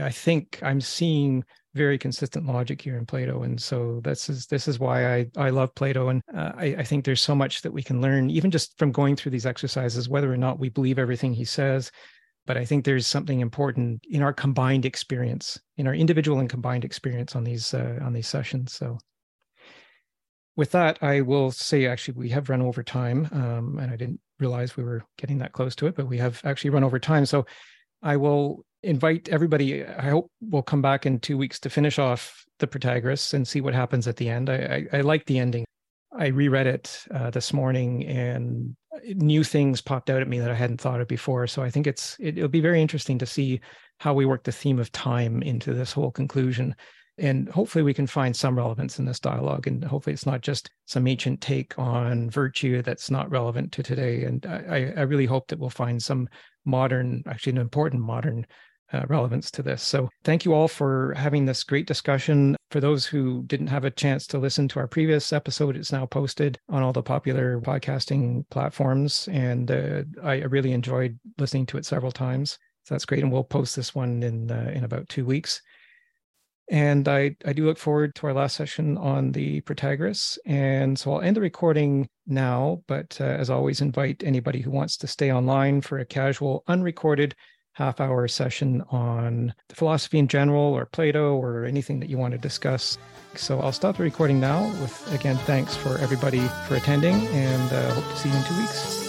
[0.02, 1.44] I think i'm seeing
[1.76, 5.50] very consistent logic here in plato and so this is this is why i i
[5.50, 6.10] love plato.
[6.10, 8.92] And uh, I, I think there's so much that we can learn even just from
[8.92, 11.92] going through these exercises whether or not we believe everything he says
[12.46, 16.86] but i think there's something important in our combined experience in our individual and combined
[16.86, 18.98] experience on these uh, on these sessions so
[20.56, 24.20] with that, I will say actually we have run over time, um, and I didn't
[24.40, 27.26] realize we were getting that close to it, but we have actually run over time.
[27.26, 27.46] So
[28.02, 29.86] I will invite everybody.
[29.86, 33.62] I hope we'll come back in two weeks to finish off the Protagoras and see
[33.62, 34.50] what happens at the end.
[34.50, 35.66] I, I, I like the ending.
[36.18, 38.76] I reread it uh, this morning and
[39.16, 41.48] new things popped out at me that I hadn't thought of before.
[41.48, 43.60] So I think it's it, it'll be very interesting to see
[44.00, 46.76] how we work the theme of time into this whole conclusion
[47.18, 50.72] and hopefully we can find some relevance in this dialogue and hopefully it's not just
[50.86, 55.48] some ancient take on virtue that's not relevant to today and i, I really hope
[55.48, 56.28] that we'll find some
[56.66, 58.46] modern actually an important modern
[58.94, 59.82] uh, relevance to this.
[59.82, 62.56] So thank you all for having this great discussion.
[62.72, 66.06] For those who didn't have a chance to listen to our previous episode it's now
[66.06, 69.28] posted on all the popular podcasting platforms.
[69.32, 72.58] And uh, i really enjoyed listening to it several times.
[72.84, 73.24] So that's great.
[73.24, 75.62] And we'll post this one in uh, in about two weeks.
[76.70, 80.38] And I, I do look forward to our last session on the Protagoras.
[80.46, 84.96] And so I'll end the recording now, but uh, as always, invite anybody who wants
[84.98, 87.36] to stay online for a casual, unrecorded
[87.74, 92.32] half hour session on the philosophy in general or Plato or anything that you want
[92.32, 92.98] to discuss.
[93.36, 97.94] So I'll stop the recording now with, again, thanks for everybody for attending and uh,
[97.94, 99.03] hope to see you in two weeks.